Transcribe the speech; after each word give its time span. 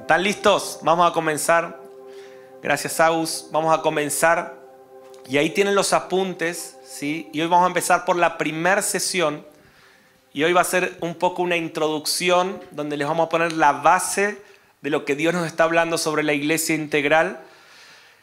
¿Están 0.02 0.24
listos? 0.24 0.80
Vamos 0.84 1.10
a 1.10 1.14
comenzar. 1.14 1.80
Gracias, 2.62 3.00
Agus. 3.00 3.48
Vamos 3.54 3.74
a 3.74 3.82
comenzar. 3.82 4.60
Y 5.26 5.38
ahí 5.38 5.52
tienen 5.52 5.74
los 5.74 5.94
apuntes, 5.94 6.76
¿sí? 6.84 7.30
Y 7.32 7.40
hoy 7.40 7.48
vamos 7.48 7.64
a 7.64 7.68
empezar 7.68 8.04
por 8.04 8.18
la 8.18 8.38
primera 8.38 8.82
sesión 8.82 9.48
y 10.34 10.44
hoy 10.44 10.54
va 10.54 10.62
a 10.62 10.66
ser 10.66 10.98
un 11.02 11.16
poco 11.16 11.42
una 11.42 11.56
introducción 11.56 12.62
donde 12.72 12.98
les 12.98 13.08
vamos 13.08 13.28
a 13.28 13.30
poner 13.30 13.54
la 13.54 13.72
base 13.72 14.42
de 14.82 14.90
lo 14.90 15.04
que 15.04 15.16
Dios 15.16 15.34
nos 15.34 15.48
está 15.48 15.64
hablando 15.64 15.98
sobre 15.98 16.24
la 16.24 16.34
iglesia 16.34 16.76
integral. 16.76 17.40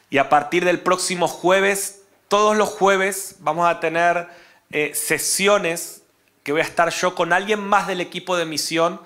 Y 0.09 0.17
a 0.17 0.29
partir 0.29 0.63
del 0.63 0.79
próximo 0.79 1.27
jueves, 1.27 2.03
todos 2.29 2.55
los 2.55 2.69
jueves, 2.69 3.35
vamos 3.39 3.67
a 3.67 3.79
tener 3.79 4.29
eh, 4.71 4.93
sesiones 4.95 6.01
que 6.43 6.53
voy 6.53 6.61
a 6.61 6.65
estar 6.65 6.89
yo 6.91 7.13
con 7.13 7.33
alguien 7.33 7.59
más 7.59 7.87
del 7.87 7.99
equipo 7.99 8.37
de 8.37 8.45
misión 8.45 9.01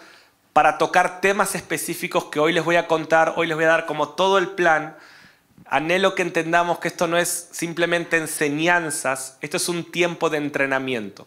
para 0.54 0.78
tocar 0.78 1.22
temas 1.22 1.56
específicos 1.56 2.26
que 2.26 2.40
hoy 2.40 2.54
les 2.54 2.64
voy 2.64 2.76
a 2.76 2.88
contar, 2.88 3.34
hoy 3.36 3.48
les 3.48 3.56
voy 3.56 3.66
a 3.66 3.70
dar 3.70 3.86
como 3.88 4.10
todo 4.10 4.38
el 4.38 4.50
plan. 4.50 4.96
Anhelo 5.66 6.14
que 6.14 6.22
entendamos 6.22 6.78
que 6.78 6.90
esto 6.90 7.08
no 7.08 7.18
es 7.18 7.50
simplemente 7.52 8.18
enseñanzas, 8.18 9.38
esto 9.42 9.58
es 9.58 9.70
un 9.70 9.90
tiempo 9.92 10.30
de 10.30 10.38
entrenamiento 10.38 11.26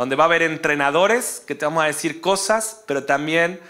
donde 0.00 0.16
va 0.16 0.24
a 0.24 0.28
haber 0.28 0.40
entrenadores 0.40 1.42
que 1.46 1.54
te 1.54 1.66
vamos 1.66 1.84
a 1.84 1.86
decir 1.86 2.22
cosas, 2.22 2.84
pero 2.86 3.04
también 3.04 3.60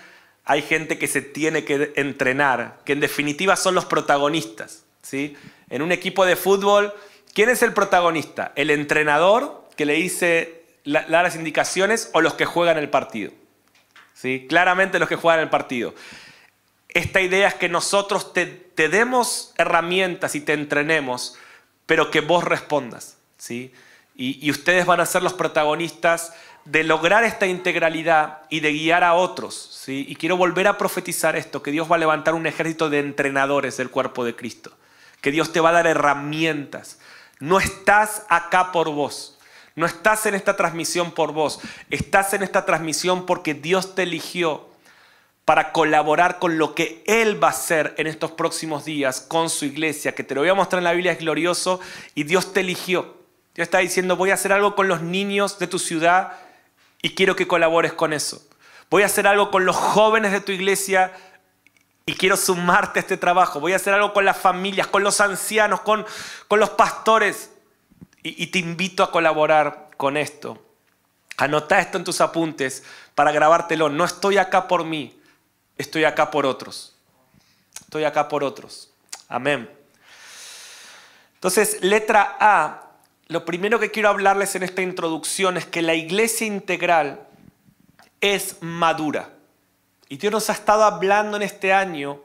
hay 0.44 0.62
gente 0.62 0.96
que 0.96 1.08
se 1.08 1.22
tiene 1.22 1.64
que 1.64 1.92
entrenar, 1.96 2.78
que 2.84 2.92
en 2.92 3.00
definitiva 3.00 3.56
son 3.56 3.74
los 3.74 3.84
protagonistas. 3.84 4.84
¿sí? 5.02 5.36
En 5.70 5.82
un 5.82 5.90
equipo 5.90 6.24
de 6.24 6.36
fútbol, 6.36 6.94
¿quién 7.34 7.48
es 7.48 7.64
el 7.64 7.72
protagonista? 7.72 8.52
¿El 8.54 8.70
entrenador 8.70 9.68
que 9.74 9.84
le 9.84 9.94
dice 9.94 10.62
las 10.84 11.34
indicaciones 11.34 12.10
o 12.12 12.20
los 12.20 12.34
que 12.34 12.44
juegan 12.44 12.78
el 12.78 12.90
partido? 12.90 13.32
¿Sí? 14.14 14.46
Claramente 14.48 15.00
los 15.00 15.08
que 15.08 15.16
juegan 15.16 15.40
el 15.40 15.50
partido. 15.50 15.96
Esta 16.86 17.20
idea 17.20 17.48
es 17.48 17.54
que 17.54 17.68
nosotros 17.68 18.32
te, 18.32 18.46
te 18.46 18.88
demos 18.88 19.52
herramientas 19.58 20.36
y 20.36 20.42
te 20.42 20.52
entrenemos, 20.52 21.36
pero 21.86 22.12
que 22.12 22.20
vos 22.20 22.44
respondas. 22.44 23.16
¿sí? 23.36 23.72
Y, 24.20 24.50
ustedes 24.50 24.84
van 24.84 25.00
a 25.00 25.06
ser 25.06 25.22
los 25.22 25.32
protagonistas 25.32 26.34
de 26.66 26.84
lograr 26.84 27.24
esta 27.24 27.46
integralidad 27.46 28.42
y 28.50 28.60
de 28.60 28.70
guiar 28.70 29.02
a 29.02 29.14
otros. 29.14 29.80
¿sí? 29.82 30.04
Y 30.06 30.16
quiero 30.16 30.36
volver 30.36 30.68
a 30.68 30.76
profetizar 30.76 31.36
esto, 31.36 31.62
que 31.62 31.70
Dios 31.70 31.90
va 31.90 31.96
a 31.96 31.98
levantar 31.98 32.34
un 32.34 32.46
ejército 32.46 32.90
de 32.90 32.98
entrenadores 32.98 33.78
del 33.78 33.88
cuerpo 33.88 34.26
de 34.26 34.36
Cristo, 34.36 34.72
que 35.22 35.30
Dios 35.30 35.52
te 35.52 35.60
va 35.60 35.70
a 35.70 35.72
dar 35.72 35.86
herramientas. 35.86 36.98
No 37.38 37.58
estás 37.58 38.26
acá 38.28 38.72
por 38.72 38.90
vos, 38.90 39.38
no 39.74 39.86
estás 39.86 40.26
en 40.26 40.34
esta 40.34 40.54
transmisión 40.54 41.12
por 41.12 41.32
vos, 41.32 41.58
estás 41.88 42.34
en 42.34 42.42
esta 42.42 42.66
transmisión 42.66 43.24
porque 43.24 43.54
Dios 43.54 43.94
te 43.94 44.02
eligió 44.02 44.68
para 45.46 45.72
colaborar 45.72 46.38
con 46.38 46.58
lo 46.58 46.74
que 46.74 47.02
Él 47.06 47.42
va 47.42 47.48
a 47.48 47.52
hacer 47.52 47.94
en 47.96 48.06
estos 48.06 48.32
próximos 48.32 48.84
días 48.84 49.22
con 49.22 49.48
su 49.48 49.64
iglesia, 49.64 50.14
que 50.14 50.24
te 50.24 50.34
lo 50.34 50.42
voy 50.42 50.50
a 50.50 50.54
mostrar 50.54 50.80
en 50.80 50.84
la 50.84 50.92
Biblia, 50.92 51.12
es 51.12 51.18
glorioso, 51.20 51.80
y 52.14 52.24
Dios 52.24 52.52
te 52.52 52.60
eligió. 52.60 53.19
Dios 53.54 53.66
está 53.66 53.78
diciendo, 53.78 54.16
voy 54.16 54.30
a 54.30 54.34
hacer 54.34 54.52
algo 54.52 54.74
con 54.74 54.88
los 54.88 55.02
niños 55.02 55.58
de 55.58 55.66
tu 55.66 55.78
ciudad 55.78 56.32
y 57.02 57.14
quiero 57.14 57.36
que 57.36 57.48
colabores 57.48 57.92
con 57.92 58.12
eso. 58.12 58.46
Voy 58.90 59.02
a 59.02 59.06
hacer 59.06 59.26
algo 59.26 59.50
con 59.50 59.64
los 59.64 59.76
jóvenes 59.76 60.32
de 60.32 60.40
tu 60.40 60.52
iglesia 60.52 61.12
y 62.06 62.14
quiero 62.14 62.36
sumarte 62.36 62.98
a 62.98 63.02
este 63.02 63.16
trabajo. 63.16 63.60
Voy 63.60 63.72
a 63.72 63.76
hacer 63.76 63.94
algo 63.94 64.12
con 64.12 64.24
las 64.24 64.36
familias, 64.36 64.86
con 64.86 65.02
los 65.02 65.20
ancianos, 65.20 65.80
con, 65.80 66.04
con 66.48 66.60
los 66.60 66.70
pastores. 66.70 67.50
Y, 68.22 68.42
y 68.42 68.48
te 68.48 68.58
invito 68.58 69.02
a 69.02 69.10
colaborar 69.10 69.90
con 69.96 70.16
esto. 70.16 70.62
Anota 71.36 71.80
esto 71.80 71.98
en 71.98 72.04
tus 72.04 72.20
apuntes 72.20 72.82
para 73.14 73.32
grabártelo. 73.32 73.88
No 73.88 74.04
estoy 74.04 74.38
acá 74.38 74.68
por 74.68 74.84
mí, 74.84 75.18
estoy 75.78 76.04
acá 76.04 76.30
por 76.30 76.46
otros. 76.46 76.94
Estoy 77.80 78.04
acá 78.04 78.28
por 78.28 78.44
otros. 78.44 78.90
Amén. 79.28 79.70
Entonces, 81.34 81.78
letra 81.82 82.36
A 82.38 82.89
lo 83.30 83.44
primero 83.44 83.78
que 83.78 83.92
quiero 83.92 84.08
hablarles 84.08 84.56
en 84.56 84.64
esta 84.64 84.82
introducción 84.82 85.56
es 85.56 85.64
que 85.64 85.82
la 85.82 85.94
iglesia 85.94 86.48
integral 86.48 87.28
es 88.20 88.56
madura. 88.60 89.30
Y 90.08 90.16
Dios 90.16 90.32
nos 90.32 90.50
ha 90.50 90.54
estado 90.54 90.82
hablando 90.82 91.36
en 91.36 91.44
este 91.44 91.72
año 91.72 92.20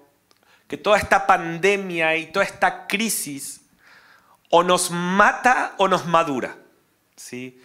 que 0.68 0.78
toda 0.78 0.98
esta 0.98 1.28
pandemia 1.28 2.16
y 2.16 2.32
toda 2.32 2.44
esta 2.44 2.88
crisis 2.88 3.62
o 4.50 4.64
nos 4.64 4.90
mata 4.90 5.76
o 5.78 5.88
nos 5.88 6.08
madura. 6.08 6.58
¿sí? 7.16 7.62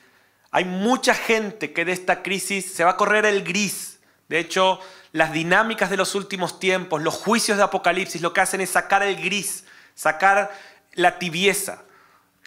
Hay 0.50 0.66
mucha 0.66 1.14
gente 1.14 1.72
que 1.72 1.86
de 1.86 1.92
esta 1.92 2.22
crisis 2.22 2.70
se 2.74 2.84
va 2.84 2.90
a 2.90 2.96
correr 2.98 3.24
el 3.24 3.42
gris. 3.42 4.00
De 4.28 4.38
hecho, 4.38 4.80
las 5.12 5.32
dinámicas 5.32 5.88
de 5.88 5.96
los 5.96 6.14
últimos 6.14 6.60
tiempos, 6.60 7.00
los 7.00 7.14
juicios 7.14 7.56
de 7.56 7.64
Apocalipsis, 7.64 8.20
lo 8.20 8.34
que 8.34 8.42
hacen 8.42 8.60
es 8.60 8.68
sacar 8.68 9.02
el 9.02 9.16
gris, 9.16 9.64
sacar 9.94 10.52
la 10.92 11.18
tibieza 11.18 11.84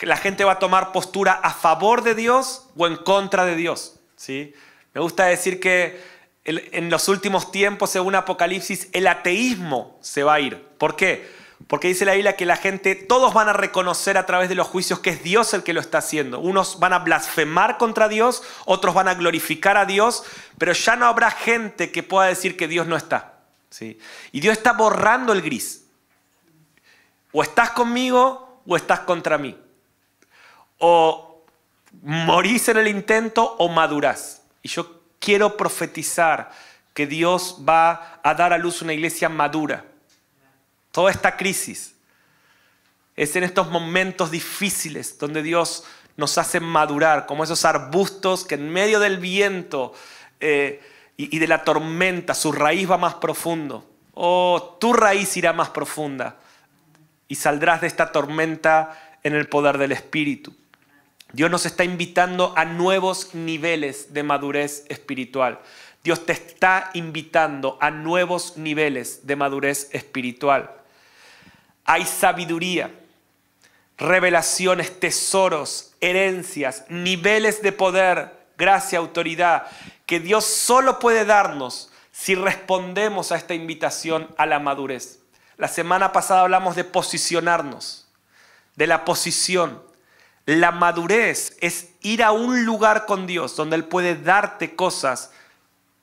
la 0.06 0.18
gente 0.18 0.44
va 0.44 0.54
a 0.54 0.60
tomar 0.60 0.92
postura 0.92 1.34
a 1.34 1.54
favor 1.54 2.04
de 2.04 2.16
Dios 2.16 2.68
o 2.76 2.88
en 2.88 2.98
contra 2.98 3.46
de 3.46 3.56
Dios. 3.56 4.00
¿sí? 4.16 4.54
Me 4.94 5.02
gusta 5.02 5.26
decir 5.26 5.60
que 5.60 6.02
en 6.46 6.90
los 6.90 7.08
últimos 7.08 7.52
tiempos, 7.52 7.90
según 7.90 8.16
Apocalipsis, 8.16 8.90
el 8.92 9.08
ateísmo 9.08 9.98
se 10.02 10.24
va 10.24 10.36
a 10.36 10.40
ir. 10.40 10.62
¿Por 10.78 10.96
qué? 10.96 11.32
Porque 11.68 11.88
dice 11.88 12.04
la 12.04 12.14
Biblia 12.14 12.36
que 12.36 12.46
la 12.46 12.58
gente, 12.58 12.96
todos 12.96 13.34
van 13.34 13.48
a 13.48 13.54
reconocer 13.54 14.18
a 14.18 14.26
través 14.26 14.50
de 14.50 14.56
los 14.56 14.68
juicios 14.68 15.00
que 15.00 15.12
es 15.12 15.24
Dios 15.24 15.54
el 15.54 15.64
que 15.64 15.74
lo 15.74 15.80
está 15.80 16.00
haciendo. 16.00 16.40
Unos 16.40 16.80
van 16.80 16.92
a 16.92 17.00
blasfemar 17.00 17.78
contra 17.78 18.10
Dios, 18.10 18.44
otros 18.66 18.94
van 18.94 19.08
a 19.08 19.14
glorificar 19.14 19.78
a 19.78 19.86
Dios, 19.86 20.24
pero 20.58 20.74
ya 20.74 20.98
no 20.98 21.06
habrá 21.06 21.32
gente 21.32 21.92
que 21.92 22.04
pueda 22.04 22.28
decir 22.28 22.58
que 22.58 22.68
Dios 22.68 22.88
no 22.88 22.98
está. 22.98 23.36
¿sí? 23.70 23.98
Y 24.34 24.42
Dios 24.42 24.58
está 24.58 24.74
borrando 24.74 25.32
el 25.32 25.42
gris. 25.42 25.86
O 27.32 27.42
estás 27.42 27.70
conmigo 27.70 28.62
o 28.68 28.76
estás 28.76 29.00
contra 29.02 29.38
mí 29.38 29.58
o 30.86 31.46
morís 32.02 32.68
en 32.68 32.76
el 32.76 32.90
intento 32.90 33.56
o 33.58 33.70
madurás. 33.70 34.42
Y 34.62 34.68
yo 34.68 35.00
quiero 35.18 35.56
profetizar 35.56 36.52
que 36.94 37.08
Dios 37.08 37.60
va 37.68 38.20
a 38.22 38.34
dar 38.34 38.52
a 38.52 38.58
luz 38.58 38.82
una 38.82 38.92
iglesia 38.92 39.30
madura. 39.30 39.86
Toda 40.92 41.10
esta 41.10 41.38
crisis 41.38 41.96
es 43.16 43.34
en 43.38 43.46
estos 43.46 43.70
momentos 43.70 44.30
difíciles 44.30 45.18
donde 45.18 45.42
Dios 45.42 45.86
nos 46.18 46.38
hace 46.38 46.60
madurar, 46.60 47.28
como 47.28 47.46
esos 47.46 47.64
arbustos 47.64 48.44
que 48.44 48.56
en 48.56 48.70
medio 48.70 49.00
del 49.00 49.20
viento 49.20 49.94
eh, 50.42 50.82
y, 51.16 51.40
de 51.40 51.48
la 51.48 51.64
tormenta 51.64 52.36
su 52.36 52.52
raíz 52.52 52.92
va 52.92 52.98
más 52.98 53.16
profundo. 53.16 53.90
Oh, 54.16 54.78
tu 54.82 54.92
raíz 54.92 55.38
irá 55.38 55.54
más 55.54 55.70
profunda 55.70 56.36
y 57.30 57.36
saldrás 57.36 57.80
de 57.80 57.88
esta 57.88 58.12
tormenta 58.12 59.18
en 59.24 59.34
el 59.34 59.48
poder 59.48 59.78
del 59.78 59.94
Espíritu. 59.94 60.54
Dios 61.34 61.50
nos 61.50 61.66
está 61.66 61.84
invitando 61.84 62.54
a 62.56 62.64
nuevos 62.64 63.34
niveles 63.34 64.14
de 64.14 64.22
madurez 64.22 64.86
espiritual. 64.88 65.60
Dios 66.04 66.28
te 66.28 66.34
está 66.34 66.92
invitando 66.94 67.76
a 67.82 67.90
nuevos 67.90 68.56
niveles 68.56 69.26
de 69.26 69.36
madurez 69.36 69.90
espiritual. 69.94 70.70
Hay 71.86 72.06
sabiduría, 72.06 72.92
revelaciones, 73.98 75.00
tesoros, 75.00 75.94
herencias, 76.02 76.86
niveles 76.90 77.64
de 77.64 77.72
poder, 77.72 78.32
gracia, 78.56 79.00
autoridad, 79.00 79.66
que 80.06 80.20
Dios 80.20 80.46
solo 80.46 81.00
puede 81.00 81.26
darnos 81.26 81.90
si 82.12 82.36
respondemos 82.36 83.32
a 83.32 83.38
esta 83.38 83.56
invitación 83.56 84.30
a 84.38 84.46
la 84.46 84.60
madurez. 84.60 85.18
La 85.58 85.68
semana 85.68 86.12
pasada 86.12 86.42
hablamos 86.42 86.76
de 86.76 86.84
posicionarnos, 86.84 88.08
de 88.76 88.86
la 88.86 89.04
posición 89.04 89.82
la 90.46 90.72
madurez 90.72 91.58
es 91.62 91.90
ir 92.02 92.24
a 92.24 92.32
un 92.32 92.66
lugar 92.66 93.06
con 93.06 93.28
Dios 93.28 93.56
donde 93.56 93.76
Él 93.76 93.86
puede 93.86 94.16
darte 94.16 94.76
cosas 94.76 95.32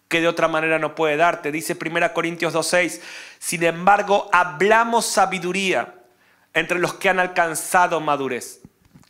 que 0.08 0.20
de 0.20 0.28
otra 0.28 0.48
manera 0.48 0.78
no 0.78 0.94
puede 0.94 1.16
darte. 1.16 1.52
Dice 1.52 1.76
1 1.80 2.12
Corintios 2.12 2.54
2.6, 2.54 3.00
sin 3.38 3.62
embargo, 3.62 4.28
hablamos 4.32 5.06
sabiduría 5.06 5.94
entre 6.52 6.78
los 6.78 6.94
que 6.94 7.08
han 7.08 7.20
alcanzado 7.20 8.00
madurez. 8.00 8.60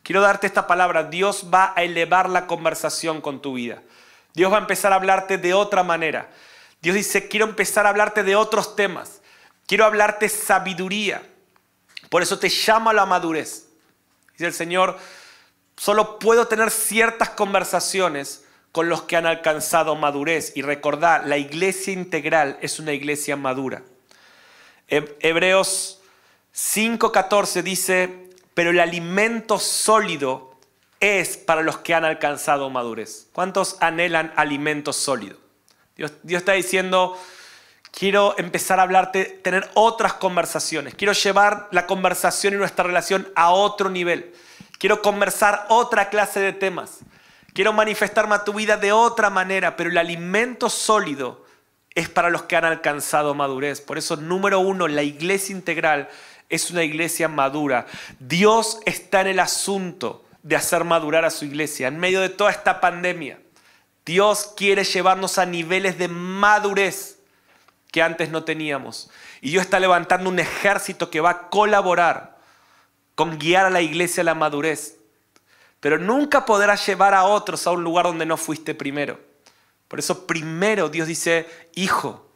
Quiero 0.02 0.20
darte 0.20 0.46
esta 0.46 0.66
palabra, 0.66 1.04
Dios 1.04 1.46
va 1.52 1.72
a 1.76 1.84
elevar 1.84 2.28
la 2.28 2.46
conversación 2.46 3.20
con 3.20 3.40
tu 3.40 3.54
vida. 3.54 3.82
Dios 4.34 4.52
va 4.52 4.56
a 4.56 4.60
empezar 4.60 4.92
a 4.92 4.96
hablarte 4.96 5.38
de 5.38 5.54
otra 5.54 5.82
manera. 5.82 6.28
Dios 6.82 6.96
dice, 6.96 7.28
quiero 7.28 7.46
empezar 7.46 7.86
a 7.86 7.90
hablarte 7.90 8.22
de 8.22 8.36
otros 8.36 8.76
temas. 8.76 9.20
Quiero 9.66 9.84
hablarte 9.84 10.28
sabiduría. 10.28 11.22
Por 12.08 12.22
eso 12.22 12.38
te 12.38 12.48
llamo 12.48 12.90
a 12.90 12.94
la 12.94 13.06
madurez. 13.06 13.68
Dice 14.32 14.46
el 14.46 14.54
Señor, 14.54 14.98
Solo 15.80 16.18
puedo 16.18 16.46
tener 16.46 16.70
ciertas 16.70 17.30
conversaciones 17.30 18.44
con 18.70 18.90
los 18.90 19.04
que 19.04 19.16
han 19.16 19.24
alcanzado 19.24 19.96
madurez. 19.96 20.52
Y 20.54 20.60
recordad, 20.60 21.24
la 21.24 21.38
iglesia 21.38 21.94
integral 21.94 22.58
es 22.60 22.80
una 22.80 22.92
iglesia 22.92 23.34
madura. 23.34 23.82
Hebreos 24.88 26.02
5.14 26.54 27.62
dice, 27.62 28.28
pero 28.52 28.72
el 28.72 28.78
alimento 28.78 29.58
sólido 29.58 30.54
es 31.00 31.38
para 31.38 31.62
los 31.62 31.78
que 31.78 31.94
han 31.94 32.04
alcanzado 32.04 32.68
madurez. 32.68 33.28
¿Cuántos 33.32 33.78
anhelan 33.80 34.34
alimento 34.36 34.92
sólido? 34.92 35.38
Dios, 35.96 36.12
Dios 36.22 36.40
está 36.40 36.52
diciendo, 36.52 37.18
quiero 37.90 38.34
empezar 38.36 38.80
a 38.80 38.82
hablarte, 38.82 39.24
tener 39.24 39.70
otras 39.72 40.12
conversaciones. 40.12 40.94
Quiero 40.94 41.14
llevar 41.14 41.68
la 41.70 41.86
conversación 41.86 42.52
y 42.52 42.58
nuestra 42.58 42.84
relación 42.84 43.32
a 43.34 43.52
otro 43.52 43.88
nivel. 43.88 44.34
Quiero 44.80 45.02
conversar 45.02 45.66
otra 45.68 46.08
clase 46.08 46.40
de 46.40 46.54
temas. 46.54 47.00
Quiero 47.52 47.74
manifestarme 47.74 48.34
a 48.34 48.44
tu 48.44 48.54
vida 48.54 48.78
de 48.78 48.92
otra 48.92 49.28
manera, 49.28 49.76
pero 49.76 49.90
el 49.90 49.98
alimento 49.98 50.70
sólido 50.70 51.44
es 51.94 52.08
para 52.08 52.30
los 52.30 52.44
que 52.44 52.56
han 52.56 52.64
alcanzado 52.64 53.34
madurez. 53.34 53.82
Por 53.82 53.98
eso, 53.98 54.16
número 54.16 54.58
uno, 54.60 54.88
la 54.88 55.02
iglesia 55.02 55.54
integral 55.54 56.08
es 56.48 56.70
una 56.70 56.82
iglesia 56.82 57.28
madura. 57.28 57.88
Dios 58.20 58.80
está 58.86 59.20
en 59.20 59.26
el 59.26 59.40
asunto 59.40 60.24
de 60.42 60.56
hacer 60.56 60.84
madurar 60.84 61.26
a 61.26 61.30
su 61.30 61.44
iglesia 61.44 61.88
en 61.88 61.98
medio 61.98 62.22
de 62.22 62.30
toda 62.30 62.50
esta 62.50 62.80
pandemia. 62.80 63.38
Dios 64.06 64.54
quiere 64.56 64.84
llevarnos 64.84 65.36
a 65.36 65.44
niveles 65.44 65.98
de 65.98 66.08
madurez 66.08 67.18
que 67.92 68.00
antes 68.00 68.30
no 68.30 68.44
teníamos. 68.44 69.10
Y 69.42 69.50
Dios 69.50 69.64
está 69.64 69.78
levantando 69.78 70.30
un 70.30 70.38
ejército 70.38 71.10
que 71.10 71.20
va 71.20 71.30
a 71.30 71.48
colaborar 71.50 72.39
con 73.20 73.38
guiar 73.38 73.66
a 73.66 73.70
la 73.70 73.82
iglesia 73.82 74.22
a 74.22 74.24
la 74.24 74.34
madurez. 74.34 74.96
Pero 75.78 75.98
nunca 75.98 76.46
podrás 76.46 76.86
llevar 76.86 77.12
a 77.12 77.24
otros 77.24 77.66
a 77.66 77.70
un 77.70 77.84
lugar 77.84 78.06
donde 78.06 78.24
no 78.24 78.38
fuiste 78.38 78.74
primero. 78.74 79.20
Por 79.88 79.98
eso 79.98 80.26
primero 80.26 80.88
Dios 80.88 81.06
dice, 81.06 81.46
hijo, 81.74 82.32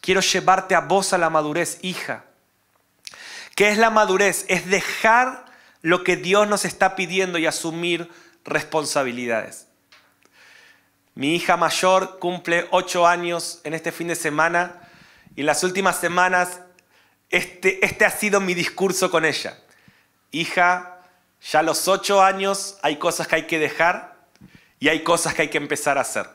quiero 0.00 0.22
llevarte 0.22 0.74
a 0.74 0.80
vos 0.80 1.12
a 1.12 1.18
la 1.18 1.28
madurez, 1.28 1.78
hija. 1.82 2.24
¿Qué 3.54 3.68
es 3.68 3.76
la 3.76 3.90
madurez? 3.90 4.46
Es 4.48 4.66
dejar 4.66 5.44
lo 5.82 6.02
que 6.04 6.16
Dios 6.16 6.48
nos 6.48 6.64
está 6.64 6.96
pidiendo 6.96 7.36
y 7.36 7.44
asumir 7.44 8.10
responsabilidades. 8.46 9.66
Mi 11.14 11.34
hija 11.36 11.58
mayor 11.58 12.18
cumple 12.18 12.66
ocho 12.70 13.06
años 13.06 13.60
en 13.64 13.74
este 13.74 13.92
fin 13.92 14.08
de 14.08 14.16
semana 14.16 14.88
y 15.36 15.40
en 15.40 15.46
las 15.46 15.62
últimas 15.64 16.00
semanas 16.00 16.60
este, 17.28 17.84
este 17.84 18.06
ha 18.06 18.10
sido 18.10 18.40
mi 18.40 18.54
discurso 18.54 19.10
con 19.10 19.26
ella. 19.26 19.58
Hija, 20.34 20.98
ya 21.40 21.60
a 21.60 21.62
los 21.62 21.86
ocho 21.86 22.20
años 22.20 22.76
hay 22.82 22.96
cosas 22.96 23.28
que 23.28 23.36
hay 23.36 23.46
que 23.46 23.60
dejar 23.60 24.16
y 24.80 24.88
hay 24.88 25.04
cosas 25.04 25.32
que 25.32 25.42
hay 25.42 25.48
que 25.48 25.58
empezar 25.58 25.96
a 25.96 26.00
hacer. 26.00 26.28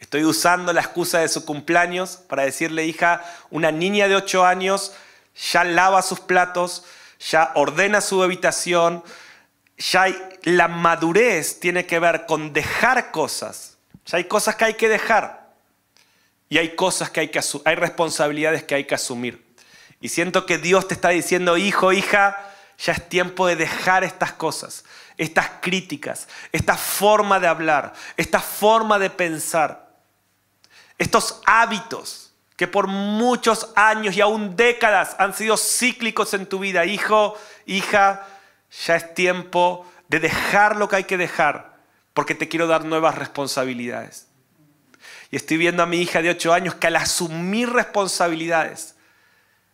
Estoy 0.00 0.24
usando 0.24 0.72
la 0.72 0.80
excusa 0.80 1.20
de 1.20 1.28
su 1.28 1.44
cumpleaños 1.44 2.16
para 2.16 2.42
decirle, 2.42 2.86
hija, 2.86 3.22
una 3.50 3.70
niña 3.70 4.08
de 4.08 4.16
8 4.16 4.44
años 4.44 4.94
ya 5.52 5.62
lava 5.62 6.02
sus 6.02 6.18
platos, 6.18 6.84
ya 7.20 7.52
ordena 7.54 8.00
su 8.00 8.20
habitación, 8.20 9.04
ya 9.78 10.06
la 10.42 10.66
madurez 10.66 11.60
tiene 11.60 11.86
que 11.86 12.00
ver 12.00 12.26
con 12.26 12.52
dejar 12.52 13.12
cosas. 13.12 13.76
Ya 14.06 14.18
hay 14.18 14.24
cosas 14.24 14.56
que 14.56 14.64
hay 14.64 14.74
que 14.74 14.88
dejar 14.88 15.54
y 16.48 16.58
hay 16.58 16.74
cosas 16.74 17.10
que 17.10 17.20
hay 17.20 17.28
que 17.28 17.40
hay 17.64 17.74
responsabilidades 17.76 18.64
que 18.64 18.74
hay 18.74 18.84
que 18.86 18.96
asumir. 18.96 19.44
Y 20.00 20.08
siento 20.08 20.46
que 20.46 20.58
Dios 20.58 20.88
te 20.88 20.94
está 20.94 21.10
diciendo, 21.10 21.56
hijo, 21.56 21.92
hija, 21.92 22.50
ya 22.78 22.92
es 22.92 23.08
tiempo 23.08 23.46
de 23.46 23.56
dejar 23.56 24.04
estas 24.04 24.32
cosas 24.32 24.84
estas 25.16 25.48
críticas, 25.60 26.28
esta 26.52 26.76
forma 26.76 27.38
de 27.38 27.46
hablar, 27.46 27.92
esta 28.16 28.40
forma 28.40 28.98
de 28.98 29.10
pensar, 29.10 29.88
estos 30.98 31.40
hábitos 31.46 32.32
que 32.56 32.68
por 32.68 32.86
muchos 32.86 33.70
años 33.74 34.16
y 34.16 34.20
aún 34.20 34.54
décadas 34.54 35.16
han 35.18 35.34
sido 35.34 35.56
cíclicos 35.56 36.34
en 36.34 36.46
tu 36.46 36.60
vida. 36.60 36.84
Hijo, 36.84 37.36
hija, 37.66 38.26
ya 38.86 38.96
es 38.96 39.14
tiempo 39.14 39.86
de 40.08 40.20
dejar 40.20 40.76
lo 40.76 40.88
que 40.88 40.96
hay 40.96 41.04
que 41.04 41.16
dejar 41.16 41.74
porque 42.12 42.36
te 42.36 42.48
quiero 42.48 42.68
dar 42.68 42.84
nuevas 42.84 43.16
responsabilidades. 43.16 44.28
Y 45.32 45.36
estoy 45.36 45.56
viendo 45.56 45.82
a 45.82 45.86
mi 45.86 46.00
hija 46.00 46.22
de 46.22 46.30
8 46.30 46.52
años 46.52 46.74
que 46.76 46.86
al 46.86 46.96
asumir 46.96 47.70
responsabilidades 47.70 48.94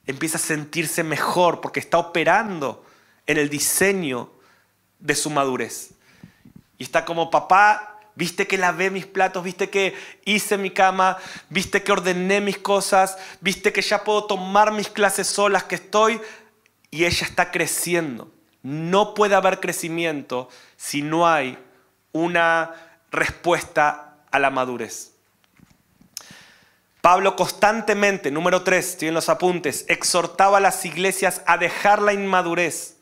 empieza 0.06 0.38
a 0.38 0.40
sentirse 0.40 1.04
mejor 1.04 1.60
porque 1.60 1.80
está 1.80 1.98
operando 1.98 2.86
en 3.30 3.38
el 3.38 3.48
diseño 3.48 4.28
de 4.98 5.14
su 5.14 5.30
madurez. 5.30 5.92
Y 6.78 6.82
está 6.82 7.04
como 7.04 7.30
papá, 7.30 8.00
viste 8.16 8.48
que 8.48 8.58
lavé 8.58 8.90
mis 8.90 9.06
platos, 9.06 9.44
viste 9.44 9.70
que 9.70 9.94
hice 10.24 10.58
mi 10.58 10.70
cama, 10.70 11.16
viste 11.48 11.84
que 11.84 11.92
ordené 11.92 12.40
mis 12.40 12.58
cosas, 12.58 13.18
viste 13.40 13.72
que 13.72 13.82
ya 13.82 14.02
puedo 14.02 14.24
tomar 14.24 14.72
mis 14.72 14.88
clases 14.88 15.28
solas, 15.28 15.62
que 15.62 15.76
estoy, 15.76 16.20
y 16.90 17.04
ella 17.04 17.24
está 17.24 17.52
creciendo. 17.52 18.32
No 18.64 19.14
puede 19.14 19.36
haber 19.36 19.60
crecimiento 19.60 20.48
si 20.76 21.00
no 21.00 21.28
hay 21.28 21.56
una 22.10 22.74
respuesta 23.12 24.16
a 24.28 24.38
la 24.40 24.50
madurez. 24.50 25.12
Pablo 27.00 27.36
constantemente, 27.36 28.32
número 28.32 28.64
3, 28.64 28.84
estoy 28.84 29.08
en 29.08 29.14
los 29.14 29.28
apuntes, 29.28 29.84
exhortaba 29.86 30.58
a 30.58 30.60
las 30.60 30.84
iglesias 30.84 31.42
a 31.46 31.58
dejar 31.58 32.02
la 32.02 32.12
inmadurez 32.12 32.96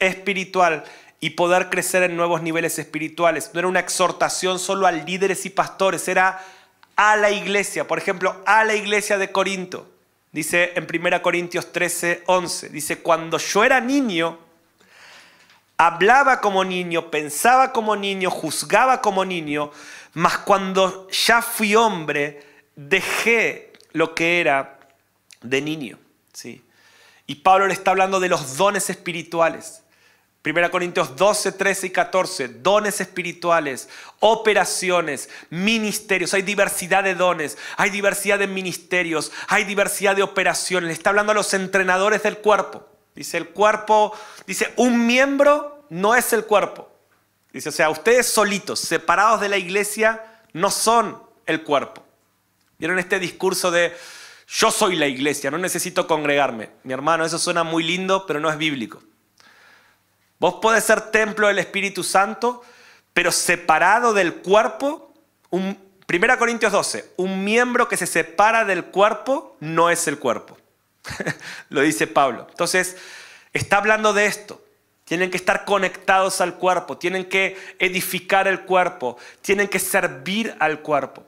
espiritual 0.00 0.84
y 1.20 1.30
poder 1.30 1.68
crecer 1.68 2.02
en 2.02 2.16
nuevos 2.16 2.42
niveles 2.42 2.78
espirituales. 2.78 3.50
No 3.52 3.60
era 3.60 3.68
una 3.68 3.80
exhortación 3.80 4.58
solo 4.58 4.86
a 4.86 4.92
líderes 4.92 5.46
y 5.46 5.50
pastores, 5.50 6.08
era 6.08 6.44
a 6.96 7.16
la 7.16 7.30
iglesia. 7.30 7.86
Por 7.86 7.98
ejemplo, 7.98 8.42
a 8.46 8.64
la 8.64 8.74
iglesia 8.74 9.18
de 9.18 9.30
Corinto. 9.30 9.86
Dice 10.32 10.72
en 10.76 10.86
1 10.88 11.22
Corintios 11.22 11.72
13, 11.72 12.22
11, 12.26 12.68
dice, 12.68 12.98
cuando 12.98 13.38
yo 13.38 13.64
era 13.64 13.80
niño, 13.80 14.38
hablaba 15.76 16.40
como 16.40 16.64
niño, 16.64 17.10
pensaba 17.10 17.72
como 17.72 17.96
niño, 17.96 18.30
juzgaba 18.30 19.00
como 19.00 19.24
niño, 19.24 19.72
mas 20.14 20.38
cuando 20.38 21.08
ya 21.10 21.42
fui 21.42 21.74
hombre, 21.74 22.46
dejé 22.76 23.72
lo 23.92 24.14
que 24.14 24.40
era 24.40 24.78
de 25.42 25.60
niño. 25.60 25.98
¿sí? 26.32 26.62
Y 27.26 27.36
Pablo 27.36 27.66
le 27.66 27.74
está 27.74 27.90
hablando 27.90 28.20
de 28.20 28.28
los 28.28 28.56
dones 28.56 28.88
espirituales. 28.88 29.82
1 30.42 30.70
Corintios 30.70 31.16
12, 31.16 31.52
13 31.52 31.88
y 31.88 31.90
14, 31.90 32.48
dones 32.48 33.00
espirituales, 33.02 33.90
operaciones, 34.20 35.28
ministerios, 35.50 36.32
hay 36.32 36.40
diversidad 36.40 37.04
de 37.04 37.14
dones, 37.14 37.58
hay 37.76 37.90
diversidad 37.90 38.38
de 38.38 38.46
ministerios, 38.46 39.32
hay 39.48 39.64
diversidad 39.64 40.16
de 40.16 40.22
operaciones. 40.22 40.88
Le 40.88 40.94
está 40.94 41.10
hablando 41.10 41.32
a 41.32 41.34
los 41.34 41.52
entrenadores 41.52 42.22
del 42.22 42.38
cuerpo. 42.38 42.88
Dice 43.14 43.36
el 43.36 43.48
cuerpo, 43.48 44.16
dice 44.46 44.72
un 44.76 45.06
miembro 45.06 45.84
no 45.90 46.14
es 46.14 46.32
el 46.32 46.44
cuerpo. 46.46 46.88
Dice, 47.52 47.68
o 47.68 47.72
sea, 47.72 47.90
ustedes 47.90 48.26
solitos, 48.26 48.80
separados 48.80 49.40
de 49.40 49.48
la 49.48 49.58
iglesia, 49.58 50.24
no 50.54 50.70
son 50.70 51.20
el 51.44 51.64
cuerpo. 51.64 52.02
¿Vieron 52.78 52.98
este 52.98 53.18
discurso 53.18 53.70
de 53.70 53.94
yo 54.48 54.70
soy 54.70 54.96
la 54.96 55.06
iglesia, 55.06 55.50
no 55.50 55.58
necesito 55.58 56.06
congregarme? 56.06 56.70
Mi 56.84 56.94
hermano, 56.94 57.26
eso 57.26 57.38
suena 57.38 57.62
muy 57.62 57.84
lindo, 57.84 58.24
pero 58.26 58.40
no 58.40 58.48
es 58.50 58.56
bíblico. 58.56 59.02
Vos 60.40 60.54
podés 60.54 60.84
ser 60.84 61.02
templo 61.12 61.48
del 61.48 61.58
Espíritu 61.58 62.02
Santo, 62.02 62.62
pero 63.12 63.30
separado 63.30 64.14
del 64.14 64.36
cuerpo. 64.36 65.12
Un, 65.50 65.78
1 66.08 66.38
Corintios 66.38 66.72
12, 66.72 67.12
un 67.18 67.44
miembro 67.44 67.86
que 67.86 67.98
se 67.98 68.06
separa 68.06 68.64
del 68.64 68.86
cuerpo 68.86 69.56
no 69.60 69.90
es 69.90 70.08
el 70.08 70.18
cuerpo. 70.18 70.56
Lo 71.68 71.82
dice 71.82 72.06
Pablo. 72.06 72.46
Entonces, 72.48 72.96
está 73.52 73.76
hablando 73.76 74.12
de 74.12 74.26
esto. 74.26 74.64
Tienen 75.04 75.30
que 75.30 75.36
estar 75.36 75.64
conectados 75.64 76.40
al 76.40 76.54
cuerpo, 76.54 76.96
tienen 76.96 77.26
que 77.26 77.56
edificar 77.78 78.48
el 78.48 78.60
cuerpo, 78.60 79.18
tienen 79.42 79.68
que 79.68 79.78
servir 79.78 80.56
al 80.58 80.80
cuerpo. 80.80 81.24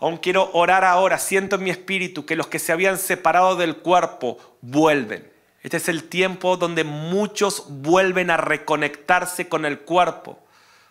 Aún 0.00 0.16
quiero 0.16 0.50
orar 0.52 0.84
ahora, 0.84 1.18
siento 1.18 1.56
en 1.56 1.62
mi 1.64 1.70
espíritu 1.70 2.26
que 2.26 2.36
los 2.36 2.48
que 2.48 2.58
se 2.58 2.72
habían 2.72 2.98
separado 2.98 3.54
del 3.54 3.76
cuerpo 3.76 4.38
vuelven. 4.62 5.31
Este 5.62 5.76
es 5.76 5.88
el 5.88 6.04
tiempo 6.04 6.56
donde 6.56 6.82
muchos 6.82 7.64
vuelven 7.68 8.30
a 8.30 8.36
reconectarse 8.36 9.48
con 9.48 9.64
el 9.64 9.80
cuerpo. 9.80 10.44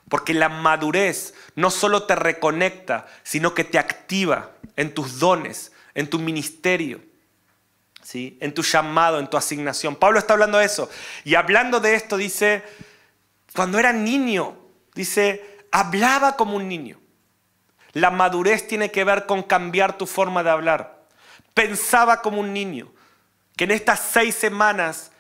Porque 0.08 0.34
la 0.34 0.50
madurez 0.50 1.34
no 1.56 1.70
solo 1.70 2.04
te 2.04 2.16
reconecta, 2.16 3.08
sino 3.24 3.54
que 3.54 3.64
te 3.64 3.78
activa 3.78 4.52
en 4.76 4.94
tus 4.94 5.20
dones, 5.20 5.72
en 5.94 6.10
tu 6.10 6.20
ministerio, 6.20 7.02
¿sí? 8.02 8.38
en 8.42 8.54
tu 8.54 8.64
llamado, 8.64 9.20
en 9.20 9.30
tu 9.30 9.38
asignación. 9.38 9.96
Pablo 9.96 10.20
está 10.20 10.34
hablando 10.34 10.58
de 10.58 10.66
eso. 10.66 10.90
Y 11.26 11.36
hablando 11.36 11.80
de 11.80 11.96
esto 11.96 12.18
dice, 12.18 12.64
cuando 13.54 13.78
era 13.78 13.94
niño, 13.94 14.58
dice, 14.96 15.60
hablaba 15.72 16.38
como 16.38 16.56
un 16.56 16.68
niño. 16.68 17.00
La 17.94 18.10
madurez 18.10 18.68
tiene 18.68 18.90
que 18.90 19.04
ver 19.04 19.26
con 19.26 19.44
cambiar 19.44 19.98
tu 19.98 20.08
forma 20.08 20.44
de 20.44 20.50
hablar. 20.50 21.06
Pensaba 21.54 22.22
como 22.22 22.40
un 22.40 22.54
niño 22.54 22.92
que 23.62 23.66
en 23.66 23.70
estas 23.70 24.00
seis 24.00 24.34
semanas 24.34 25.12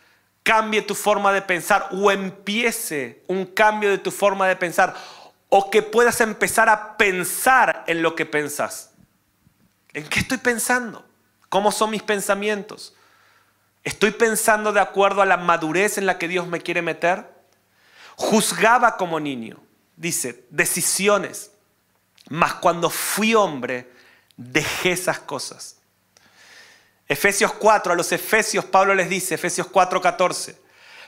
cambie 0.41 0.81
tu 0.81 0.95
forma 0.95 1.31
de 1.31 1.43
pensar 1.43 1.89
o 1.91 2.09
empiece 2.09 3.21
un 3.27 3.45
cambio 3.45 3.91
de 3.91 3.99
tu 3.99 4.09
forma 4.09 4.47
de 4.47 4.55
pensar 4.55 4.95
o 5.49 5.69
que 5.69 5.83
puedas 5.83 6.21
empezar 6.21 6.67
a 6.67 6.97
pensar 6.97 7.83
en 7.85 8.01
lo 8.01 8.15
que 8.15 8.25
pensás. 8.25 8.93
¿En 9.93 10.09
qué 10.09 10.21
estoy 10.21 10.39
pensando? 10.39 11.05
¿Cómo 11.49 11.71
son 11.71 11.91
mis 11.91 12.01
pensamientos? 12.01 12.95
¿Estoy 13.83 14.09
pensando 14.09 14.73
de 14.73 14.79
acuerdo 14.79 15.21
a 15.21 15.27
la 15.27 15.37
madurez 15.37 15.99
en 15.99 16.07
la 16.07 16.17
que 16.17 16.27
Dios 16.27 16.47
me 16.47 16.61
quiere 16.61 16.81
meter? 16.81 17.31
Juzgaba 18.15 18.97
como 18.97 19.19
niño, 19.19 19.61
dice, 19.97 20.47
decisiones, 20.49 21.51
mas 22.27 22.55
cuando 22.55 22.89
fui 22.89 23.35
hombre, 23.35 23.91
dejé 24.35 24.93
esas 24.93 25.19
cosas. 25.19 25.80
Efesios 27.11 27.51
4, 27.51 27.91
a 27.91 27.95
los 27.97 28.13
Efesios 28.13 28.63
Pablo 28.63 28.95
les 28.95 29.09
dice, 29.09 29.35
Efesios 29.35 29.67
4, 29.67 29.99
14, 29.99 30.55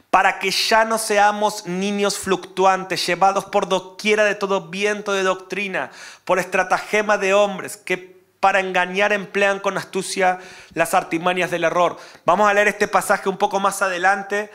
para 0.10 0.38
que 0.38 0.52
ya 0.52 0.84
no 0.84 0.98
seamos 0.98 1.66
niños 1.66 2.18
fluctuantes, 2.18 3.08
llevados 3.08 3.46
por 3.46 3.70
doquiera 3.70 4.26
de 4.26 4.36
todo 4.36 4.68
viento 4.68 5.14
de 5.14 5.24
doctrina, 5.24 5.92
por 6.26 6.40
estratagema 6.40 7.18
de 7.18 7.34
hombres 7.34 7.78
que 7.78 8.18
para 8.42 8.60
engañar 8.60 9.14
emplean 9.14 9.62
con 9.62 9.78
astucia 9.78 10.40
las 10.74 10.94
artimañas 10.94 11.52
del 11.52 11.64
error. 11.64 11.96
Vamos 12.26 12.50
a 12.50 12.54
leer 12.54 12.68
este 12.68 12.90
pasaje 12.90 13.30
un 13.30 13.38
poco 13.38 13.62
más 13.62 13.82
adelante, 13.82 14.52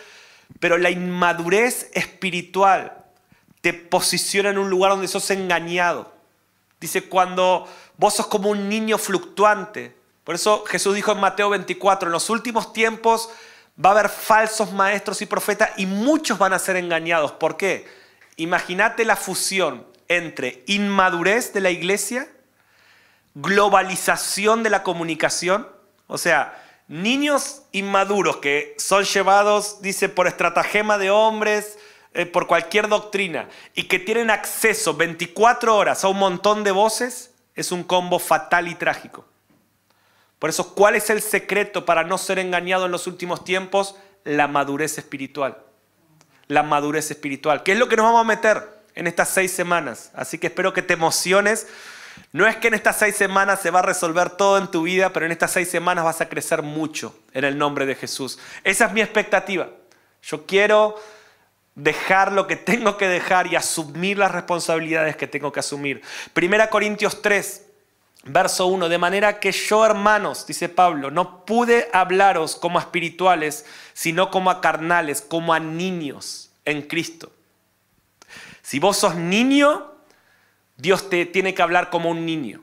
pero 0.61 0.77
la 0.77 0.91
inmadurez 0.91 1.91
espiritual 1.95 2.93
te 3.63 3.73
posiciona 3.73 4.51
en 4.51 4.59
un 4.59 4.69
lugar 4.69 4.91
donde 4.91 5.09
sos 5.09 5.31
engañado. 5.31 6.13
Dice, 6.79 7.09
cuando 7.09 7.67
vos 7.97 8.13
sos 8.13 8.27
como 8.27 8.51
un 8.51 8.69
niño 8.69 8.99
fluctuante. 8.99 9.98
Por 10.29 10.35
eso 10.35 10.63
Jesús 10.67 10.95
dijo 10.95 11.13
en 11.13 11.21
Mateo 11.21 11.49
24, 11.49 12.09
en 12.09 12.13
los 12.13 12.29
últimos 12.29 12.75
tiempos 12.75 13.31
va 13.83 13.89
a 13.89 13.93
haber 13.93 14.11
falsos 14.11 14.73
maestros 14.73 15.23
y 15.23 15.27
profetas 15.27 15.71
y 15.79 15.87
muchos 15.87 16.37
van 16.37 16.53
a 16.53 16.59
ser 16.59 16.77
engañados. 16.77 17.33
¿Por 17.33 17.57
qué? 17.57 17.89
Imagínate 18.37 19.07
la 19.07 19.17
fusión 19.17 19.87
entre 20.07 20.65
inmadurez 20.67 21.55
de 21.55 21.63
la 21.63 21.71
iglesia, 21.71 22.29
globalización 23.37 24.63
de 24.63 24.69
la 24.69 24.83
comunicación, 24.83 25.67
o 26.09 26.19
sea, 26.19 26.63
niños 26.89 27.63
inmaduros 27.73 28.37
que 28.37 28.75
son 28.77 29.05
llevados, 29.05 29.81
dice, 29.81 30.11
por 30.11 30.27
estratagema 30.27 30.99
de 30.99 31.11
hombres, 31.11 31.79
eh, 32.13 32.27
por 32.27 32.47
cualquier 32.47 32.89
doctrina, 32.89 33.49
y 33.75 33.85
que 33.85 33.99
tienen 33.99 34.29
acceso 34.29 34.93
24 34.93 35.75
horas 35.75 36.05
a 36.05 36.09
un 36.09 36.19
montón 36.19 36.65
de 36.65 36.73
voces, 36.73 37.31
es 37.55 37.73
un 37.73 37.83
combo 37.83 38.19
fatal 38.19 38.69
y 38.69 38.75
trágico. 38.75 39.25
Por 40.39 40.51
eso, 40.51 40.75
¿cuál 40.75 40.95
es 40.95 41.11
el 41.11 41.21
secreto 41.21 41.85
para 41.85 42.05
no 42.05 42.19
ser 42.19 42.39
engañado 42.39 42.87
en 42.87 42.93
los 42.93 43.07
últimos 43.07 43.45
tiempos? 43.45 43.97
La 44.25 44.47
madurez 44.47 44.99
espiritual. 44.99 45.59
La 46.47 46.63
madurez 46.63 47.11
espiritual. 47.11 47.63
¿Qué 47.63 47.73
es 47.73 47.79
lo 47.79 47.89
que 47.89 47.97
nos 47.97 48.05
vamos 48.05 48.21
a 48.21 48.25
meter 48.25 48.63
en 48.95 49.07
estas 49.07 49.29
seis 49.29 49.53
semanas? 49.53 50.11
Así 50.15 50.39
que 50.39 50.47
espero 50.49 50.73
que 50.73 50.83
te 50.83 50.95
emociones. 50.95 51.67
No 52.33 52.47
es 52.47 52.57
que 52.57 52.69
en 52.69 52.75
estas 52.75 52.99
seis 52.99 53.17
semanas 53.17 53.61
se 53.61 53.71
va 53.71 53.81
a 53.81 53.83
resolver 53.83 54.31
todo 54.31 54.59
en 54.59 54.69
tu 54.69 54.83
vida, 54.83 55.13
pero 55.13 55.27
en 55.27 55.33
estas 55.33 55.53
seis 55.53 55.71
semanas 55.71 56.05
vas 56.05 56.21
a 56.21 56.29
crecer 56.29 56.63
mucho 56.63 57.19
en 57.33 57.45
el 57.45 57.59
nombre 57.59 57.87
de 57.87 57.95
Jesús. 57.95 58.39
Esa 58.65 58.87
es 58.87 58.93
mi 58.93 59.01
expectativa. 59.01 59.69
Yo 60.23 60.47
quiero 60.47 60.97
dejar 61.75 62.33
lo 62.33 62.47
que 62.47 62.57
tengo 62.57 62.97
que 62.97 63.07
dejar 63.07 63.47
y 63.47 63.57
asumir 63.57 64.19
las 64.19 64.33
responsabilidades 64.33 65.17
que 65.17 65.27
tengo 65.27 65.53
que 65.53 65.61
asumir. 65.61 66.03
Primera 66.33 66.71
Corintios 66.71 67.23
3, 67.23 67.68
Verso 68.25 68.67
1, 68.67 68.89
de 68.89 68.99
manera 68.99 69.39
que 69.39 69.53
yo, 69.53 69.85
hermanos, 69.87 70.47
dice 70.47 70.69
Pablo, 70.69 71.11
no 71.11 71.45
pude 71.45 71.89
hablaros 71.93 72.57
como 72.57 72.79
a 72.79 72.83
espirituales, 72.83 73.65
sino 73.95 74.31
como 74.31 74.51
a 74.51 74.61
carnales, 74.61 75.23
como 75.23 75.55
a 75.55 75.61
niños 75.61 76.51
en 76.65 76.83
Cristo. 76.83 77.33
Si 78.61 78.81
vos 78.81 78.99
sos 78.99 79.15
niño, 79.15 79.93
Dios 80.77 81.09
te 81.09 81.27
tiene 81.27 81.55
que 81.55 81.63
hablar 81.63 81.91
como 81.91 82.11
un 82.11 82.27
niño. 82.27 82.63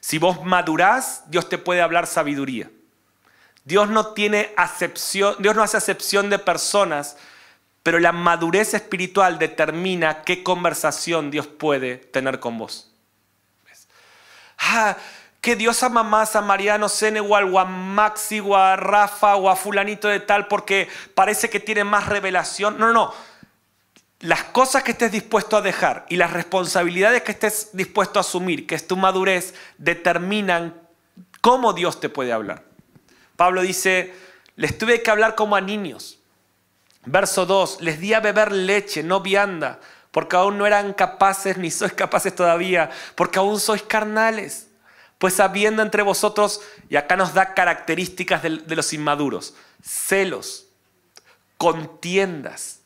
Si 0.00 0.18
vos 0.18 0.44
madurás, 0.44 1.24
Dios 1.28 1.48
te 1.48 1.58
puede 1.58 1.80
hablar 1.80 2.06
sabiduría. 2.06 2.70
Dios 3.64 3.88
no 3.88 4.08
tiene 4.12 4.52
acepción, 4.56 5.36
Dios 5.38 5.56
no 5.56 5.62
hace 5.62 5.76
acepción 5.76 6.30
de 6.30 6.38
personas, 6.38 7.16
pero 7.82 7.98
la 7.98 8.12
madurez 8.12 8.74
espiritual 8.74 9.38
determina 9.38 10.22
qué 10.22 10.42
conversación 10.42 11.30
Dios 11.30 11.46
puede 11.46 11.96
tener 11.96 12.38
con 12.38 12.58
vos 12.58 12.89
ah, 14.60 14.96
que 15.40 15.56
Dios 15.56 15.82
ama 15.82 16.02
más 16.02 16.36
a 16.36 16.42
Mariano 16.42 16.88
Senegal 16.88 17.52
o 17.52 17.58
a 17.58 17.64
Maxi 17.64 18.40
o 18.40 18.54
a 18.54 18.76
Rafa 18.76 19.36
o 19.36 19.48
a 19.48 19.56
fulanito 19.56 20.08
de 20.08 20.20
tal 20.20 20.48
porque 20.48 20.88
parece 21.14 21.48
que 21.48 21.60
tiene 21.60 21.84
más 21.84 22.06
revelación. 22.06 22.78
No, 22.78 22.88
no, 22.88 22.92
no. 22.92 23.14
Las 24.20 24.44
cosas 24.44 24.82
que 24.82 24.90
estés 24.90 25.12
dispuesto 25.12 25.56
a 25.56 25.62
dejar 25.62 26.04
y 26.10 26.16
las 26.16 26.32
responsabilidades 26.32 27.22
que 27.22 27.32
estés 27.32 27.70
dispuesto 27.72 28.18
a 28.18 28.20
asumir, 28.20 28.66
que 28.66 28.74
es 28.74 28.86
tu 28.86 28.98
madurez, 28.98 29.54
determinan 29.78 30.74
cómo 31.40 31.72
Dios 31.72 32.00
te 32.00 32.10
puede 32.10 32.32
hablar. 32.32 32.64
Pablo 33.36 33.62
dice, 33.62 34.14
les 34.56 34.76
tuve 34.76 35.02
que 35.02 35.10
hablar 35.10 35.34
como 35.36 35.56
a 35.56 35.62
niños. 35.62 36.18
Verso 37.06 37.46
2, 37.46 37.80
les 37.80 37.98
di 37.98 38.12
a 38.12 38.20
beber 38.20 38.52
leche, 38.52 39.02
no 39.02 39.20
vianda 39.20 39.80
porque 40.10 40.36
aún 40.36 40.58
no 40.58 40.66
eran 40.66 40.92
capaces 40.92 41.56
ni 41.56 41.70
sois 41.70 41.92
capaces 41.92 42.34
todavía, 42.34 42.90
porque 43.14 43.38
aún 43.38 43.60
sois 43.60 43.82
carnales. 43.82 44.68
Pues 45.18 45.38
habiendo 45.38 45.82
entre 45.82 46.02
vosotros, 46.02 46.62
y 46.88 46.96
acá 46.96 47.14
nos 47.14 47.34
da 47.34 47.52
características 47.52 48.42
de, 48.42 48.58
de 48.58 48.76
los 48.76 48.92
inmaduros, 48.92 49.54
celos, 49.82 50.66
contiendas, 51.58 52.80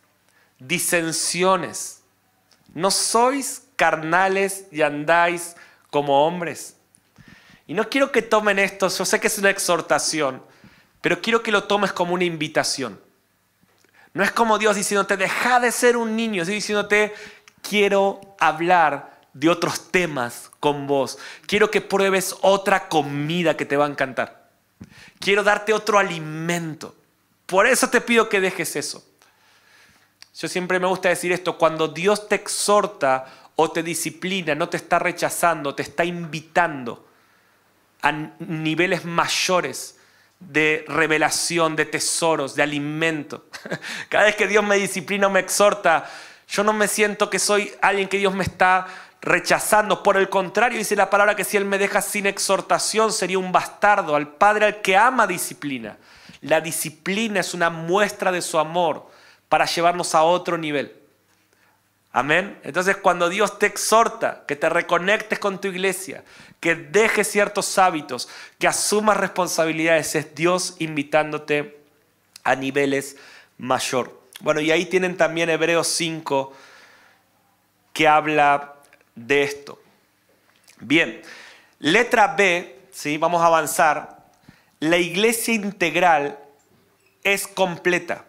disensiones. 0.59 2.01
No 2.75 2.91
sois 2.91 3.63
carnales 3.77 4.67
y 4.73 4.83
andáis 4.83 5.55
como 5.91 6.27
hombres. 6.27 6.75
Y 7.69 7.75
no 7.75 7.89
quiero 7.89 8.11
que 8.11 8.21
tomen 8.21 8.59
esto, 8.59 8.89
yo 8.89 9.05
sé 9.05 9.21
que 9.21 9.29
es 9.29 9.39
una 9.39 9.51
exhortación, 9.51 10.43
pero 11.01 11.23
quiero 11.23 11.43
que 11.43 11.53
lo 11.53 11.65
tomes 11.65 11.93
como 11.93 12.15
una 12.15 12.25
invitación. 12.25 13.01
No 14.15 14.23
es 14.23 14.31
como 14.31 14.59
Dios 14.59 14.77
diciéndote, 14.77 15.17
deja 15.17 15.59
de 15.59 15.73
ser 15.73 15.97
un 15.97 16.15
niño, 16.15 16.43
estoy 16.43 16.55
diciéndote, 16.57 17.13
quiero 17.69 18.21
hablar 18.39 19.21
de 19.33 19.49
otros 19.49 19.91
temas 19.91 20.53
con 20.61 20.87
vos. 20.87 21.19
Quiero 21.47 21.71
que 21.71 21.81
pruebes 21.81 22.37
otra 22.41 22.89
comida 22.89 23.57
que 23.57 23.67
te 23.67 23.77
va 23.77 23.87
a 23.87 23.91
encantar. 23.91 24.49
Quiero 25.19 25.43
darte 25.43 25.73
otro 25.73 25.99
alimento. 25.99 26.95
Por 27.47 27.67
eso 27.67 27.91
te 27.91 28.01
pido 28.01 28.29
que 28.29 28.41
dejes 28.41 28.77
eso. 28.77 29.05
Yo 30.37 30.49
siempre 30.49 30.79
me 30.79 30.87
gusta 30.87 31.09
decir 31.09 31.33
esto, 31.33 31.59
cuando 31.59 31.89
Dios 31.89 32.29
te 32.29 32.37
exhorta 32.37 33.51
o 33.57 33.71
te 33.73 33.83
disciplina, 33.83 34.55
no 34.55 34.69
te 34.69 34.77
está 34.77 35.01
rechazando, 35.01 35.75
te 35.75 35.83
está 35.83 36.05
invitando 36.05 37.09
a 38.03 38.13
niveles 38.13 39.05
mayores 39.05 39.94
de 40.49 40.85
revelación, 40.89 41.77
de 41.77 41.87
tesoros, 41.87 42.55
de 42.55 42.63
alimento. 42.63 43.47
Cada 44.09 44.25
vez 44.25 44.37
que 44.37 44.47
Dios 44.47 44.65
me 44.65 44.77
disciplina 44.77 45.27
o 45.27 45.31
me 45.31 45.41
exhorta, 45.41 46.11
yo 46.49 46.65
no 46.65 46.73
me 46.73 46.89
siento 46.89 47.31
que 47.31 47.39
soy 47.39 47.73
alguien 47.81 48.09
que 48.09 48.19
Dios 48.19 48.35
me 48.35 48.45
está 48.45 48.87
rechazando. 49.21 50.03
Por 50.03 50.17
el 50.17 50.29
contrario, 50.29 50.79
dice 50.79 50.97
la 50.97 51.11
palabra 51.11 51.35
que 51.35 51.45
si 51.45 51.57
Él 51.57 51.65
me 51.65 51.79
deja 51.79 52.03
sin 52.03 52.27
exhortación 52.27 53.13
sería 53.13 53.39
un 53.39 53.53
bastardo, 53.53 54.15
al 54.15 54.29
Padre 54.29 54.67
al 54.67 54.83
que 54.83 54.97
ama 54.97 55.27
disciplina. 55.27 55.97
La 56.41 56.61
disciplina 56.61 57.41
es 57.41 57.55
una 57.55 57.71
muestra 57.71 58.31
de 58.31 58.43
su 58.43 58.59
amor 58.59 59.11
para 59.49 59.65
llevarnos 59.65 60.15
a 60.15 60.23
otro 60.23 60.59
nivel. 60.59 61.04
Amén. 62.17 62.61
Entonces 62.63 62.97
cuando 62.97 63.29
Dios 63.29 63.59
te 63.59 63.67
exhorta 63.67 64.45
que 64.47 64.55
te 64.55 64.69
reconectes 64.69 65.41
con 65.41 65.61
tu 65.61 65.67
iglesia, 65.67 66.23
que 66.61 66.77
dejes 66.77 67.29
ciertos 67.29 67.77
hábitos, 67.77 68.29
que 68.57 68.69
asumas 68.69 69.17
responsabilidades, 69.17 70.15
es 70.15 70.33
Dios 70.33 70.77
invitándote 70.79 71.77
a 72.45 72.55
niveles 72.55 73.17
mayor. 73.59 74.17
Bueno, 74.39 74.61
y 74.61 74.71
ahí 74.71 74.87
tienen 74.87 75.17
también 75.17 75.51
Hebreos 75.51 75.89
5 75.89 76.53
que 77.93 78.07
habla 78.07 78.75
de 79.17 79.43
esto. 79.43 79.83
Bien, 80.79 81.21
letra 81.81 82.37
B, 82.37 82.79
¿sí? 82.93 83.19
vamos 83.19 83.43
a 83.43 83.47
avanzar. 83.47 84.23
La 84.79 84.99
iglesia 84.99 85.53
integral 85.55 86.39
es 87.25 87.49
completa. 87.49 88.25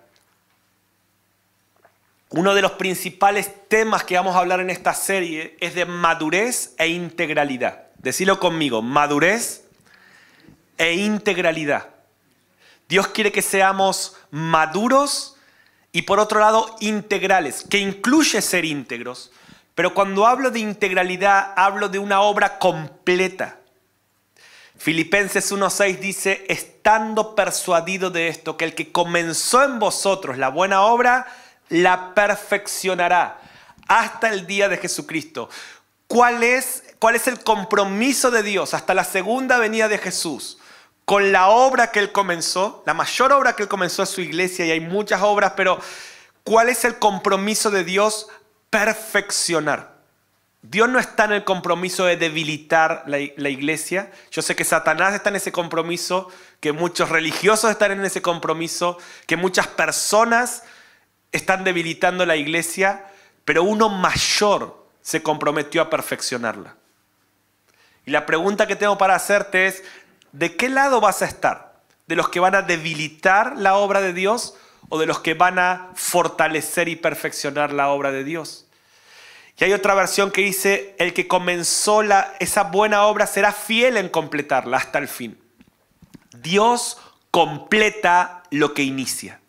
Uno 2.30 2.56
de 2.56 2.62
los 2.62 2.72
principales 2.74 3.52
temas 3.68 4.04
que 4.04 4.16
vamos 4.16 4.36
a 4.36 4.40
hablar 4.40 4.60
en 4.60 4.70
esta 4.70 4.94
serie 4.94 5.56
es 5.60 5.76
de 5.76 5.86
madurez 5.86 6.74
e 6.78 6.88
integralidad. 6.88 7.84
Decilo 7.98 8.40
conmigo, 8.40 8.82
madurez 8.82 9.66
e 10.78 10.94
integralidad. 10.94 11.90
Dios 12.88 13.08
quiere 13.08 13.32
que 13.32 13.42
seamos 13.42 14.16
maduros 14.32 15.38
y 15.92 16.02
por 16.02 16.20
otro 16.20 16.40
lado 16.40 16.76
integrales, 16.82 17.66
que 17.70 17.80
incluye 17.80 18.42
ser 18.42 18.66
íntegros. 18.66 19.32
Pero 19.76 19.94
cuando 19.94 20.26
hablo 20.26 20.52
de 20.52 20.60
integralidad, 20.60 21.54
hablo 21.56 21.90
de 21.90 22.00
una 22.00 22.22
obra 22.22 22.60
completa. 22.60 23.60
Filipenses 24.78 25.52
1.6 25.52 26.00
dice, 26.00 26.46
estando 26.50 27.34
persuadido 27.34 28.10
de 28.10 28.28
esto, 28.28 28.58
que 28.58 28.66
el 28.66 28.76
que 28.76 28.92
comenzó 28.92 29.64
en 29.64 29.80
vosotros 29.80 30.38
la 30.38 30.50
buena 30.50 30.82
obra, 30.82 31.28
la 31.70 32.14
perfeccionará 32.14 33.40
hasta 33.88 34.30
el 34.30 34.48
día 34.48 34.70
de 34.70 34.78
Jesucristo. 34.78 35.50
¿Cuál 36.08 36.44
es, 36.44 36.84
¿Cuál 37.00 37.16
es 37.16 37.28
el 37.28 37.44
compromiso 37.44 38.32
de 38.32 38.44
Dios 38.44 38.74
hasta 38.74 38.94
la 38.94 39.04
segunda 39.04 39.58
venida 39.58 39.88
de 39.88 39.98
Jesús? 39.98 40.60
Con 41.06 41.32
la 41.32 41.50
obra 41.50 41.92
que 41.92 42.00
Él 42.00 42.12
comenzó, 42.12 42.84
la 42.86 42.94
mayor 42.94 43.32
obra 43.32 43.56
que 43.56 43.64
Él 43.64 43.70
comenzó 43.70 44.04
es 44.04 44.10
su 44.10 44.22
iglesia 44.22 44.66
y 44.66 44.72
hay 44.72 44.80
muchas 44.80 45.22
obras, 45.22 45.54
pero 45.56 45.80
¿cuál 46.44 46.70
es 46.70 46.86
el 46.86 46.98
compromiso 46.98 47.70
de 47.72 47.84
Dios? 47.84 48.28
Perfeccionar. 48.70 49.96
Dios 50.62 50.90
no 50.90 50.98
está 50.98 51.26
en 51.26 51.34
el 51.34 51.44
compromiso 51.44 52.06
de 52.06 52.18
debilitar 52.18 53.04
la, 53.06 53.20
la, 53.38 53.50
iglesia. 53.50 54.12
Yo 54.32 54.42
sé 54.42 54.56
que 54.56 54.64
Satanás 54.64 55.14
está 55.14 55.30
en 55.30 55.36
ese 55.36 55.52
compromiso, 55.52 56.32
que 56.60 56.72
muchos 56.72 57.10
religiosos 57.10 57.70
están 57.70 57.92
en 57.92 58.04
ese 58.04 58.24
compromiso, 58.24 58.98
que 59.28 59.38
muchas 59.38 59.68
personas 59.68 60.64
están 61.36 61.64
debilitando 61.64 62.26
la 62.26 62.36
iglesia, 62.36 63.06
pero 63.44 63.64
uno 63.64 63.90
mayor 63.90 64.86
se 65.02 65.22
comprometió 65.22 65.82
a 65.82 65.90
perfeccionarla. 65.90 66.76
Y 68.06 68.12
la 68.12 68.26
pregunta 68.26 68.68
que 68.68 68.76
tengo 68.76 68.98
para 68.98 69.16
hacerte 69.16 69.68
es, 69.68 69.84
¿de 70.32 70.56
qué 70.56 70.70
lado 70.70 71.02
vas 71.02 71.22
a 71.22 71.26
estar? 71.26 71.76
¿De 72.08 72.16
los 72.16 72.30
que 72.30 72.40
van 72.40 72.56
a 72.56 72.62
debilitar 72.62 73.58
la 73.58 73.76
obra 73.76 74.02
de 74.02 74.14
Dios 74.14 74.56
o 74.90 75.00
de 75.00 75.08
los 75.08 75.20
que 75.20 75.34
van 75.34 75.60
a 75.60 75.92
fortalecer 75.96 76.88
y 76.88 76.96
perfeccionar 76.96 77.74
la 77.74 77.90
obra 77.90 78.12
de 78.12 78.24
Dios? 78.24 78.68
Y 79.58 79.64
hay 79.64 79.74
otra 79.74 79.96
versión 79.96 80.32
que 80.32 80.42
dice, 80.42 80.96
el 81.00 81.14
que 81.14 81.28
comenzó 81.28 82.04
la, 82.04 82.36
esa 82.40 82.64
buena 82.64 83.04
obra 83.06 83.26
será 83.26 83.52
fiel 83.52 83.98
en 83.98 84.10
completarla 84.10 84.78
hasta 84.78 85.00
el 85.00 85.08
fin. 85.08 85.40
Dios 86.32 86.98
completa 87.32 88.44
lo 88.52 88.74
que 88.74 88.84
inicia. 88.84 89.40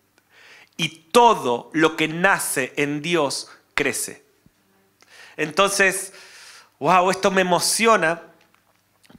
Y 0.77 0.89
todo 1.11 1.71
lo 1.73 1.97
que 1.97 2.09
nace 2.09 2.73
en 2.77 3.03
Dios 3.03 3.49
crece. 3.75 4.25
Entonces, 5.37 6.13
wow, 6.79 7.11
esto 7.11 7.31
me 7.31 7.43
emociona 7.43 8.23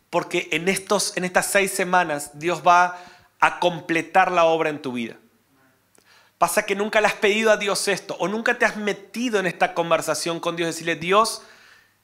porque 0.10 0.48
en, 0.52 0.68
estos, 0.70 1.16
en 1.18 1.26
estas 1.26 1.48
seis 1.48 1.72
semanas 1.72 2.32
Dios 2.40 2.62
va 2.66 3.00
a 3.40 3.60
completar 3.60 4.32
la 4.32 4.46
obra 4.46 4.70
en 4.70 4.82
tu 4.82 4.94
vida. 4.94 5.16
Pasa 6.38 6.66
que 6.66 6.76
nunca 6.76 7.02
le 7.02 7.08
has 7.08 7.14
pedido 7.14 7.52
a 7.52 7.58
Dios 7.58 7.88
esto 7.88 8.16
o 8.20 8.28
nunca 8.28 8.58
te 8.58 8.66
has 8.66 8.78
metido 8.78 9.40
en 9.40 9.48
esta 9.48 9.74
conversación 9.74 10.40
con 10.40 10.56
Dios. 10.56 10.68
Decirle, 10.68 10.96
Dios, 10.96 11.42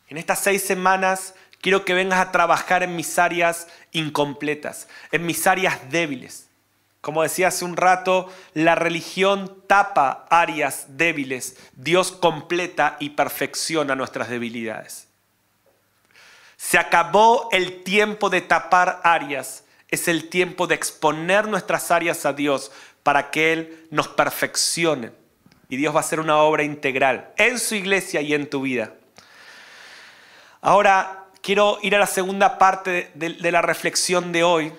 en 0.09 0.17
estas 0.17 0.39
seis 0.39 0.63
semanas 0.63 1.35
quiero 1.61 1.85
que 1.85 1.93
vengas 1.93 2.19
a 2.19 2.31
trabajar 2.31 2.83
en 2.83 2.95
mis 2.95 3.19
áreas 3.19 3.67
incompletas, 3.91 4.87
en 5.11 5.25
mis 5.25 5.45
áreas 5.45 5.79
débiles. 5.89 6.47
Como 7.03 7.21
decía 7.21 7.49
hace 7.49 7.65
un 7.65 7.75
rato, 7.75 8.31
la 8.53 8.75
religión 8.75 9.61
tapa 9.67 10.25
áreas 10.29 10.85
débiles. 10.95 11.57
Dios 11.73 12.13
completa 12.13 12.95
y 12.97 13.09
perfecciona 13.09 13.93
nuestras 13.93 14.29
debilidades. 14.29 15.09
Se 16.55 16.77
acabó 16.77 17.49
el 17.51 17.83
tiempo 17.83 18.29
de 18.29 18.39
tapar 18.39 19.01
áreas. 19.03 19.65
Es 19.89 20.07
el 20.07 20.29
tiempo 20.29 20.65
de 20.65 20.75
exponer 20.75 21.45
nuestras 21.49 21.91
áreas 21.91 22.25
a 22.25 22.31
Dios 22.31 22.71
para 23.03 23.31
que 23.31 23.51
Él 23.51 23.85
nos 23.91 24.07
perfeccione. 24.07 25.11
Y 25.67 25.75
Dios 25.75 25.93
va 25.93 25.99
a 25.99 26.03
hacer 26.03 26.21
una 26.21 26.37
obra 26.37 26.63
integral 26.63 27.33
en 27.35 27.59
su 27.59 27.75
iglesia 27.75 28.21
y 28.21 28.33
en 28.33 28.49
tu 28.49 28.61
vida. 28.61 28.93
Ahora, 30.61 31.25
quiero 31.41 31.79
ir 31.81 31.97
a 31.97 31.99
la 31.99 32.07
segunda 32.07 32.57
parte 32.57 33.11
de, 33.13 33.51
la 33.51 33.61
reflexión 33.61 34.31
de 34.31 34.45
hoy. 34.45 34.71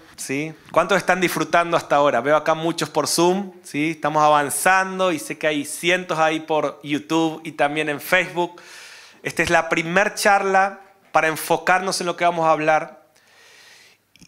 ¿Cuántos 0.70 0.98
están 0.98 1.20
disfrutando 1.20 1.76
hasta 1.76 1.96
ahora? 1.96 2.20
Veo 2.20 2.36
acá 2.36 2.54
muchos 2.54 2.88
por 2.88 3.06
Zoom, 3.06 3.52
¿sí? 3.62 3.90
estamos 3.90 4.22
avanzando 4.22 5.12
y 5.12 5.18
sé 5.18 5.36
que 5.36 5.46
hay 5.46 5.64
cientos 5.64 6.18
ahí 6.18 6.40
por 6.40 6.80
YouTube 6.82 7.40
y 7.44 7.52
también 7.52 7.88
en 7.88 8.00
Facebook. 8.00 8.60
Esta 9.22 9.42
es 9.42 9.50
la 9.50 9.68
primera 9.68 10.14
charla 10.14 10.80
para 11.12 11.28
enfocarnos 11.28 12.00
en 12.00 12.06
lo 12.06 12.16
que 12.16 12.24
vamos 12.24 12.46
a 12.46 12.52
hablar. 12.52 13.04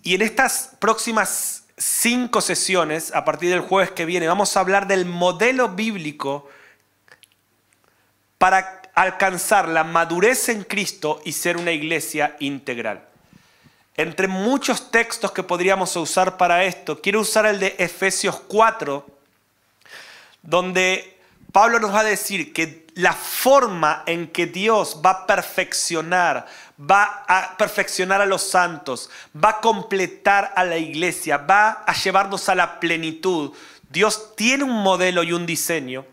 Y 0.02 0.14
en 0.14 0.22
estas 0.22 0.72
próximas 0.78 1.64
cinco 1.78 2.40
sesiones, 2.40 3.14
a 3.14 3.24
partir 3.24 3.50
del 3.50 3.60
jueves 3.60 3.90
que 3.90 4.04
viene, 4.04 4.26
vamos 4.26 4.56
a 4.56 4.60
hablar 4.60 4.86
del 4.86 5.06
modelo 5.06 5.70
bíblico 5.70 6.48
para 8.38 8.82
alcanzar 8.94 9.68
la 9.68 9.84
madurez 9.84 10.48
en 10.48 10.64
Cristo 10.64 11.20
y 11.24 11.32
ser 11.32 11.56
una 11.56 11.72
iglesia 11.72 12.36
integral. 12.40 13.06
Entre 13.96 14.28
muchos 14.28 14.90
textos 14.90 15.32
que 15.32 15.42
podríamos 15.42 15.96
usar 15.96 16.36
para 16.36 16.64
esto, 16.64 17.00
quiero 17.00 17.20
usar 17.20 17.46
el 17.46 17.58
de 17.58 17.74
Efesios 17.78 18.40
4, 18.46 19.06
donde 20.42 21.18
Pablo 21.50 21.80
nos 21.80 21.94
va 21.94 22.00
a 22.00 22.04
decir 22.04 22.52
que 22.52 22.86
la 22.96 23.14
forma 23.14 24.02
en 24.06 24.28
que 24.28 24.46
Dios 24.46 25.00
va 25.04 25.10
a 25.10 25.26
perfeccionar, 25.26 26.46
va 26.78 27.24
a 27.26 27.56
perfeccionar 27.56 28.20
a 28.20 28.26
los 28.26 28.42
santos, 28.42 29.08
va 29.34 29.50
a 29.50 29.60
completar 29.60 30.52
a 30.54 30.64
la 30.64 30.76
iglesia, 30.76 31.38
va 31.38 31.82
a 31.86 31.94
llevarnos 31.94 32.50
a 32.50 32.54
la 32.54 32.78
plenitud. 32.78 33.52
Dios 33.88 34.36
tiene 34.36 34.64
un 34.64 34.82
modelo 34.82 35.22
y 35.22 35.32
un 35.32 35.46
diseño 35.46 36.04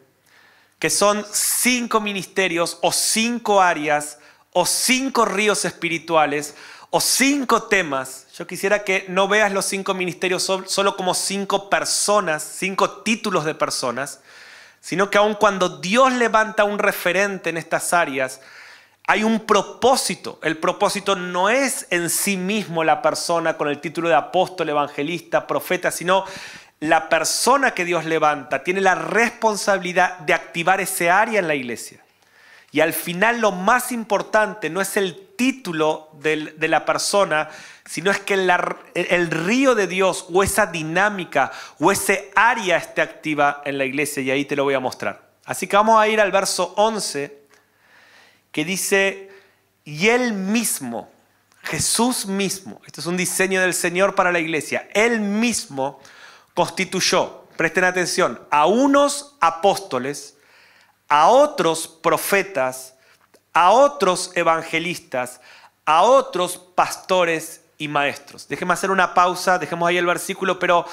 que 0.79 0.89
son 0.89 1.25
cinco 1.31 1.99
ministerios 1.99 2.77
o 2.81 2.93
cinco 2.93 3.61
áreas 3.61 4.19
o 4.53 4.65
cinco 4.65 5.25
ríos 5.25 5.65
espirituales 5.65 6.55
o 6.95 7.01
cinco 7.01 7.63
temas. 7.63 8.27
Yo 8.37 8.45
quisiera 8.45 8.83
que 8.83 9.05
no 9.07 9.27
veas 9.27 9.51
los 9.51 9.65
cinco 9.65 9.95
ministerios 9.95 10.43
solo 10.43 10.95
como 10.95 11.15
cinco 11.15 11.67
personas, 11.67 12.43
cinco 12.43 13.01
títulos 13.01 13.45
de 13.45 13.55
personas, 13.55 14.19
sino 14.79 15.09
que 15.09 15.17
aun 15.17 15.33
cuando 15.33 15.69
Dios 15.79 16.13
levanta 16.13 16.65
un 16.65 16.77
referente 16.77 17.49
en 17.49 17.57
estas 17.57 17.93
áreas, 17.93 18.41
hay 19.07 19.23
un 19.23 19.39
propósito. 19.39 20.37
El 20.43 20.59
propósito 20.59 21.15
no 21.15 21.49
es 21.49 21.87
en 21.89 22.11
sí 22.11 22.37
mismo 22.37 22.83
la 22.83 23.01
persona 23.01 23.57
con 23.57 23.69
el 23.69 23.81
título 23.81 24.07
de 24.07 24.15
apóstol, 24.15 24.69
evangelista, 24.69 25.47
profeta, 25.47 25.89
sino 25.89 26.25
la 26.79 27.09
persona 27.09 27.71
que 27.71 27.85
Dios 27.85 28.05
levanta 28.05 28.63
tiene 28.63 28.81
la 28.81 28.93
responsabilidad 28.93 30.19
de 30.19 30.35
activar 30.35 30.79
ese 30.79 31.09
área 31.09 31.39
en 31.39 31.47
la 31.47 31.55
iglesia. 31.55 32.02
Y 32.73 32.81
al 32.81 32.91
final 32.91 33.39
lo 33.39 33.51
más 33.51 33.91
importante 33.91 34.67
no 34.67 34.81
es 34.81 34.97
el 34.97 35.27
título 35.35 36.09
de 36.13 36.67
la 36.67 36.85
persona, 36.85 37.47
sino 37.85 38.09
es 38.09 38.17
que 38.19 38.33
el 38.33 39.29
río 39.29 39.75
de 39.75 39.85
Dios 39.85 40.25
o 40.33 40.41
esa 40.41 40.65
dinámica 40.65 41.51
o 41.79 41.91
ese 41.91 42.31
área 42.35 42.77
esté 42.77 43.01
activa 43.01 43.61
en 43.63 43.77
la 43.77 43.85
iglesia 43.85 44.23
y 44.23 44.31
ahí 44.31 44.45
te 44.45 44.55
lo 44.55 44.63
voy 44.63 44.73
a 44.73 44.79
mostrar. 44.79 45.29
Así 45.45 45.67
que 45.67 45.75
vamos 45.75 46.01
a 46.01 46.07
ir 46.07 46.19
al 46.19 46.31
verso 46.31 46.73
11 46.75 47.43
que 48.51 48.65
dice, 48.65 49.29
y 49.85 50.07
él 50.07 50.33
mismo, 50.33 51.11
Jesús 51.61 52.25
mismo, 52.25 52.81
esto 52.87 53.01
es 53.01 53.05
un 53.05 53.17
diseño 53.17 53.61
del 53.61 53.75
Señor 53.75 54.15
para 54.15 54.31
la 54.31 54.39
iglesia, 54.39 54.89
él 54.95 55.19
mismo 55.19 55.99
constituyó, 56.55 57.45
presten 57.55 57.83
atención, 57.83 58.41
a 58.49 58.65
unos 58.65 59.35
apóstoles, 59.41 60.37
a 61.13 61.27
otros 61.27 61.87
profetas, 61.87 62.95
a 63.53 63.69
otros 63.69 64.31
evangelistas, 64.33 65.41
a 65.85 66.01
otros 66.01 66.57
pastores 66.57 67.61
y 67.77 67.87
maestros. 67.87 68.47
Déjeme 68.47 68.73
hacer 68.73 68.89
una 68.89 69.13
pausa, 69.13 69.59
dejemos 69.59 69.87
ahí 69.87 69.97
el 69.97 70.07
versículo, 70.07 70.57
pero 70.57 70.87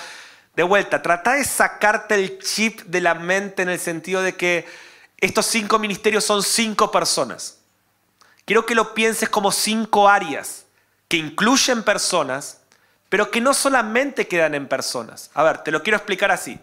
de 0.54 0.62
vuelta, 0.62 1.00
trata 1.00 1.32
de 1.32 1.44
sacarte 1.44 2.16
el 2.16 2.38
chip 2.38 2.82
de 2.82 3.00
la 3.00 3.14
mente 3.14 3.62
en 3.62 3.70
el 3.70 3.80
sentido 3.80 4.20
de 4.20 4.36
que 4.36 4.68
estos 5.16 5.46
cinco 5.46 5.78
ministerios 5.78 6.22
son 6.22 6.42
cinco 6.42 6.90
personas. 6.90 7.56
Quiero 8.44 8.66
que 8.66 8.74
lo 8.74 8.92
pienses 8.92 9.30
como 9.30 9.50
cinco 9.50 10.06
áreas 10.06 10.66
que 11.08 11.16
incluyen 11.16 11.82
personas 11.82 12.60
pero 13.10 13.30
que 13.30 13.40
no 13.42 13.52
solamente 13.52 14.26
quedan 14.28 14.54
en 14.54 14.68
personas. 14.68 15.30
A 15.34 15.42
ver, 15.42 15.58
te 15.58 15.72
lo 15.72 15.82
quiero 15.82 15.96
explicar 15.96 16.30
así. 16.30 16.58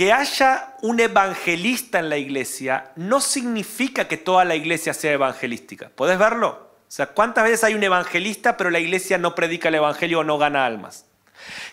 Que 0.00 0.14
haya 0.14 0.76
un 0.80 0.98
evangelista 0.98 1.98
en 1.98 2.08
la 2.08 2.16
iglesia 2.16 2.90
no 2.96 3.20
significa 3.20 4.08
que 4.08 4.16
toda 4.16 4.46
la 4.46 4.56
iglesia 4.56 4.94
sea 4.94 5.12
evangelística. 5.12 5.90
¿Puedes 5.94 6.18
verlo? 6.18 6.70
O 6.88 6.90
sea, 6.90 7.08
¿cuántas 7.08 7.44
veces 7.44 7.64
hay 7.64 7.74
un 7.74 7.82
evangelista 7.82 8.56
pero 8.56 8.70
la 8.70 8.78
iglesia 8.78 9.18
no 9.18 9.34
predica 9.34 9.68
el 9.68 9.74
evangelio 9.74 10.20
o 10.20 10.24
no 10.24 10.38
gana 10.38 10.64
almas? 10.64 11.04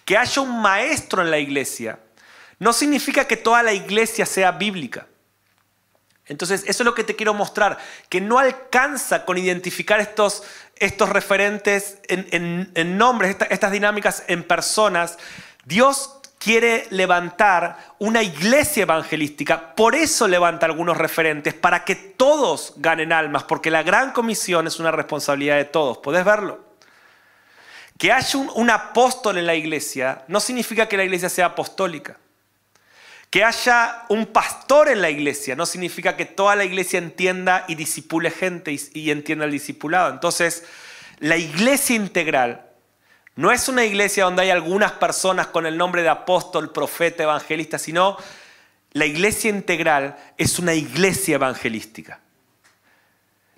Que 0.03 0.17
haya 0.17 0.41
un 0.41 0.61
maestro 0.61 1.21
en 1.21 1.31
la 1.31 1.39
iglesia 1.39 1.99
no 2.59 2.73
significa 2.73 3.23
que 3.23 3.37
toda 3.37 3.63
la 3.63 3.71
iglesia 3.71 4.25
sea 4.25 4.51
bíblica. 4.51 5.07
Entonces, 6.25 6.65
eso 6.67 6.83
es 6.83 6.85
lo 6.85 6.95
que 6.95 7.05
te 7.05 7.15
quiero 7.15 7.33
mostrar, 7.33 7.77
que 8.09 8.19
no 8.19 8.39
alcanza 8.39 9.23
con 9.23 9.37
identificar 9.37 10.01
estos, 10.01 10.43
estos 10.75 11.07
referentes 11.07 11.99
en, 12.09 12.97
nombres, 12.97 13.37
estas 13.49 13.71
dinámicas 13.71 14.25
en 14.27 14.43
personas. 14.43 15.17
Dios 15.63 16.16
quiere 16.47 16.87
levantar 16.91 17.77
una 17.99 18.23
iglesia 18.23 18.83
evangelística, 18.83 19.75
por 19.75 19.95
eso 19.95 20.29
levanta 20.29 20.65
algunos 20.65 20.95
referentes, 20.95 21.53
para 21.53 21.83
que 21.83 21.95
todos 21.95 22.71
ganen 22.77 23.11
almas, 23.11 23.43
porque 23.43 23.69
la 23.69 23.83
gran 23.83 24.13
comisión 24.13 24.65
es 24.65 24.79
una 24.79 24.91
responsabilidad 24.91 25.57
de 25.57 25.65
todos. 25.65 25.97
¿Puedes 25.97 26.23
verlo? 26.23 26.63
Que 27.97 28.13
haya 28.13 28.39
un 28.55 28.69
apóstol 28.69 29.37
en 29.39 29.45
la 29.45 29.55
iglesia 29.55 30.23
no 30.29 30.39
significa 30.39 30.87
que 30.87 30.95
la 30.95 31.03
iglesia 31.03 31.27
sea 31.27 31.47
apostólica. 31.47 32.15
Que 33.29 33.43
haya 33.43 34.05
un 34.07 34.27
pastor 34.27 34.87
en 34.87 35.01
la 35.01 35.09
iglesia 35.09 35.53
no 35.57 35.65
significa 35.65 36.15
que 36.15 36.23
toda 36.23 36.55
la 36.55 36.63
iglesia 36.63 36.97
entienda 36.97 37.65
y 37.67 37.75
disipule 37.75 38.31
gente 38.31 38.71
y, 38.71 38.79
y 38.93 39.11
entienda 39.11 39.43
el 39.43 39.51
discipulado. 39.51 40.13
Entonces, 40.13 40.63
la 41.19 41.35
iglesia 41.35 41.97
integral 41.97 42.66
no 43.37 43.51
es 43.51 43.69
una 43.69 43.85
iglesia 43.85 44.25
donde 44.25 44.41
hay 44.41 44.49
algunas 44.49 44.93
personas 44.93 45.47
con 45.47 45.65
el 45.65 45.77
nombre 45.77 46.01
de 46.01 46.09
apóstol, 46.09 46.71
profeta, 46.71 47.23
evangelista, 47.23 47.77
sino 47.77 48.17
la 48.93 49.05
iglesia 49.05 49.51
integral 49.51 50.17
es 50.37 50.57
una 50.57 50.73
iglesia 50.73 51.35
evangelística. 51.35 52.19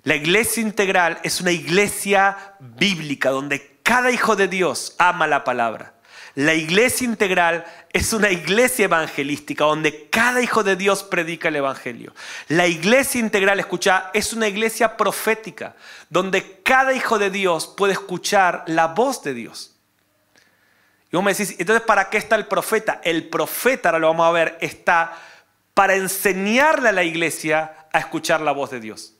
La 0.02 0.16
iglesia 0.16 0.62
integral 0.62 1.18
es 1.22 1.40
una 1.40 1.50
iglesia 1.50 2.54
bíblica 2.58 3.30
donde 3.30 3.78
cada 3.82 4.10
hijo 4.10 4.36
de 4.36 4.48
Dios 4.48 4.94
ama 4.98 5.26
la 5.26 5.44
palabra. 5.44 5.94
La 6.34 6.54
iglesia 6.54 7.06
integral 7.06 7.64
es 7.92 8.12
una 8.12 8.30
iglesia 8.30 8.84
evangelística 8.84 9.64
donde 9.64 10.08
cada 10.10 10.42
hijo 10.42 10.62
de 10.62 10.76
Dios 10.76 11.02
predica 11.02 11.48
el 11.48 11.56
evangelio. 11.56 12.14
La 12.48 12.66
iglesia 12.66 13.18
integral, 13.18 13.58
escucha, 13.58 14.10
es 14.14 14.32
una 14.32 14.46
iglesia 14.46 14.96
profética 14.96 15.74
donde 16.08 16.60
cada 16.62 16.92
hijo 16.92 17.18
de 17.18 17.30
Dios 17.30 17.66
puede 17.66 17.94
escuchar 17.94 18.64
la 18.66 18.88
voz 18.88 19.22
de 19.22 19.34
Dios. 19.34 19.69
Y 21.12 21.16
vos 21.16 21.24
me 21.24 21.32
decís, 21.32 21.56
entonces, 21.58 21.84
¿para 21.84 22.08
qué 22.08 22.18
está 22.18 22.36
el 22.36 22.46
profeta? 22.46 23.00
El 23.02 23.28
profeta, 23.28 23.88
ahora 23.88 23.98
lo 23.98 24.08
vamos 24.08 24.26
a 24.28 24.30
ver, 24.30 24.58
está 24.60 25.12
para 25.74 25.94
enseñarle 25.94 26.90
a 26.90 26.92
la 26.92 27.02
iglesia 27.02 27.86
a 27.92 27.98
escuchar 27.98 28.40
la 28.40 28.52
voz 28.52 28.70
de 28.70 28.80
Dios. 28.80 29.14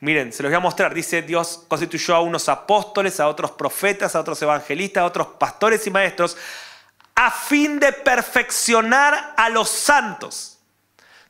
Miren, 0.00 0.32
se 0.32 0.42
los 0.42 0.50
voy 0.50 0.56
a 0.56 0.60
mostrar. 0.60 0.94
Dice, 0.94 1.20
Dios 1.20 1.64
constituyó 1.68 2.14
a 2.14 2.20
unos 2.20 2.48
apóstoles, 2.48 3.20
a 3.20 3.28
otros 3.28 3.50
profetas, 3.50 4.16
a 4.16 4.20
otros 4.20 4.40
evangelistas, 4.40 5.02
a 5.02 5.06
otros 5.06 5.26
pastores 5.38 5.86
y 5.86 5.90
maestros, 5.90 6.38
a 7.14 7.30
fin 7.30 7.78
de 7.78 7.92
perfeccionar 7.92 9.34
a 9.36 9.50
los 9.50 9.68
santos. 9.68 10.58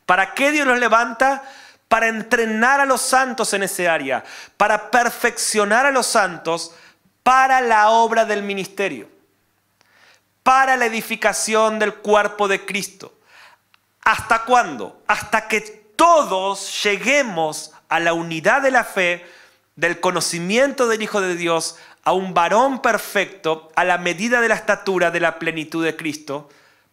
¿Para 0.05 0.33
qué 0.33 0.51
Dios 0.51 0.65
los 0.65 0.79
levanta? 0.79 1.43
Para 1.89 2.07
entrenar 2.07 2.79
a 2.79 2.85
los 2.85 3.01
santos 3.01 3.53
en 3.53 3.63
ese 3.63 3.89
área, 3.89 4.23
para 4.55 4.89
perfeccionar 4.89 5.85
a 5.85 5.91
los 5.91 6.07
santos 6.07 6.73
para 7.23 7.61
la 7.61 7.89
obra 7.89 8.25
del 8.25 8.43
ministerio, 8.43 9.09
para 10.43 10.77
la 10.77 10.85
edificación 10.85 11.79
del 11.79 11.95
cuerpo 11.95 12.47
de 12.47 12.65
Cristo. 12.65 13.13
¿Hasta 14.03 14.45
cuándo? 14.45 15.01
Hasta 15.07 15.47
que 15.47 15.61
todos 15.95 16.83
lleguemos 16.83 17.71
a 17.89 17.99
la 17.99 18.13
unidad 18.13 18.61
de 18.61 18.71
la 18.71 18.83
fe, 18.83 19.25
del 19.75 19.99
conocimiento 19.99 20.87
del 20.87 21.01
Hijo 21.03 21.21
de 21.21 21.35
Dios, 21.35 21.77
a 22.03 22.13
un 22.13 22.33
varón 22.33 22.81
perfecto, 22.81 23.71
a 23.75 23.83
la 23.83 23.97
medida 23.97 24.41
de 24.41 24.47
la 24.47 24.55
estatura 24.55 25.11
de 25.11 25.19
la 25.19 25.37
plenitud 25.37 25.83
de 25.83 25.95
Cristo, 25.95 26.49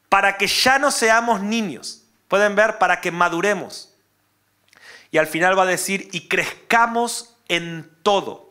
para 0.08 0.36
que 0.36 0.46
ya 0.46 0.78
no 0.78 0.90
seamos 0.90 1.40
niños. 1.40 2.02
Pueden 2.28 2.54
ver, 2.54 2.78
para 2.78 3.00
que 3.00 3.10
maduremos. 3.10 3.94
Y 5.10 5.18
al 5.18 5.26
final 5.26 5.58
va 5.58 5.62
a 5.62 5.66
decir, 5.66 6.08
y 6.12 6.28
crezcamos 6.28 7.36
en 7.48 7.90
todo. 8.02 8.47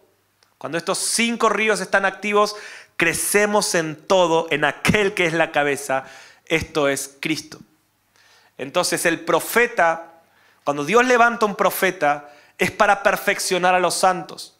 Cuando 0.57 0.77
estos 0.77 0.97
cinco 0.97 1.49
ríos 1.49 1.81
están 1.81 2.05
activos, 2.05 2.55
crecemos 2.95 3.75
en 3.75 3.95
todo, 3.95 4.47
en 4.49 4.65
aquel 4.65 5.13
que 5.13 5.25
es 5.25 5.33
la 5.33 5.51
cabeza. 5.51 6.05
Esto 6.45 6.87
es 6.87 7.15
Cristo. 7.19 7.59
Entonces 8.57 9.05
el 9.05 9.19
profeta, 9.19 10.21
cuando 10.63 10.83
Dios 10.83 11.05
levanta 11.05 11.45
un 11.45 11.55
profeta, 11.55 12.31
es 12.57 12.71
para 12.71 13.03
perfeccionar 13.03 13.75
a 13.75 13.79
los 13.79 13.93
santos. 13.93 14.55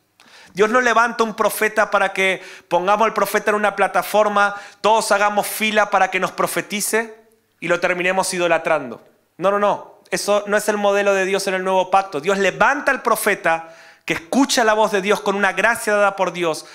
Dios 0.54 0.70
no 0.70 0.82
levanta 0.82 1.24
un 1.24 1.36
profeta 1.36 1.92
para 1.92 2.14
que 2.14 2.42
pongamos 2.68 3.06
al 3.06 3.14
profeta 3.14 3.52
en 3.52 3.56
una 3.56 3.76
plataforma, 3.76 4.56
todos 4.82 5.12
hagamos 5.12 5.48
fila 5.48 5.90
para 5.90 6.10
que 6.10 6.20
nos 6.20 6.32
profetice 6.32 7.16
y 7.60 7.68
lo 7.68 7.80
terminemos 7.80 8.34
idolatrando. 8.34 9.04
No, 9.38 9.52
no, 9.52 9.60
no. 9.60 9.98
Eso 10.10 10.44
no 10.48 10.56
es 10.56 10.70
el 10.70 10.78
modelo 10.78 11.14
de 11.14 11.26
Dios 11.26 11.48
en 11.48 11.56
el 11.56 11.64
nuevo 11.64 11.92
pacto. 11.92 12.22
Dios 12.22 12.38
levanta 12.38 12.92
al 12.92 13.02
profeta 13.02 13.76
que 14.08 14.14
escucha 14.14 14.64
la 14.64 14.74
voz 14.74 14.94
de 14.94 15.02
Dios 15.02 15.20
con 15.20 15.36
una 15.36 15.52
gracia 15.52 15.94
dada 15.94 16.16
por 16.16 16.32
Dios 16.32 16.66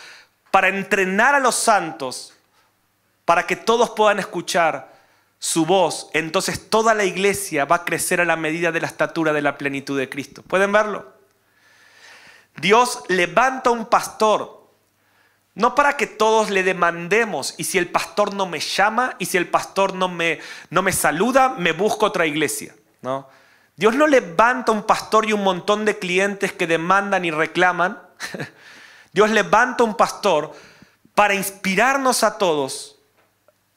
para 0.51 0.68
entrenar 0.68 1.35
a 1.35 1.40
los 1.40 1.55
santos, 1.55 2.35
para 3.25 3.47
que 3.47 3.57
todos 3.57 3.88
puedan 3.90 4.18
escuchar 4.18 4.92
su 5.38 5.64
voz, 5.64 6.11
entonces 6.12 6.68
toda 6.68 6.92
la 6.92 7.05
iglesia 7.05 7.64
va 7.64 7.77
a 7.77 7.85
crecer 7.87 8.21
a 8.21 8.27
la 8.27 8.37
medida 8.37 8.71
de 8.71 8.83
la 8.83 8.87
estatura 8.87 9.33
de 9.33 9.40
la 9.40 9.57
plenitud 9.57 9.99
de 9.99 10.11
Cristo. 10.11 10.42
¿Pueden 10.42 10.73
verlo? 10.73 11.11
Dios 12.61 13.03
levanta 13.09 13.71
un 13.71 13.87
pastor, 13.87 14.68
no 15.55 15.75
para 15.75 15.97
que 15.97 16.07
todos 16.07 16.51
le 16.51 16.62
demandemos, 16.62 17.55
y 17.57 17.64
si 17.64 17.79
el 17.79 17.88
pastor 17.88 18.35
no 18.35 18.45
me 18.45 18.61
llama, 18.61 19.16
y 19.18 19.25
si 19.25 19.38
el 19.38 19.49
pastor 19.49 19.95
no 19.95 20.09
me, 20.09 20.38
no 20.68 20.83
me 20.83 20.92
saluda, 20.92 21.55
me 21.57 21.73
busco 21.73 22.05
otra 22.05 22.27
iglesia. 22.27 22.75
¿no? 23.01 23.27
Dios 23.83 23.97
no 23.97 24.07
levanta 24.07 24.71
un 24.71 24.85
pastor 24.85 25.29
y 25.29 25.33
un 25.33 25.42
montón 25.42 25.85
de 25.85 25.99
clientes 25.99 26.53
que 26.53 26.68
demandan 26.68 27.25
y 27.25 27.33
reclaman. 27.33 28.01
Dios 29.12 29.31
levanta 29.31 29.83
un 29.83 29.97
pastor 29.97 30.53
para 31.16 31.35
inspirarnos 31.35 32.23
a 32.23 32.38
todos 32.38 33.01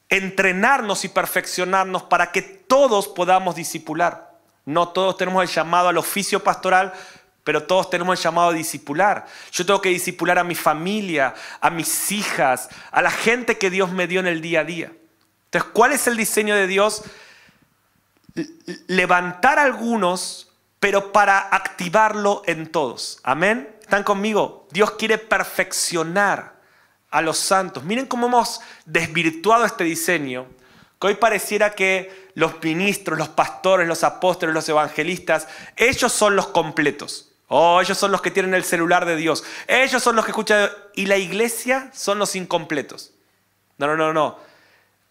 entrenarnos 0.10 1.04
y 1.06 1.10
perfeccionarnos 1.10 2.04
para 2.04 2.32
que 2.32 2.44
todos 2.44 3.08
podamos 3.08 3.56
discipular. 3.56 4.36
No 4.63 4.89
todos 4.89 5.18
tenemos 5.18 5.41
el 5.41 5.50
llamado 5.50 5.88
al 5.88 5.98
oficio 5.98 6.44
pastoral, 6.44 6.94
pero 7.44 7.63
todos 7.63 7.89
tenemos 7.89 8.20
el 8.20 8.24
llamado 8.24 8.50
a 8.50 8.54
discipular. 8.54 9.26
Yo 9.52 9.65
tengo 9.65 9.82
que 9.82 9.89
discipular 9.89 10.38
a 10.38 10.44
mi 10.44 10.54
familia, 10.54 11.34
a 11.60 11.72
mis 11.72 12.12
hijas, 12.12 12.70
a 12.91 13.02
la 13.02 13.10
gente 13.10 13.58
que 13.58 13.72
Dios 13.72 13.91
me 13.91 14.06
dio 14.06 14.20
en 14.20 14.28
el 14.28 14.39
día 14.39 14.60
a 14.60 14.65
día. 14.65 14.91
Entonces, 15.46 15.72
¿cuál 15.74 15.94
es 15.94 16.06
el 16.06 16.15
diseño 16.15 16.54
de 16.54 16.68
Dios? 16.68 17.04
Levantar 18.88 19.60
algunos, 19.60 20.52
pero 20.80 21.12
para 21.12 21.39
activarlo 21.39 22.43
en 22.45 22.71
todos. 22.71 23.19
Amén. 23.24 23.76
¿Están 23.82 24.04
conmigo? 24.04 24.67
Dios 24.71 24.91
quiere 24.91 25.17
perfeccionar 25.17 26.56
a 27.12 27.21
los 27.21 27.38
santos. 27.38 27.84
Miren 27.84 28.08
cómo 28.08 28.28
hemos 28.28 28.60
desvirtuado 28.86 29.63
este 29.63 29.86
diseño, 29.86 30.48
que 31.00 31.08
hoy 31.08 31.15
pareciera 31.15 31.71
que 31.71 32.30
los 32.34 32.62
ministros, 32.62 33.17
los 33.17 33.30
pastores, 33.30 33.88
los 33.88 34.04
apóstoles, 34.04 34.54
los 34.54 34.67
evangelistas, 34.67 35.48
ellos 35.78 36.12
son 36.12 36.36
los 36.36 36.48
completos. 36.48 37.32
Oh, 37.48 37.80
ellos 37.80 37.98
son 37.98 38.12
los 38.12 38.21
que 38.21 38.32
tienen 38.32 38.54
el 38.54 38.65
celular 38.65 39.06
de 39.06 39.15
Dios. 39.15 39.45
Ellos 39.67 40.04
son 40.04 40.17
los 40.17 40.26
que 40.26 40.32
escuchan. 40.32 40.69
Y 40.93 41.06
la 41.06 41.17
iglesia 41.17 41.89
son 41.93 42.19
los 42.19 42.36
incompletos. 42.36 43.13
No, 43.78 43.88
no, 43.88 43.95
no, 43.95 44.12
no. 44.12 44.39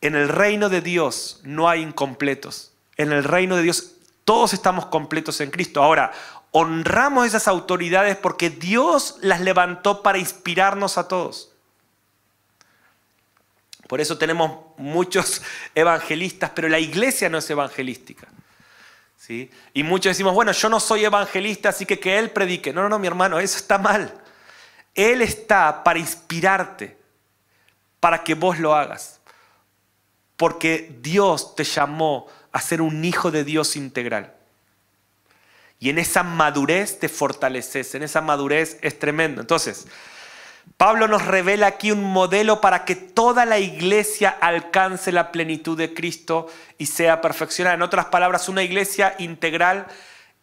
En 0.00 0.14
el 0.14 0.28
reino 0.28 0.68
de 0.68 0.82
Dios 0.82 1.40
no 1.44 1.70
hay 1.70 1.80
incompletos. 1.80 2.73
En 2.96 3.12
el 3.12 3.24
reino 3.24 3.56
de 3.56 3.62
Dios 3.62 3.94
todos 4.24 4.54
estamos 4.54 4.86
completos 4.86 5.40
en 5.40 5.50
Cristo. 5.50 5.82
Ahora, 5.82 6.12
honramos 6.50 7.26
esas 7.26 7.46
autoridades 7.48 8.16
porque 8.16 8.50
Dios 8.50 9.18
las 9.20 9.40
levantó 9.40 10.02
para 10.02 10.18
inspirarnos 10.18 10.98
a 10.98 11.08
todos. 11.08 11.50
Por 13.88 14.00
eso 14.00 14.16
tenemos 14.16 14.58
muchos 14.78 15.42
evangelistas, 15.74 16.50
pero 16.54 16.68
la 16.68 16.78
iglesia 16.78 17.28
no 17.28 17.38
es 17.38 17.50
evangelística. 17.50 18.28
¿sí? 19.18 19.50
Y 19.74 19.82
muchos 19.82 20.10
decimos, 20.10 20.34
bueno, 20.34 20.52
yo 20.52 20.68
no 20.68 20.80
soy 20.80 21.04
evangelista, 21.04 21.68
así 21.68 21.84
que 21.84 22.00
que 22.00 22.18
Él 22.18 22.30
predique. 22.30 22.72
No, 22.72 22.82
no, 22.82 22.88
no, 22.88 22.98
mi 22.98 23.06
hermano, 23.06 23.38
eso 23.38 23.58
está 23.58 23.76
mal. 23.76 24.12
Él 24.94 25.20
está 25.22 25.84
para 25.84 25.98
inspirarte, 25.98 26.96
para 28.00 28.22
que 28.24 28.34
vos 28.34 28.58
lo 28.58 28.74
hagas. 28.74 29.20
Porque 30.36 30.96
Dios 31.00 31.54
te 31.54 31.64
llamó 31.64 32.26
a 32.54 32.60
ser 32.60 32.80
un 32.80 33.04
hijo 33.04 33.32
de 33.32 33.42
Dios 33.42 33.74
integral. 33.74 34.32
Y 35.80 35.90
en 35.90 35.98
esa 35.98 36.22
madurez 36.22 37.00
te 37.00 37.08
fortaleces, 37.08 37.96
en 37.96 38.04
esa 38.04 38.20
madurez 38.20 38.78
es 38.80 38.96
tremendo. 38.96 39.40
Entonces, 39.40 39.88
Pablo 40.76 41.08
nos 41.08 41.26
revela 41.26 41.66
aquí 41.66 41.90
un 41.90 42.04
modelo 42.04 42.60
para 42.60 42.84
que 42.84 42.94
toda 42.94 43.44
la 43.44 43.58
iglesia 43.58 44.30
alcance 44.30 45.10
la 45.10 45.32
plenitud 45.32 45.76
de 45.76 45.92
Cristo 45.92 46.46
y 46.78 46.86
sea 46.86 47.20
perfeccionada. 47.20 47.74
En 47.74 47.82
otras 47.82 48.06
palabras, 48.06 48.48
una 48.48 48.62
iglesia 48.62 49.16
integral 49.18 49.88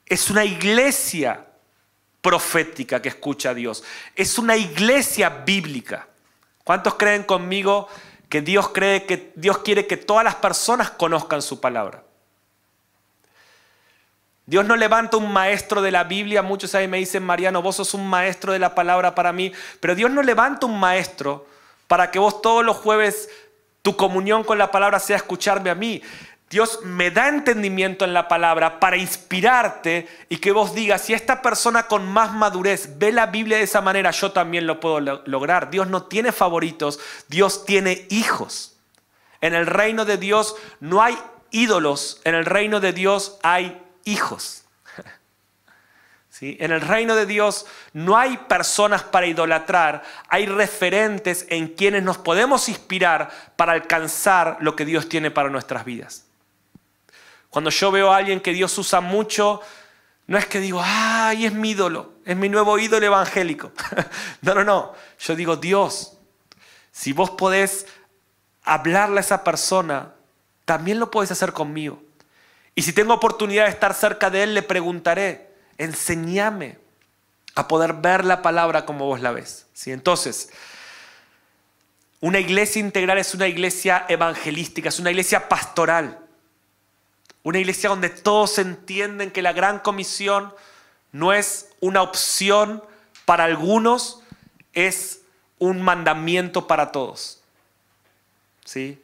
es 0.05 0.29
una 0.29 0.43
iglesia 0.43 1.45
profética 2.21 3.01
que 3.01 3.07
escucha 3.07 3.51
a 3.51 3.53
Dios. 3.53 3.85
Es 4.17 4.37
una 4.37 4.57
iglesia 4.57 5.29
bíblica. 5.29 6.09
¿Cuántos 6.65 6.95
creen 6.95 7.23
conmigo 7.23 7.87
que 8.31 8.41
Dios 8.41 8.69
cree 8.69 9.05
que 9.05 9.33
Dios 9.35 9.57
quiere 9.57 9.85
que 9.85 9.97
todas 9.97 10.23
las 10.23 10.35
personas 10.35 10.89
conozcan 10.89 11.41
su 11.41 11.59
palabra? 11.59 12.01
Dios 14.45 14.65
no 14.65 14.77
levanta 14.77 15.17
un 15.17 15.33
maestro 15.33 15.81
de 15.81 15.91
la 15.91 16.05
Biblia, 16.05 16.41
muchos 16.41 16.73
ahí 16.73 16.87
me 16.87 16.97
dicen, 16.97 17.23
Mariano, 17.23 17.61
vos 17.61 17.75
sos 17.75 17.93
un 17.93 18.09
maestro 18.09 18.53
de 18.53 18.59
la 18.59 18.73
palabra 18.73 19.15
para 19.15 19.33
mí, 19.33 19.51
pero 19.81 19.95
Dios 19.95 20.09
no 20.11 20.23
levanta 20.23 20.65
un 20.65 20.79
maestro 20.79 21.45
para 21.87 22.09
que 22.09 22.19
vos 22.19 22.41
todos 22.41 22.63
los 22.63 22.77
jueves 22.77 23.29
tu 23.81 23.97
comunión 23.97 24.45
con 24.45 24.57
la 24.57 24.71
palabra 24.71 24.99
sea 24.99 25.17
escucharme 25.17 25.69
a 25.69 25.75
mí. 25.75 26.01
Dios 26.51 26.81
me 26.83 27.11
da 27.11 27.29
entendimiento 27.29 28.03
en 28.03 28.13
la 28.13 28.27
palabra 28.27 28.81
para 28.81 28.97
inspirarte 28.97 30.05
y 30.27 30.35
que 30.35 30.51
vos 30.51 30.75
digas, 30.75 31.01
si 31.01 31.13
esta 31.13 31.41
persona 31.41 31.87
con 31.87 32.05
más 32.05 32.33
madurez 32.33 32.99
ve 32.99 33.13
la 33.13 33.27
Biblia 33.27 33.55
de 33.55 33.63
esa 33.63 33.79
manera, 33.79 34.11
yo 34.11 34.33
también 34.33 34.67
lo 34.67 34.81
puedo 34.81 34.99
lograr. 34.99 35.71
Dios 35.71 35.87
no 35.87 36.03
tiene 36.03 36.33
favoritos, 36.33 36.99
Dios 37.29 37.63
tiene 37.63 38.05
hijos. 38.09 38.75
En 39.39 39.53
el 39.53 39.65
reino 39.65 40.03
de 40.03 40.17
Dios 40.17 40.57
no 40.81 41.01
hay 41.01 41.17
ídolos, 41.51 42.19
en 42.25 42.35
el 42.35 42.43
reino 42.43 42.81
de 42.81 42.91
Dios 42.91 43.39
hay 43.43 43.81
hijos. 44.03 44.65
¿Sí? 46.29 46.57
En 46.59 46.73
el 46.73 46.81
reino 46.81 47.15
de 47.15 47.27
Dios 47.27 47.65
no 47.93 48.17
hay 48.17 48.35
personas 48.35 49.03
para 49.03 49.25
idolatrar, 49.25 50.03
hay 50.27 50.47
referentes 50.47 51.45
en 51.47 51.69
quienes 51.69 52.03
nos 52.03 52.17
podemos 52.17 52.67
inspirar 52.67 53.31
para 53.55 53.71
alcanzar 53.71 54.57
lo 54.59 54.75
que 54.75 54.83
Dios 54.83 55.07
tiene 55.07 55.31
para 55.31 55.49
nuestras 55.49 55.85
vidas. 55.85 56.25
Cuando 57.51 57.69
yo 57.69 57.91
veo 57.91 58.11
a 58.11 58.17
alguien 58.17 58.39
que 58.39 58.53
Dios 58.53 58.75
usa 58.77 59.01
mucho, 59.01 59.61
no 60.25 60.37
es 60.37 60.45
que 60.45 60.59
digo, 60.59 60.81
ay, 60.83 61.45
es 61.45 61.53
mi 61.53 61.71
ídolo, 61.71 62.13
es 62.25 62.37
mi 62.37 62.47
nuevo 62.49 62.79
ídolo 62.79 63.05
evangélico. 63.05 63.73
no, 64.41 64.55
no, 64.55 64.63
no. 64.63 64.93
Yo 65.19 65.35
digo, 65.35 65.57
Dios, 65.57 66.17
si 66.91 67.11
vos 67.11 67.31
podés 67.31 67.85
hablarle 68.63 69.17
a 69.17 69.19
esa 69.19 69.43
persona, 69.43 70.13
también 70.63 70.97
lo 70.99 71.11
podés 71.11 71.31
hacer 71.31 71.51
conmigo. 71.51 72.01
Y 72.73 72.83
si 72.83 72.93
tengo 72.93 73.13
oportunidad 73.13 73.65
de 73.65 73.71
estar 73.71 73.93
cerca 73.93 74.29
de 74.29 74.43
Él, 74.43 74.53
le 74.53 74.63
preguntaré, 74.63 75.53
enséñame 75.77 76.79
a 77.55 77.67
poder 77.67 77.93
ver 77.93 78.23
la 78.23 78.41
palabra 78.41 78.85
como 78.85 79.07
vos 79.07 79.19
la 79.19 79.31
ves. 79.31 79.67
¿Sí? 79.73 79.91
Entonces, 79.91 80.51
una 82.21 82.39
iglesia 82.39 82.79
integral 82.79 83.17
es 83.17 83.33
una 83.35 83.49
iglesia 83.49 84.05
evangelística, 84.07 84.87
es 84.87 84.99
una 84.99 85.11
iglesia 85.11 85.49
pastoral. 85.49 86.19
Una 87.43 87.59
iglesia 87.59 87.89
donde 87.89 88.09
todos 88.09 88.57
entienden 88.57 89.31
que 89.31 89.41
la 89.41 89.53
gran 89.53 89.79
comisión 89.79 90.53
no 91.11 91.33
es 91.33 91.69
una 91.79 92.01
opción 92.01 92.83
para 93.25 93.45
algunos, 93.45 94.21
es 94.73 95.21
un 95.59 95.81
mandamiento 95.81 96.67
para 96.67 96.91
todos. 96.91 97.41
¿Sí? 98.65 99.01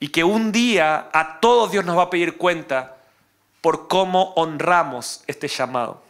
Y 0.00 0.08
que 0.08 0.24
un 0.24 0.52
día 0.52 1.08
a 1.12 1.40
todos 1.40 1.70
Dios 1.70 1.84
nos 1.84 1.96
va 1.96 2.04
a 2.04 2.10
pedir 2.10 2.36
cuenta 2.36 2.96
por 3.60 3.88
cómo 3.88 4.32
honramos 4.34 5.22
este 5.26 5.48
llamado. 5.48 6.02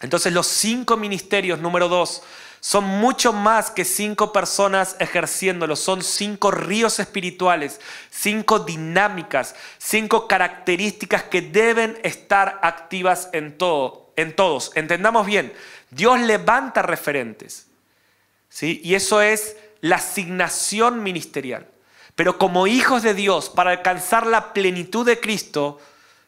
Entonces 0.00 0.32
los 0.32 0.46
cinco 0.46 0.96
ministerios, 0.96 1.58
número 1.60 1.88
dos, 1.88 2.22
son 2.60 2.84
mucho 2.84 3.32
más 3.32 3.70
que 3.70 3.84
cinco 3.84 4.32
personas 4.32 4.96
ejerciéndolo, 4.98 5.76
son 5.76 6.02
cinco 6.02 6.50
ríos 6.50 6.98
espirituales, 6.98 7.80
cinco 8.10 8.60
dinámicas, 8.60 9.54
cinco 9.78 10.26
características 10.26 11.24
que 11.24 11.42
deben 11.42 11.98
estar 12.02 12.58
activas 12.62 13.28
en 13.32 13.56
todo, 13.56 14.12
en 14.16 14.34
todos. 14.34 14.72
Entendamos 14.74 15.26
bien, 15.26 15.52
Dios 15.90 16.20
levanta 16.20 16.82
referentes. 16.82 17.68
¿sí? 18.48 18.80
Y 18.82 18.94
eso 18.94 19.20
es 19.20 19.56
la 19.80 19.96
asignación 19.96 21.02
ministerial. 21.02 21.66
Pero 22.14 22.38
como 22.38 22.66
hijos 22.66 23.02
de 23.02 23.14
Dios, 23.14 23.50
para 23.50 23.70
alcanzar 23.70 24.26
la 24.26 24.52
plenitud 24.54 25.04
de 25.04 25.20
Cristo, 25.20 25.78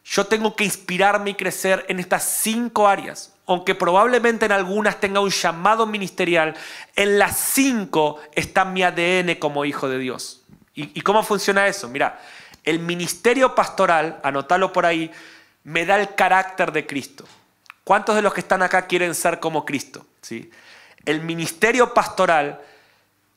yo 0.05 0.25
tengo 0.27 0.55
que 0.55 0.63
inspirarme 0.63 1.31
y 1.31 1.35
crecer 1.35 1.85
en 1.89 1.99
estas 1.99 2.23
cinco 2.23 2.87
áreas 2.87 3.33
aunque 3.49 3.73
probablemente 3.73 4.45
en 4.45 4.51
algunas 4.51 4.99
tenga 4.99 5.21
un 5.21 5.31
llamado 5.31 5.87
ministerial, 5.87 6.55
en 6.95 7.17
las 7.17 7.35
cinco 7.35 8.21
está 8.33 8.63
mi 8.63 8.83
ADN 8.83 9.39
como 9.39 9.65
hijo 9.65 9.89
de 9.89 9.97
Dios. 9.97 10.43
¿Y, 10.75 11.01
cómo 11.01 11.23
funciona 11.23 11.65
eso? 11.65 11.89
Mira, 11.89 12.21
el 12.63 12.77
ministerio 12.77 13.55
pastoral, 13.55 14.19
anótalo 14.23 14.71
por 14.71 14.85
ahí, 14.85 15.11
me 15.63 15.83
da 15.87 15.99
el 15.99 16.13
carácter 16.13 16.71
de 16.71 16.85
Cristo. 16.85 17.25
¿Cuántos 17.83 18.15
de 18.15 18.21
los 18.21 18.35
que 18.35 18.41
están 18.41 18.61
acá 18.61 18.85
quieren 18.85 19.15
ser 19.15 19.39
como 19.39 19.65
Cristo? 19.65 20.05
¿Sí? 20.21 20.51
El 21.03 21.21
ministerio 21.21 21.91
pastoral 21.91 22.61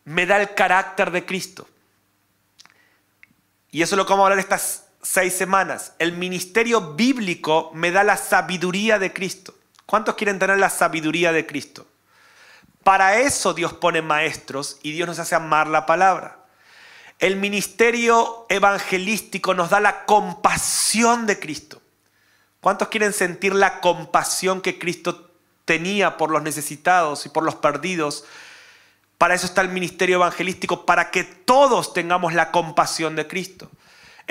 me 0.04 0.26
da 0.26 0.42
el 0.42 0.52
carácter 0.52 1.10
de 1.10 1.24
Cristo. 1.24 1.66
Y 3.70 3.80
eso 3.80 3.94
es 3.94 3.96
lo 3.96 4.04
que 4.04 4.12
vamos 4.12 4.24
a 4.24 4.26
hablar 4.26 4.40
estas 4.40 4.84
seis 5.00 5.32
semanas. 5.32 5.94
El 5.98 6.12
ministerio 6.12 6.92
bíblico 6.92 7.70
me 7.72 7.90
da 7.90 8.04
la 8.04 8.18
sabiduría 8.18 8.98
de 8.98 9.10
Cristo. 9.14 9.54
¿Cuántos 9.86 10.14
quieren 10.14 10.38
tener 10.38 10.58
la 10.58 10.70
sabiduría 10.70 11.32
de 11.32 11.46
Cristo? 11.46 11.86
Para 12.84 13.18
eso 13.18 13.54
Dios 13.54 13.72
pone 13.74 14.02
maestros 14.02 14.78
y 14.82 14.92
Dios 14.92 15.08
nos 15.08 15.18
hace 15.18 15.34
amar 15.34 15.68
la 15.68 15.86
palabra. 15.86 16.38
El 17.18 17.36
ministerio 17.36 18.46
evangelístico 18.48 19.54
nos 19.54 19.70
da 19.70 19.80
la 19.80 20.04
compasión 20.04 21.26
de 21.26 21.38
Cristo. 21.38 21.80
¿Cuántos 22.60 22.88
quieren 22.88 23.12
sentir 23.12 23.54
la 23.54 23.80
compasión 23.80 24.60
que 24.60 24.78
Cristo 24.78 25.30
tenía 25.64 26.16
por 26.16 26.30
los 26.30 26.42
necesitados 26.42 27.26
y 27.26 27.28
por 27.28 27.44
los 27.44 27.56
perdidos? 27.56 28.24
Para 29.18 29.34
eso 29.34 29.46
está 29.46 29.60
el 29.60 29.68
ministerio 29.68 30.16
evangelístico, 30.16 30.84
para 30.84 31.12
que 31.12 31.22
todos 31.22 31.92
tengamos 31.92 32.34
la 32.34 32.50
compasión 32.50 33.14
de 33.14 33.28
Cristo. 33.28 33.70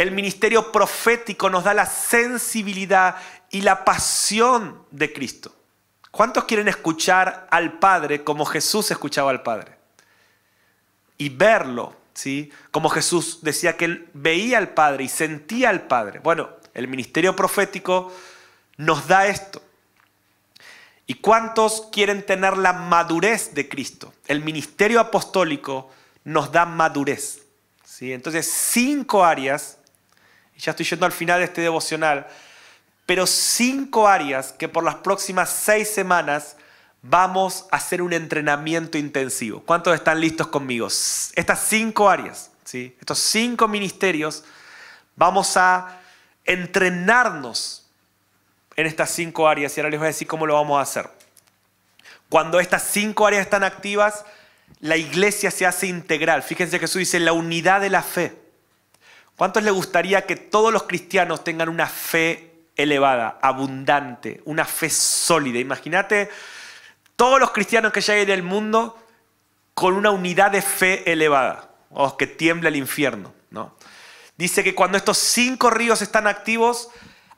El 0.02 0.10
ministerio 0.10 0.72
profético 0.72 1.48
nos 1.52 1.64
da 1.64 1.76
la 1.76 1.86
sensibilidad 1.86 3.18
y 3.52 3.62
la 3.62 3.86
pasión 3.86 4.84
de 4.90 5.14
Cristo. 5.14 5.54
¿Cuántos 6.10 6.46
quieren 6.46 6.68
escuchar 6.68 7.48
al 7.52 7.78
Padre 7.78 8.24
como 8.24 8.44
Jesús 8.46 8.90
escuchaba 8.90 9.30
al 9.30 9.44
Padre? 9.44 9.78
Y 11.20 11.30
verlo, 11.30 11.96
¿sí? 12.16 12.52
Como 12.72 12.90
Jesús 12.90 13.42
decía 13.44 13.78
que 13.78 13.86
él 13.86 14.10
veía 14.14 14.58
al 14.58 14.70
Padre 14.70 15.04
y 15.04 15.08
sentía 15.08 15.70
al 15.70 15.84
Padre. 15.84 16.18
Bueno, 16.18 16.50
el 16.74 16.88
ministerio 16.88 17.36
profético 17.36 18.12
nos 18.78 19.08
da 19.08 19.28
esto. 19.28 19.62
¿Y 21.06 21.14
cuántos 21.14 21.90
quieren 21.92 22.26
tener 22.26 22.58
la 22.58 22.74
madurez 22.74 23.54
de 23.54 23.70
Cristo? 23.70 24.16
El 24.26 24.44
ministerio 24.44 25.00
apostólico 25.00 25.92
nos 26.24 26.52
da 26.52 26.66
madurez. 26.66 27.44
¿sí? 27.86 28.12
Entonces, 28.12 28.52
cinco 28.52 29.24
áreas, 29.24 29.78
ya 30.62 30.71
estoy 30.71 30.86
yendo 30.86 31.06
al 31.06 31.12
final 31.12 31.39
de 31.39 31.45
este 31.45 31.62
devocional, 31.62 32.28
pero 33.06 33.26
cinco 33.26 34.08
áreas 34.08 34.54
que 34.54 34.69
por 34.69 34.84
las 34.84 34.95
próximas 34.95 35.50
seis 35.50 35.89
semanas 35.89 36.56
vamos 37.02 37.65
a 37.71 37.78
hacer 37.78 38.02
un 38.02 38.13
entrenamiento 38.13 38.97
intensivo. 38.97 39.62
¿Cuántos 39.65 39.95
están 39.95 40.21
listos 40.21 40.47
conmigo? 40.47 40.88
Estas 40.88 41.65
cinco 41.67 42.10
áreas, 42.10 42.52
¿sí? 42.63 42.95
estos 43.00 43.19
cinco 43.19 43.67
ministerios, 43.67 44.43
vamos 45.15 45.58
a 45.58 46.00
entrenarnos 46.45 47.88
en 48.76 48.86
estas 48.86 49.10
cinco 49.10 49.47
áreas 49.47 49.76
y 49.76 49.80
ahora 49.80 49.89
les 49.89 50.00
voy 50.00 50.06
a 50.06 50.08
decir 50.08 50.28
cómo 50.28 50.45
lo 50.45 50.54
vamos 50.54 50.78
a 50.78 50.82
hacer. 50.82 51.10
Cuando 52.30 52.60
estas 52.60 52.84
cinco 52.84 53.26
áreas 53.26 53.41
están 53.41 53.63
activas, 53.63 54.26
la 54.80 54.95
iglesia 54.95 55.52
se 55.52 55.65
hace 55.65 55.88
integral. 55.88 56.43
Fíjense 56.43 56.78
que 56.80 56.88
Jesús 56.88 57.00
dice 57.00 57.19
la 57.19 57.34
unidad 57.34 57.82
de 57.82 57.89
la 57.89 58.04
fe. 58.04 58.38
¿Cuántos 59.36 59.63
les 59.63 59.74
gustaría 59.74 60.26
que 60.26 60.36
todos 60.36 60.72
los 60.72 60.84
cristianos 60.84 61.44
tengan 61.44 61.70
una 61.70 61.88
fe 61.88 62.52
elevada, 62.76 63.39
abundante, 63.41 64.41
una 64.46 64.65
fe 64.65 64.89
sólida. 64.89 65.60
Imagínate 65.60 66.30
todos 67.15 67.39
los 67.39 67.52
cristianos 67.52 67.91
que 67.91 68.02
ya 68.02 68.13
hay 68.13 68.22
en 68.22 68.30
el 68.30 68.44
mundo 68.44 68.98
con 69.74 69.94
una 69.94 70.12
unidad 70.12 70.52
de 70.52 70.62
fe 70.62 71.12
elevada, 71.12 71.70
o 71.91 72.06
oh, 72.06 72.17
que 72.17 72.28
tiembla 72.28 72.70
el 72.70 72.76
infierno. 72.76 73.34
¿no? 73.50 73.76
Dice 74.38 74.63
que 74.63 74.76
cuando 74.76 74.98
estos 74.98 75.17
cinco 75.17 75.70
ríos 75.70 76.02
están 76.02 76.28
activos, 76.28 76.89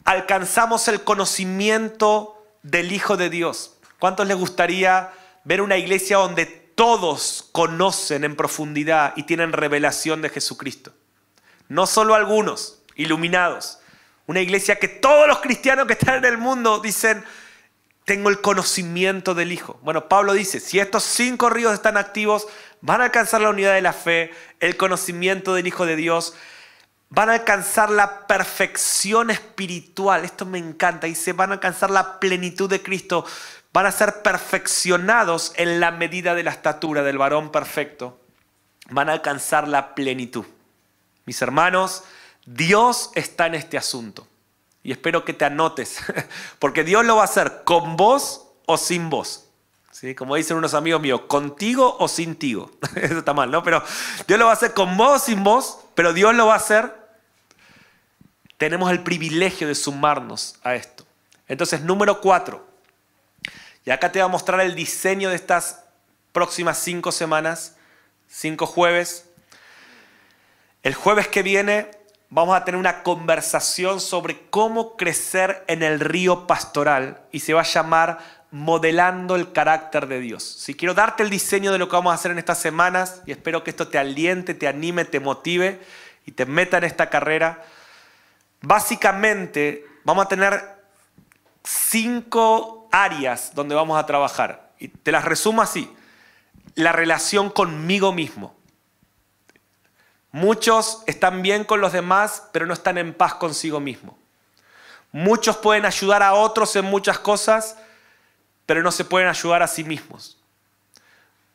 alcanzamos 0.06 0.88
el 0.88 1.04
conocimiento 1.04 2.46
del 2.62 2.92
Hijo 2.92 3.18
de 3.18 3.30
Dios. 3.30 3.78
¿Cuántos 4.00 4.28
les 4.28 4.38
gustaría 4.38 5.12
ver 5.44 5.62
una 5.62 5.78
iglesia 5.78 6.18
donde 6.18 6.46
todos 6.46 7.50
conocen 7.52 8.24
en 8.24 8.36
profundidad 8.36 9.14
y 9.16 9.24
tienen 9.24 9.54
revelación 9.54 10.22
de 10.22 10.30
Jesucristo? 10.30 10.92
No 11.70 11.86
solo 11.88 12.16
algunos 12.16 12.82
iluminados, 12.96 13.80
una 14.26 14.42
iglesia 14.42 14.78
que 14.78 14.88
todos 14.88 15.28
los 15.28 15.40
cristianos 15.40 15.88
que 15.88 15.94
están 15.94 16.16
en 16.16 16.26
el 16.26 16.38
mundo 16.38 16.80
dicen, 16.80 17.24
tengo 18.06 18.30
el 18.30 18.42
conocimiento 18.42 19.34
del 19.34 19.52
Hijo. 19.52 19.80
Bueno, 19.82 20.08
Pablo 20.08 20.34
dice, 20.34 20.60
si 20.60 20.80
estos 20.80 21.04
cinco 21.04 21.50
ríos 21.50 21.74
están 21.74 21.98
activos, 21.98 22.48
van 22.82 23.02
a 23.02 23.06
alcanzar 23.06 23.42
la 23.42 23.50
unidad 23.50 23.74
de 23.74 23.82
la 23.82 23.94
fe, 23.94 24.32
el 24.60 24.78
conocimiento 24.78 25.54
del 25.54 25.68
Hijo 25.68 25.86
de 25.86 25.96
Dios, 25.96 26.36
van 27.10 27.30
a 27.30 27.34
alcanzar 27.34 27.90
la 27.90 28.28
perfección 28.28 29.30
espiritual. 29.30 30.26
Esto 30.26 30.46
me 30.46 30.58
encanta. 30.58 31.08
Dice, 31.08 31.34
van 31.34 31.52
a 31.52 31.54
alcanzar 31.56 31.92
la 31.92 32.20
plenitud 32.20 32.70
de 32.70 32.82
Cristo, 32.82 33.26
van 33.72 33.86
a 33.86 33.92
ser 33.92 34.22
perfeccionados 34.22 35.54
en 35.56 35.80
la 35.80 35.92
medida 35.92 36.34
de 36.34 36.44
la 36.44 36.52
estatura 36.52 37.04
del 37.04 37.18
varón 37.18 37.52
perfecto. 37.52 38.20
Van 38.90 39.10
a 39.10 39.14
alcanzar 39.14 39.68
la 39.68 39.96
plenitud. 39.96 40.46
Mis 41.26 41.42
hermanos, 41.42 42.04
Dios 42.46 43.12
está 43.16 43.48
en 43.48 43.56
este 43.56 43.78
asunto. 43.78 44.28
Y 44.84 44.92
espero 44.92 45.24
que 45.24 45.34
te 45.34 45.46
anotes, 45.46 46.00
porque 46.60 46.84
Dios 46.84 47.06
lo 47.06 47.16
va 47.16 47.22
a 47.22 47.26
hacer 47.26 47.64
con 47.64 47.96
vos 47.96 48.48
o 48.66 48.78
sin 48.78 49.10
vos. 49.10 49.46
¿Sí? 49.92 50.16
Como 50.16 50.36
dicen 50.36 50.58
unos 50.58 50.74
amigos 50.74 51.02
míos, 51.02 51.22
contigo 51.28 51.96
o 52.00 52.08
sin 52.08 52.36
tigo. 52.36 52.72
Eso 52.96 53.20
está 53.20 53.34
mal, 53.34 53.50
¿no? 53.52 53.64
Pero 53.64 53.82
Dios 54.28 54.40
lo 54.40 54.46
va 54.46 54.52
a 54.52 54.56
hacer 54.56 54.74
con 54.74 54.98
vos 54.98 55.22
o 55.22 55.26
sin 55.26 55.44
vos, 55.44 55.80
pero 55.96 56.14
Dios 56.14 56.36
lo 56.36 56.48
va 56.48 56.54
a 56.54 56.58
hacer. 56.58 56.94
Tenemos 58.58 58.92
el 58.92 59.04
privilegio 59.04 59.68
de 59.68 59.76
sumarnos 59.76 60.56
a 60.64 60.76
esto. 60.76 61.06
Entonces, 61.48 61.82
número 61.82 62.22
cuatro. 62.22 62.68
Y 63.86 63.92
acá 63.92 64.12
te 64.12 64.20
voy 64.20 64.26
a 64.26 64.30
mostrar 64.30 64.62
el 64.62 64.76
diseño 64.76 65.30
de 65.30 65.36
estas 65.36 65.84
próximas 66.32 66.78
cinco 66.80 67.12
semanas, 67.12 67.76
cinco 68.28 68.66
jueves. 68.66 69.30
El 70.84 70.96
jueves 70.96 71.30
que 71.30 71.44
viene 71.44 71.90
vamos 72.30 72.58
a 72.58 72.66
tener 72.66 72.78
una 72.78 73.04
conversación 73.04 74.02
sobre 74.02 74.50
cómo 74.50 74.98
crecer 74.98 75.64
en 75.68 75.82
el 75.82 76.02
río 76.02 76.46
pastoral 76.46 77.22
y 77.32 77.40
se 77.40 77.54
va 77.54 77.62
a 77.62 77.64
llamar 77.64 78.20
modelando 78.52 79.38
el 79.38 79.54
carácter 79.54 80.08
de 80.08 80.20
Dios. 80.20 80.44
Si 80.44 80.76
quiero 80.76 80.94
darte 80.94 81.24
el 81.24 81.30
diseño 81.30 81.72
de 81.72 81.78
lo 81.78 81.88
que 81.88 81.96
vamos 81.96 82.12
a 82.12 82.16
hacer 82.16 82.32
en 82.32 82.38
estas 82.38 82.60
semanas 82.60 83.22
y 83.26 83.32
espero 83.32 83.64
que 83.64 83.70
esto 83.70 83.88
te 83.88 83.98
aliente, 83.98 84.54
te 84.56 84.68
anime, 84.68 85.06
te 85.06 85.22
motive 85.22 85.80
y 86.26 86.34
te 86.34 86.46
meta 86.46 86.80
en 86.80 86.84
esta 86.84 87.10
carrera. 87.10 87.64
Básicamente 88.60 89.86
vamos 90.04 90.26
a 90.26 90.28
tener 90.28 90.84
cinco 91.64 92.90
áreas 92.92 93.56
donde 93.56 93.74
vamos 93.74 93.98
a 93.98 94.06
trabajar 94.06 94.74
y 94.80 94.90
te 94.90 95.14
las 95.14 95.24
resumo 95.24 95.62
así. 95.62 95.90
La 96.76 96.92
relación 96.92 97.50
conmigo 97.50 98.12
mismo. 98.12 98.62
Muchos 100.34 101.04
están 101.06 101.44
bien 101.44 101.64
con 101.64 101.80
los 101.80 101.94
demás, 101.94 102.50
pero 102.52 102.66
no 102.66 102.74
están 102.74 102.98
en 102.98 103.14
paz 103.14 103.36
consigo 103.36 103.80
mismo. 103.80 104.18
Muchos 105.12 105.58
pueden 105.58 105.86
ayudar 105.86 106.24
a 106.24 106.34
otros 106.34 106.76
en 106.76 106.86
muchas 106.86 107.20
cosas, 107.20 107.78
pero 108.66 108.82
no 108.82 108.92
se 108.92 109.06
pueden 109.06 109.30
ayudar 109.30 109.62
a 109.62 109.68
sí 109.68 109.84
mismos. 109.84 110.40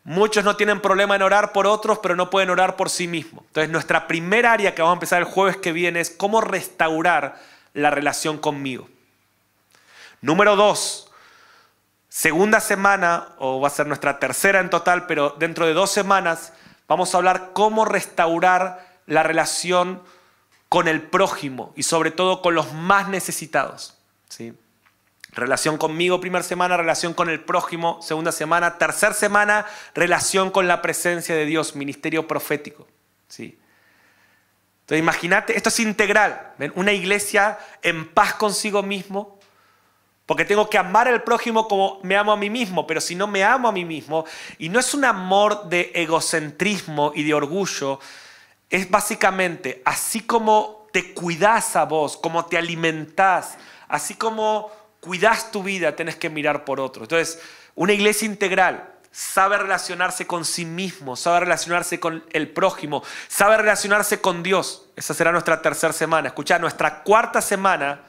Muchos 0.05 0.45
no 0.45 0.55
tienen 0.55 0.81
problema 0.81 1.17
en 1.17 1.23
orar 1.23 1.53
por 1.53 1.67
otros, 1.67 1.99
pero 1.99 2.15
no 2.15 2.31
pueden 2.31 2.51
orar 2.51 2.77
por 2.77 2.89
sí 2.89 3.09
mismos. 3.09 3.45
Entonces, 3.49 3.69
nuestra 3.69 4.07
primera 4.07 4.53
área 4.53 4.77
que 4.77 4.81
vamos 4.81 4.95
a 4.95 4.99
empezar 4.99 5.19
el 5.19 5.25
jueves 5.25 5.57
que 5.57 5.73
viene 5.73 5.99
es 5.99 6.11
cómo 6.11 6.41
restaurar 6.41 7.37
la 7.75 7.91
relación 7.91 8.39
conmigo. 8.39 8.89
Número 10.21 10.55
dos, 10.55 11.11
segunda 12.09 12.61
semana, 12.61 13.31
o 13.39 13.61
va 13.61 13.67
a 13.67 13.73
ser 13.73 13.89
nuestra 13.89 14.21
tercera 14.21 14.61
en 14.61 14.71
total, 14.71 15.07
pero 15.07 15.35
dentro 15.37 15.67
de 15.67 15.73
dos 15.73 15.91
semanas 15.91 16.53
vamos 16.89 17.15
a 17.15 17.19
hablar 17.19 17.51
cómo 17.53 17.85
restaurar 17.85 18.89
la 19.07 19.23
relación 19.23 20.03
con 20.69 20.89
el 20.89 21.03
prójimo 21.03 21.73
y 21.77 21.85
sobre 21.85 22.11
todo 22.11 22.43
con 22.43 22.55
los 22.55 22.73
más 22.73 23.09
necesitados. 23.09 23.97
¿sí? 24.29 24.55
Relación 25.33 25.79
conmigo, 25.79 26.21
primera 26.21 26.43
semana, 26.43 26.77
relación 26.77 27.15
con 27.15 27.31
el 27.31 27.41
prójimo, 27.41 28.01
segunda 28.03 28.33
semana, 28.33 28.79
tercera 28.79 29.15
semana, 29.15 29.67
relación 29.95 30.51
con 30.51 30.67
la 30.67 30.83
presencia 30.83 31.35
de 31.35 31.47
Dios, 31.47 31.77
ministerio 31.77 32.27
profético. 32.27 32.87
¿sí? 33.29 33.59
Entonces 34.81 35.03
imagínate, 35.03 35.57
esto 35.57 35.69
es 35.69 35.81
integral, 35.81 36.55
una 36.75 36.93
iglesia 36.93 37.59
en 37.83 38.09
paz 38.09 38.35
consigo 38.35 38.83
mismo, 38.83 39.38
porque 40.29 40.45
tengo 40.45 40.69
que 40.69 40.77
amar 40.77 41.09
al 41.09 41.23
prójimo 41.23 41.67
como 41.67 42.01
me 42.03 42.15
amo 42.15 42.33
a 42.33 42.37
mí 42.37 42.51
mismo, 42.51 42.87
pero 42.87 43.01
si 43.01 43.15
no 43.15 43.27
me 43.27 43.43
amo 43.43 43.67
a 43.67 43.73
mí 43.73 43.87
mismo, 43.87 44.27
y 44.59 44.69
no 44.69 44.79
es 44.79 44.93
un 44.93 45.07
amor 45.07 45.71
de 45.71 45.91
egocentrismo 45.95 47.13
y 47.15 47.23
de 47.23 47.33
orgullo, 47.33 47.99
es 48.69 48.91
básicamente 48.91 49.81
así 49.87 50.21
como 50.21 50.87
te 50.93 51.15
cuidas 51.15 51.77
a 51.77 51.87
vos, 51.87 52.19
como 52.19 52.45
te 52.45 52.59
alimentás, 52.59 53.57
así 53.89 54.17
como 54.17 54.71
cuidas 55.01 55.51
tu 55.51 55.63
vida, 55.63 55.97
tenés 55.97 56.17
que 56.17 56.29
mirar 56.29 56.67
por 56.67 56.79
otro. 56.79 57.05
Entonces, 57.05 57.41
una 57.75 57.95
iglesia 57.95 58.27
integral 58.27 58.97
sabe 59.11 59.57
relacionarse 59.57 60.27
con 60.27 60.45
sí 60.45 60.67
mismo, 60.67 61.17
sabe 61.17 61.41
relacionarse 61.41 61.99
con 62.01 62.23
el 62.35 62.51
prójimo, 62.51 63.03
sabe 63.29 63.57
relacionarse 63.57 64.21
con 64.21 64.43
Dios. 64.43 64.91
Esa 64.95 65.15
será 65.15 65.33
nuestra 65.33 65.63
tercera 65.63 65.95
semana. 65.95 66.29
Escucha, 66.29 66.59
nuestra 66.59 67.03
cuarta 67.03 67.41
semana 67.41 68.03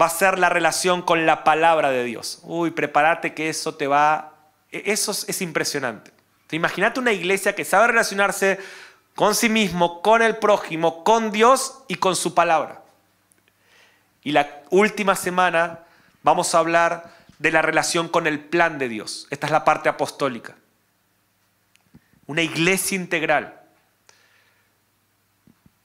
va 0.00 0.06
a 0.06 0.10
ser 0.10 0.38
la 0.38 0.48
relación 0.48 1.02
con 1.02 1.26
la 1.26 1.44
palabra 1.44 1.90
de 1.90 2.04
Dios. 2.04 2.40
Uy, 2.42 2.70
prepárate 2.70 3.34
que 3.34 3.48
eso 3.48 3.74
te 3.74 3.86
va... 3.86 4.34
E-, 4.70 4.82
eso 4.86 5.12
es, 5.12 5.40
impresionante. 5.40 6.12
Imagínate 6.50 7.00
una 7.00 7.12
iglesia 7.12 7.54
que 7.54 7.64
sabe 7.64 7.88
relacionarse 7.88 8.58
con 9.14 9.34
sí 9.34 9.48
mismo, 9.48 10.02
con 10.02 10.22
el 10.22 10.36
prójimo, 10.36 11.04
con 11.04 11.30
Dios 11.30 11.82
y 11.88 11.96
con 11.96 12.16
su 12.16 12.34
palabra. 12.34 12.82
Y 14.22 14.32
la 14.32 14.62
última 14.70 15.14
semana 15.16 15.80
vamos 16.22 16.54
a 16.54 16.58
hablar 16.58 17.12
de 17.38 17.50
la 17.50 17.62
relación 17.62 18.08
con 18.08 18.26
el 18.26 18.40
plan 18.40 18.78
de 18.78 18.88
Dios. 18.88 19.26
Esta 19.30 19.46
es 19.46 19.52
la 19.52 19.64
parte 19.64 19.88
apostólica. 19.88 20.56
Una 22.26 22.42
iglesia 22.42 22.96
integral 22.96 23.60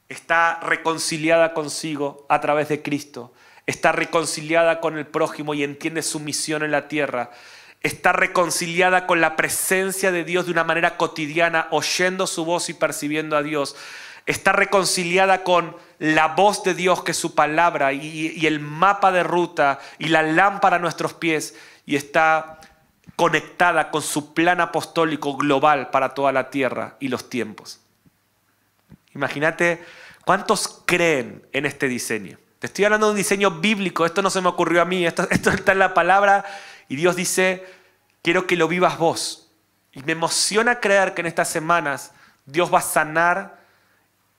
está 0.07 0.59
reconciliada 0.61 1.53
consigo 1.53 2.25
a 2.29 2.39
través 2.39 2.69
de 2.69 2.81
Cristo 2.81 3.33
está 3.69 3.91
reconciliada 3.91 4.79
con 4.79 4.97
el 4.97 5.05
prójimo 5.05 5.53
y 5.53 5.63
entiende 5.63 6.01
su 6.01 6.19
misión 6.19 6.63
en 6.63 6.71
la 6.71 6.87
tierra, 6.87 7.29
está 7.81 8.11
reconciliada 8.11 9.05
con 9.05 9.21
la 9.21 9.35
presencia 9.35 10.11
de 10.11 10.23
Dios 10.23 10.47
de 10.47 10.51
una 10.51 10.63
manera 10.63 10.97
cotidiana, 10.97 11.67
oyendo 11.69 12.25
su 12.25 12.45
voz 12.45 12.69
y 12.69 12.73
percibiendo 12.73 13.37
a 13.37 13.43
Dios, 13.43 13.75
está 14.25 14.53
reconciliada 14.53 15.43
con 15.43 15.77
la 15.99 16.29
voz 16.29 16.63
de 16.63 16.73
Dios 16.73 17.03
que 17.03 17.11
es 17.11 17.17
su 17.17 17.35
palabra 17.35 17.93
y, 17.93 18.43
el 18.47 18.59
mapa 18.59 19.11
de 19.11 19.21
ruta 19.21 19.79
y 19.99 20.07
la 20.07 20.23
lámpara 20.23 20.77
a 20.77 20.79
nuestros 20.79 21.13
pies 21.13 21.55
y 21.85 21.95
está 21.95 22.59
conectada 23.15 23.91
con 23.91 24.01
su 24.01 24.33
plan 24.33 24.61
apostólico 24.61 25.37
global 25.37 25.91
para 25.91 26.15
toda 26.15 26.31
la 26.31 26.49
tierra 26.49 26.95
y 26.99 27.09
los 27.09 27.29
tiempos. 27.29 27.81
Imagínate 29.13 29.83
cuántos 30.25 30.81
creen 30.87 31.45
en 31.53 31.67
este 31.67 31.87
diseño. 31.87 32.39
Te 32.59 32.67
estoy 32.67 32.85
hablando 32.85 33.07
de 33.07 33.11
un 33.11 33.17
diseño 33.17 33.51
bíblico, 33.51 34.05
esto 34.05 34.21
no 34.21 34.29
se 34.29 34.41
me 34.41 34.49
ocurrió 34.49 34.81
a 34.81 34.85
mí, 34.85 35.05
esto, 35.07 35.27
está 35.31 35.71
en 35.71 35.79
la 35.79 35.93
palabra 35.93 36.45
y 36.89 36.95
Dios 36.97 37.15
dice, 37.15 37.65
quiero 38.21 38.45
que 38.45 38.55
lo 38.55 38.67
vivas 38.67 38.97
vos. 38.97 39.49
Y 39.93 40.03
me 40.03 40.11
emociona 40.11 40.79
creer 40.79 41.13
que 41.13 41.21
en 41.21 41.27
estas 41.27 41.49
semanas 41.49 42.11
Dios 42.45 42.71
va 42.73 42.79
a 42.79 42.83
sanar 42.83 43.59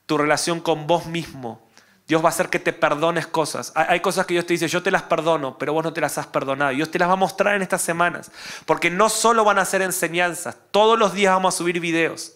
tu 0.06 0.18
relación 0.18 0.60
con 0.60 0.86
vos 0.86 1.06
mismo. 1.06 1.66
Dios 2.06 2.22
va 2.22 2.26
a 2.26 2.30
hacer 2.30 2.48
que 2.48 2.58
te 2.58 2.72
perdones 2.72 3.26
cosas. 3.28 3.72
Hay 3.76 4.00
cosas 4.00 4.26
que 4.26 4.34
Dios 4.34 4.44
te 4.44 4.52
dice, 4.52 4.66
yo 4.66 4.82
te 4.82 4.90
las 4.90 5.04
perdono, 5.04 5.56
pero 5.58 5.72
vos 5.72 5.84
no 5.84 5.92
te 5.92 6.00
las 6.00 6.18
has 6.18 6.26
perdonado. 6.26 6.72
Dios 6.72 6.90
te 6.90 6.98
las 6.98 7.08
va 7.08 7.12
a 7.12 7.16
mostrar 7.16 7.54
en 7.54 7.62
estas 7.62 7.82
semanas. 7.82 8.32
Porque 8.66 8.90
no 8.90 9.08
solo 9.08 9.44
van 9.44 9.60
a 9.60 9.64
ser 9.64 9.80
enseñanzas, 9.82 10.56
todos 10.72 10.98
los 10.98 11.14
días 11.14 11.32
vamos 11.32 11.54
a 11.54 11.58
subir 11.58 11.78
videos. 11.78 12.34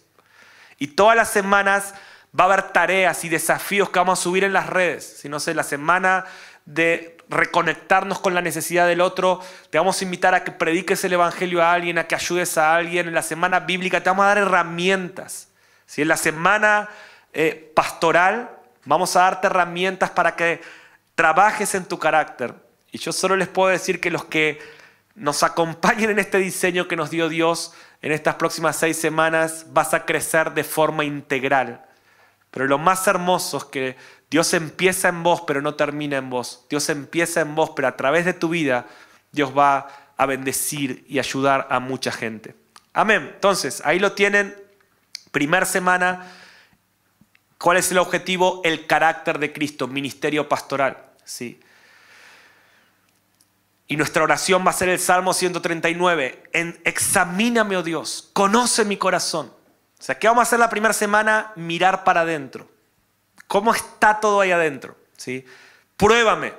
Y 0.79 0.89
todas 0.89 1.17
las 1.17 1.31
semanas 1.31 1.95
Va 2.39 2.45
a 2.45 2.47
haber 2.47 2.63
tareas 2.73 3.25
y 3.25 3.29
desafíos 3.29 3.91
que 3.91 3.99
vamos 3.99 4.19
a 4.19 4.23
subir 4.23 4.45
en 4.45 4.53
las 4.53 4.69
redes. 4.69 5.19
Si 5.21 5.29
no 5.29 5.39
sé, 5.41 5.55
la 5.55 5.63
semana 5.63 6.25
de 6.65 7.17
reconectarnos 7.29 8.19
con 8.19 8.35
la 8.35 8.43
necesidad 8.43 8.87
del 8.87 9.01
otro, 9.01 9.41
te 9.71 9.79
vamos 9.79 10.01
a 10.01 10.05
invitar 10.05 10.35
a 10.35 10.45
que 10.45 10.53
prediques 10.53 11.05
el 11.05 11.13
Evangelio 11.13 11.63
a 11.63 11.73
alguien, 11.73 11.99
a 11.99 12.07
que 12.07 12.15
ayudes 12.15 12.59
a 12.59 12.75
alguien. 12.75 13.09
En 13.09 13.15
la 13.15 13.23
semana 13.23 13.61
bíblica 13.61 14.03
te 14.03 14.11
vamos 14.11 14.25
a 14.25 14.29
dar 14.29 14.39
herramientas. 14.39 15.49
Si 15.87 16.03
en 16.03 16.09
la 16.09 16.17
semana 16.17 16.89
eh, 17.33 17.73
pastoral 17.75 18.51
vamos 18.85 19.17
a 19.17 19.21
darte 19.21 19.47
herramientas 19.47 20.11
para 20.11 20.37
que 20.37 20.61
trabajes 21.15 21.75
en 21.75 21.85
tu 21.85 21.99
carácter. 21.99 22.55
Y 22.91 22.99
yo 22.99 23.13
solo 23.13 23.37
les 23.37 23.49
puedo 23.49 23.71
decir 23.71 24.01
que 24.01 24.11
los 24.11 24.25
que 24.25 24.61
nos 25.15 25.43
acompañen 25.43 26.11
en 26.11 26.19
este 26.19 26.39
diseño 26.39 26.89
que 26.89 26.97
nos 26.97 27.11
dio 27.11 27.29
Dios 27.29 27.73
en 28.03 28.13
estas 28.13 28.35
próximas 28.35 28.77
seis 28.77 28.97
semanas, 28.97 29.67
vas 29.71 29.95
a 29.95 30.05
crecer 30.05 30.53
de 30.53 30.65
forma 30.65 31.05
integral. 31.05 31.85
Pero 32.55 32.69
lo 32.69 32.79
más 32.79 33.05
hermoso 33.09 33.57
es 33.57 33.65
que 33.65 33.97
Dios 34.31 34.55
empieza 34.55 35.09
en 35.09 35.25
vos, 35.25 35.43
pero 35.45 35.61
no 35.61 35.75
termina 35.75 36.19
en 36.19 36.31
vos. 36.31 36.67
Dios 36.71 36.89
empieza 36.89 37.41
en 37.41 37.57
vos, 37.57 37.73
pero 37.75 37.89
a 37.89 37.97
través 37.97 38.25
de 38.25 38.33
tu 38.33 38.49
vida 38.49 38.87
Dios 39.33 39.53
va 39.59 39.89
a 40.17 40.27
bendecir 40.27 41.05
y 41.09 41.19
ayudar 41.19 41.67
a 41.69 41.81
mucha 41.81 42.13
gente. 42.13 42.55
Amén. 42.93 43.33
Entonces, 43.35 43.83
ahí 43.85 43.99
lo 43.99 44.13
tienen. 44.13 44.55
Primer 45.33 45.67
semana. 45.67 46.31
¿Cuál 47.59 47.79
es 47.79 47.91
el 47.91 47.99
objetivo? 47.99 48.61
El 48.63 48.87
carácter 48.87 49.41
de 49.41 49.53
Cristo, 49.53 49.89
ministerio 49.89 50.49
pastoral. 50.49 50.97
Sí. 51.25 51.59
Y 53.89 53.97
nuestra 53.97 54.23
oración 54.23 54.65
va 54.65 54.71
a 54.71 54.75
ser 54.75 54.91
el 54.91 55.01
Salmo 55.01 55.35
139. 55.35 56.45
En, 56.53 56.81
examíname, 56.85 57.77
oh 57.77 57.83
Dios, 57.83 58.31
conoce 58.33 58.85
mi 58.85 58.97
corazón 58.97 59.64
o 60.05 60.07
sea, 60.07 60.19
¿qué 60.19 60.29
vamos 60.29 60.43
a 60.43 60.43
hacer 60.43 60.59
la 60.59 60.69
primera 60.69 60.93
semana? 60.93 61.51
Mirar 61.57 62.05
para 62.05 62.21
adentro. 62.21 62.69
¿Cómo 63.47 63.75
está 63.75 64.21
todo 64.21 64.43
ahí 64.43 64.53
adentro? 64.53 64.99
¿Sí? 65.17 65.47
Pruébame. 65.97 66.53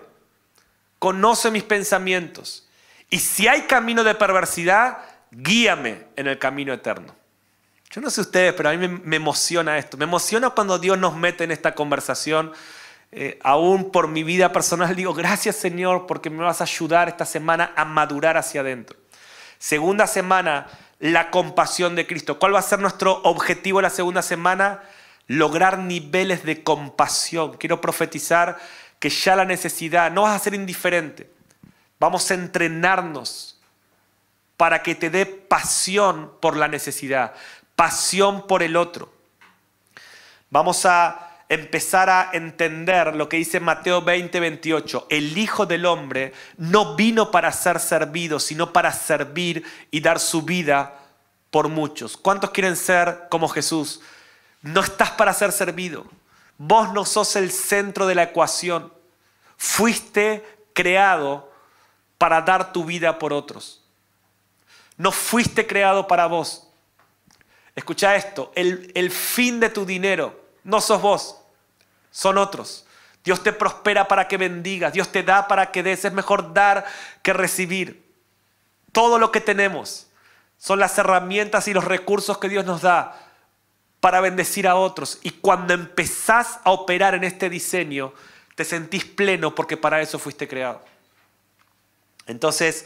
Conoce 0.98 1.52
mis 1.52 1.62
pensamientos. 1.62 2.68
Y 3.12 3.20
si 3.20 3.48
hay 3.48 3.68
camino 3.68 4.04
de 4.04 4.16
perversidad, 4.16 4.98
guíame 5.30 6.08
en 6.16 6.26
el 6.26 6.40
camino 6.40 6.74
eterno. 6.74 7.14
Yo 7.92 8.02
no 8.02 8.10
sé 8.10 8.22
ustedes, 8.22 8.56
pero 8.56 8.70
a 8.70 8.74
mí 8.74 8.88
me, 8.88 9.16
emociona 9.18 9.78
esto. 9.78 9.96
Me 9.96 10.06
emociona 10.06 10.50
cuando 10.50 10.80
Dios 10.80 10.98
nos 10.98 11.16
mete 11.16 11.44
en 11.44 11.52
esta 11.52 11.76
conversación. 11.76 12.52
Eh, 13.12 13.38
aún 13.44 13.92
por 13.92 14.08
mi 14.08 14.24
vida 14.24 14.52
personal 14.54 14.96
digo, 14.96 15.14
gracias 15.14 15.56
Señor 15.56 16.08
porque 16.08 16.32
me 16.32 16.44
vas 16.44 16.62
a 16.62 16.64
ayudar 16.64 17.10
esta 17.10 17.28
semana 17.28 17.74
a 17.76 17.86
madurar 17.86 18.38
hacia 18.38 18.62
adentro. 18.62 18.98
Segunda 19.60 20.08
semana, 20.08 20.68
la 21.00 21.32
compasión 21.32 21.96
de 21.96 22.08
Cristo. 22.08 22.40
¿Cuál 22.40 22.56
va 22.56 22.60
a 22.60 22.64
ser 22.64 22.80
nuestro 22.80 23.22
objetivo 23.24 23.82
la 23.82 23.90
segunda 23.90 24.22
semana? 24.22 24.82
Lograr 25.28 25.80
niveles 25.80 26.44
de 26.44 26.64
compasión. 26.64 27.58
Quiero 27.58 27.82
profetizar 27.82 28.58
que 29.00 29.10
ya 29.10 29.36
la 29.36 29.46
necesidad 29.46 30.12
no 30.12 30.24
vas 30.24 30.36
a 30.36 30.44
ser 30.44 30.54
indiferente. 30.54 31.30
Vamos 32.00 32.30
a 32.30 32.36
entrenarnos 32.36 33.60
para 34.58 34.84
que 34.84 34.96
te 34.96 35.10
dé 35.10 35.26
pasión 35.26 36.32
por 36.40 36.56
la 36.56 36.68
necesidad, 36.68 37.34
pasión 37.76 38.48
por 38.48 38.64
el 38.64 38.76
otro. 38.76 39.12
Vamos 40.50 40.86
a 40.86 41.35
empezar 41.50 42.10
a 42.10 42.30
entender 42.34 43.16
lo 43.16 43.30
que 43.30 43.38
dice 43.38 43.60
Mateo 43.60 44.02
20, 44.02 44.40
28. 44.40 45.08
El 45.10 45.38
Hijo 45.38 45.66
del 45.66 45.86
Hombre 45.86 46.34
no 46.58 46.96
vino 46.96 47.32
para 47.32 47.52
ser 47.52 47.80
servido, 47.80 48.40
sino 48.40 48.74
para 48.74 48.92
servir 48.92 49.64
y 49.92 50.00
dar 50.02 50.20
su 50.20 50.42
vida 50.42 51.00
por 51.52 51.70
muchos. 51.70 52.18
¿Cuántos 52.18 52.52
quieren 52.52 52.76
ser 52.76 53.28
como 53.30 53.48
Jesús? 53.48 54.02
No 54.62 54.82
estás 54.82 55.12
para 55.12 55.34
ser 55.34 55.52
servido. 55.52 56.06
Vos 56.58 56.92
no 56.94 57.06
sos 57.06 57.36
el 57.36 57.52
centro 57.52 58.08
de 58.08 58.16
la 58.16 58.24
ecuación. 58.24 58.92
Fuiste 59.58 60.44
creado 60.74 61.52
para 62.18 62.42
dar 62.42 62.74
tu 62.74 62.86
vida 62.86 63.20
por 63.20 63.34
otros. 63.34 63.84
No 64.98 65.12
fuiste 65.12 65.68
creado 65.68 66.08
para 66.08 66.26
vos. 66.26 66.68
Escucha 67.76 68.16
esto, 68.16 68.54
el, 68.56 68.92
el 68.96 69.12
fin 69.12 69.60
de 69.60 69.70
tu 69.70 69.86
dinero 69.86 70.45
no 70.66 70.82
sos 70.82 71.02
vos, 71.02 71.38
son 72.12 72.38
otros. 72.38 72.86
Dios 73.24 73.42
te 73.42 73.54
prospera 73.54 74.08
para 74.08 74.28
que 74.28 74.38
bendigas, 74.38 74.94
Dios 74.94 75.12
te 75.12 75.24
da 75.24 75.48
para 75.48 75.72
que 75.72 75.84
des. 75.84 76.04
Es 76.04 76.12
mejor 76.12 76.54
dar 76.54 76.86
que 77.22 77.34
recibir. 77.34 78.04
Todo 78.92 79.18
lo 79.18 79.32
que 79.32 79.42
tenemos 79.42 80.08
son 80.58 80.80
las 80.80 80.98
herramientas 80.98 81.68
y 81.68 81.74
los 81.74 81.86
recursos 81.86 82.38
que 82.40 82.50
Dios 82.50 82.66
nos 82.66 82.82
da 82.82 83.18
para 84.00 84.22
bendecir 84.22 84.68
a 84.68 84.76
otros. 84.76 85.20
Y 85.22 85.32
cuando 85.32 85.74
empezás 85.74 86.60
a 86.64 86.72
operar 86.72 87.16
en 87.16 87.24
este 87.24 87.50
diseño, 87.50 88.14
te 88.56 88.66
sentís 88.66 89.06
pleno 89.06 89.54
porque 89.54 89.78
para 89.78 90.02
eso 90.02 90.18
fuiste 90.18 90.48
creado. 90.48 90.82
Entonces, 92.26 92.86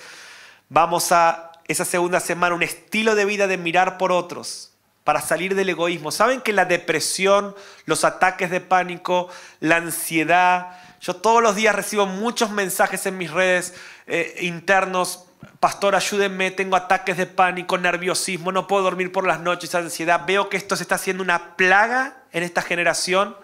vamos 0.68 1.12
a 1.12 1.52
esa 1.68 1.86
segunda 1.86 2.20
semana, 2.20 2.56
un 2.56 2.64
estilo 2.64 3.16
de 3.16 3.26
vida 3.26 3.48
de 3.48 3.58
mirar 3.58 3.98
por 3.98 4.12
otros 4.12 4.69
para 5.10 5.22
salir 5.22 5.56
del 5.56 5.70
egoísmo. 5.70 6.12
¿Saben 6.12 6.40
que 6.40 6.54
la 6.54 6.66
depresión, 6.66 7.56
los 7.86 8.06
ataques 8.06 8.52
de 8.52 8.62
pánico, 8.62 9.28
la 9.60 9.78
ansiedad, 9.78 10.78
yo 11.02 11.16
todos 11.16 11.42
los 11.42 11.56
días 11.56 11.74
recibo 11.74 12.06
muchos 12.06 12.52
mensajes 12.52 13.08
en 13.08 13.18
mis 13.18 13.32
redes 13.32 13.74
eh, 14.06 14.36
internos, 14.42 15.26
pastor, 15.60 15.96
ayúdenme, 15.96 16.52
tengo 16.52 16.76
ataques 16.76 17.18
de 17.18 17.26
pánico, 17.26 17.80
nerviosismo, 17.80 18.52
no 18.52 18.68
puedo 18.68 18.84
dormir 18.84 19.12
por 19.12 19.26
las 19.26 19.40
noches, 19.40 19.74
ansiedad, 19.74 20.26
veo 20.28 20.48
que 20.48 20.58
esto 20.58 20.76
se 20.76 20.84
está 20.84 20.94
haciendo 20.94 21.24
una 21.24 21.56
plaga 21.56 22.22
en 22.32 22.44
esta 22.44 22.62
generación, 22.62 23.36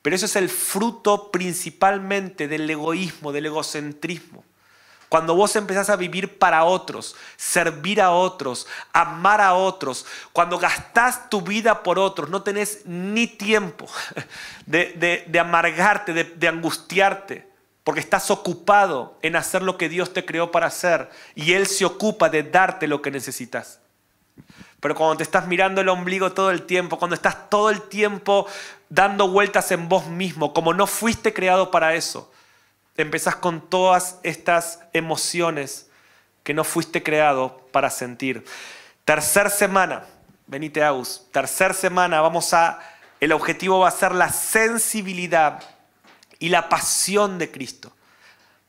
pero 0.00 0.16
eso 0.16 0.24
es 0.24 0.36
el 0.36 0.48
fruto 0.48 1.30
principalmente 1.30 2.48
del 2.48 2.70
egoísmo, 2.70 3.30
del 3.30 3.44
egocentrismo. 3.44 4.42
Cuando 5.14 5.36
vos 5.36 5.54
empezás 5.54 5.90
a 5.90 5.94
vivir 5.94 6.40
para 6.40 6.64
otros, 6.64 7.14
servir 7.36 8.00
a 8.00 8.10
otros, 8.10 8.66
amar 8.92 9.40
a 9.40 9.54
otros, 9.54 10.04
cuando 10.32 10.58
gastás 10.58 11.30
tu 11.30 11.40
vida 11.40 11.84
por 11.84 12.00
otros, 12.00 12.30
no 12.30 12.42
tenés 12.42 12.84
ni 12.84 13.28
tiempo 13.28 13.86
de, 14.66 15.38
amargarte, 15.38 16.12
de, 16.12 16.24
de 16.24 16.48
angustiarte, 16.48 17.48
porque 17.84 18.00
estás 18.00 18.28
ocupado 18.32 19.16
en 19.22 19.36
hacer 19.36 19.62
lo 19.62 19.78
que 19.78 19.88
Dios 19.88 20.12
te 20.12 20.24
creó 20.24 20.50
para 20.50 20.66
hacer 20.66 21.08
y 21.36 21.52
Él 21.52 21.68
se 21.68 21.84
ocupa 21.84 22.28
de 22.28 22.42
darte 22.42 22.88
lo 22.88 23.00
que 23.00 23.12
necesitas. 23.12 23.78
Pero 24.80 24.96
cuando 24.96 25.18
te 25.18 25.22
estás 25.22 25.46
mirando 25.46 25.80
el 25.80 25.90
ombligo 25.90 26.32
todo 26.32 26.50
el 26.50 26.62
tiempo, 26.62 26.98
cuando 26.98 27.14
estás 27.14 27.48
todo 27.48 27.70
el 27.70 27.82
tiempo 27.82 28.48
dando 28.88 29.28
vueltas 29.28 29.70
en 29.70 29.88
vos 29.88 30.08
mismo, 30.08 30.52
como 30.52 30.74
no 30.74 30.88
fuiste 30.88 31.32
creado 31.32 31.70
para 31.70 31.94
eso, 31.94 32.32
empezás 33.02 33.36
con 33.36 33.60
todas 33.68 34.18
estas 34.22 34.80
emociones 34.92 35.88
que 36.42 36.54
no 36.54 36.64
fuiste 36.64 37.02
creado 37.02 37.66
para 37.72 37.90
sentir. 37.90 38.44
Tercer 39.04 39.50
semana, 39.50 40.04
venite 40.46 40.82
Agus, 40.82 41.26
tercer 41.32 41.74
semana 41.74 42.20
vamos 42.20 42.54
a, 42.54 42.80
el 43.20 43.32
objetivo 43.32 43.80
va 43.80 43.88
a 43.88 43.92
ser 43.92 44.14
la 44.14 44.30
sensibilidad 44.30 45.62
y 46.38 46.50
la 46.50 46.68
pasión 46.68 47.38
de 47.38 47.50
Cristo. 47.50 47.92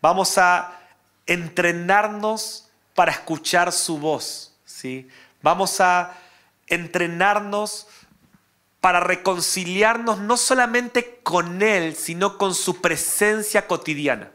Vamos 0.01 0.37
a 0.37 0.79
entrenarnos 1.25 2.69
para 2.93 3.11
escuchar 3.11 3.71
su 3.71 3.97
voz, 3.97 4.55
¿sí? 4.65 5.07
Vamos 5.41 5.81
a 5.81 6.13
entrenarnos 6.67 7.87
para 8.85 8.99
reconciliarnos 8.99 10.19
no 10.19 10.37
solamente 10.37 11.17
con 11.23 11.63
Él, 11.63 11.95
sino 11.95 12.37
con 12.37 12.53
su 12.53 12.81
presencia 12.81 13.65
cotidiana. 13.65 14.29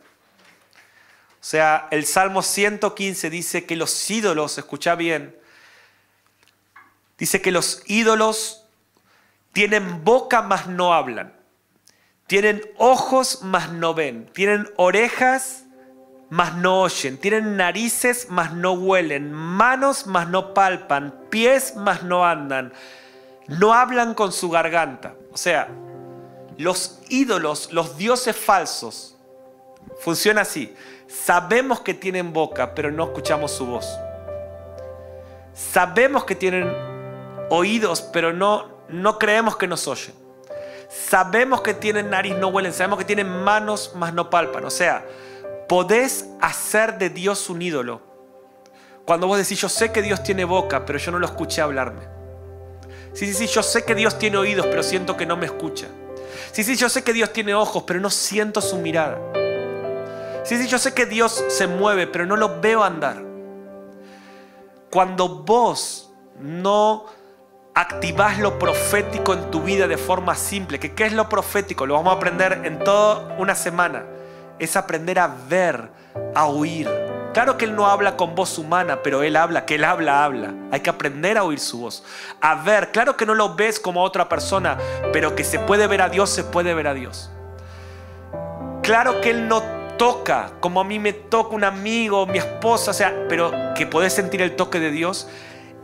O 1.35 1.45
sea, 1.45 1.87
el 1.93 2.05
Salmo 2.05 2.43
115 2.43 3.31
dice 3.31 3.65
que 3.65 3.77
los 3.77 4.11
ídolos, 4.11 4.59
escucha 4.59 4.97
bien, 4.97 5.39
dice 7.17 7.41
que 7.41 7.53
los 7.53 7.85
ídolos 7.87 8.67
tienen 9.53 10.03
boca 10.03 10.43
mas 10.43 10.67
no 10.67 10.95
hablan, 10.95 11.33
tienen 12.27 12.61
ojos 12.77 13.43
mas 13.43 13.71
no 13.71 13.95
ven, 13.95 14.29
tienen 14.35 14.69
orejas 14.75 15.63
mas 16.29 16.57
no 16.57 16.81
oyen, 16.81 17.19
tienen 17.19 17.57
narices 17.57 18.27
mas 18.31 18.53
no 18.53 18.73
huelen, 18.73 19.33
manos 19.33 20.09
mas 20.09 20.29
no 20.29 20.55
palpan, 20.55 21.15
pies 21.31 21.75
mas 21.77 22.03
no 22.03 22.27
andan 22.27 22.73
no 23.51 23.75
hablan 23.75 24.15
con 24.15 24.33
su 24.33 24.49
garganta. 24.49 25.15
O 25.33 25.37
sea, 25.37 25.69
los 26.57 27.01
ídolos, 27.09 27.73
los 27.73 27.97
dioses 27.97 28.37
falsos, 28.37 29.17
funciona 30.01 30.43
así. 30.43 30.75
Sabemos 31.09 31.81
que 31.81 31.93
tienen 31.93 32.33
boca, 32.33 32.75
pero 32.75 32.93
no 32.93 33.05
escuchamos 33.05 33.51
su 33.51 33.67
voz. 33.67 33.89
Sabemos 35.53 36.25
que 36.25 36.37
tienen 36.37 36.73
oídos, 37.51 38.03
pero 38.03 38.33
no, 38.33 38.69
no 38.89 39.19
creemos 39.19 39.57
que 39.57 39.67
nos 39.67 39.89
oyen. 39.89 40.15
Sabemos 40.89 41.61
que 41.63 41.75
tienen 41.75 42.09
nariz, 42.09 42.37
no 42.37 42.49
huelen. 42.49 42.73
Sabemos 42.73 43.01
que 43.01 43.05
tienen 43.05 43.29
manos, 43.43 43.93
mas 43.97 44.15
no 44.15 44.31
palpan. 44.31 44.65
O 44.65 44.71
sea, 44.71 45.05
podés 45.69 46.29
hacer 46.41 46.99
de 46.99 47.11
Dios 47.11 47.51
un 47.51 47.63
ídolo. 47.63 48.01
Cuando 49.05 49.27
vos 49.27 49.39
decís, 49.39 49.61
yo 49.61 49.69
sé 49.69 49.91
que 49.91 50.03
Dios 50.03 50.23
tiene 50.23 50.45
boca, 50.45 50.87
pero 50.87 51.01
yo 51.01 51.11
no 51.11 51.19
lo 51.19 51.27
escuché 51.27 51.61
hablarme. 51.61 52.20
Sí, 53.13 53.27
sí, 53.27 53.35
sí, 53.35 53.47
yo 53.47 53.63
sé 53.63 53.85
que 53.85 53.95
Dios 53.95 54.19
tiene 54.19 54.37
oídos, 54.37 54.67
pero 54.67 54.83
siento 54.83 55.17
que 55.17 55.27
no 55.27 55.37
me 55.37 55.47
escucha. 55.47 55.89
Sí, 56.53 56.65
sí, 56.65 56.77
yo 56.77 56.89
sé 56.89 57.03
que 57.03 57.13
Dios 57.13 57.33
tiene 57.33 57.55
ojos, 57.55 57.85
pero 57.87 58.01
no 58.01 58.11
siento 58.11 58.61
su 58.61 58.77
mirada. 58.79 59.19
Sí, 60.45 60.57
sí, 60.57 60.67
yo 60.69 60.79
sé 60.79 60.95
que 60.95 61.07
Dios 61.07 61.45
se 61.49 61.67
mueve, 61.67 62.07
pero 62.07 62.27
no 62.27 62.37
lo 62.37 62.61
veo 62.61 62.83
andar. 62.83 63.23
Cuando 64.91 65.29
vos 65.45 66.13
no 66.41 67.07
activás 67.75 68.39
lo 68.39 68.59
profético 68.59 69.33
en 69.35 69.51
tu 69.51 69.63
vida 69.63 69.87
de 69.87 69.97
forma 69.97 70.35
simple, 70.35 70.81
que 70.81 70.95
qué 70.95 71.07
es 71.07 71.13
lo 71.13 71.29
profético, 71.29 71.87
lo 71.87 71.95
vamos 71.95 72.13
a 72.13 72.17
aprender 72.17 72.63
en 72.65 72.79
toda 72.81 73.37
una 73.39 73.55
semana, 73.55 74.05
es 74.59 74.77
aprender 74.77 75.19
a 75.19 75.29
ver, 75.49 75.91
a 76.35 76.47
oír, 76.47 76.89
Claro 77.33 77.57
que 77.57 77.65
Él 77.65 77.77
no 77.77 77.87
habla 77.87 78.17
con 78.17 78.35
voz 78.35 78.59
humana, 78.59 79.03
pero 79.05 79.23
Él 79.23 79.37
habla, 79.37 79.65
que 79.65 79.77
Él 79.77 79.85
habla, 79.85 80.25
habla. 80.25 80.53
Hay 80.73 80.81
que 80.81 80.91
aprender 80.91 81.39
a 81.39 81.45
oír 81.45 81.61
su 81.61 81.79
voz. 81.79 82.03
A 82.41 82.57
ver, 82.57 82.91
claro 82.91 83.17
que 83.17 83.25
no 83.25 83.35
lo 83.35 83.55
ves 83.55 83.79
como 83.79 84.03
otra 84.03 84.29
persona, 84.29 84.77
pero 85.13 85.37
que 85.37 85.45
se 85.45 85.61
puede 85.61 85.87
ver 85.87 86.03
a 86.03 86.09
Dios, 86.09 86.31
se 86.31 86.43
puede 86.43 86.75
ver 86.75 86.89
a 86.89 86.95
Dios. 86.95 87.31
Claro 88.83 89.21
que 89.21 89.31
Él 89.31 89.47
no 89.47 89.63
toca 89.97 90.53
como 90.61 90.81
a 90.81 90.85
mí 90.85 90.99
me 90.99 91.13
toca 91.13 91.55
un 91.55 91.63
amigo, 91.63 92.27
mi 92.27 92.39
esposa, 92.39 92.91
o 92.91 92.95
sea, 92.95 93.27
pero 93.29 93.53
que 93.77 93.87
puedes 93.87 94.13
sentir 94.13 94.43
el 94.43 94.57
toque 94.57 94.81
de 94.81 94.91
Dios. 94.91 95.29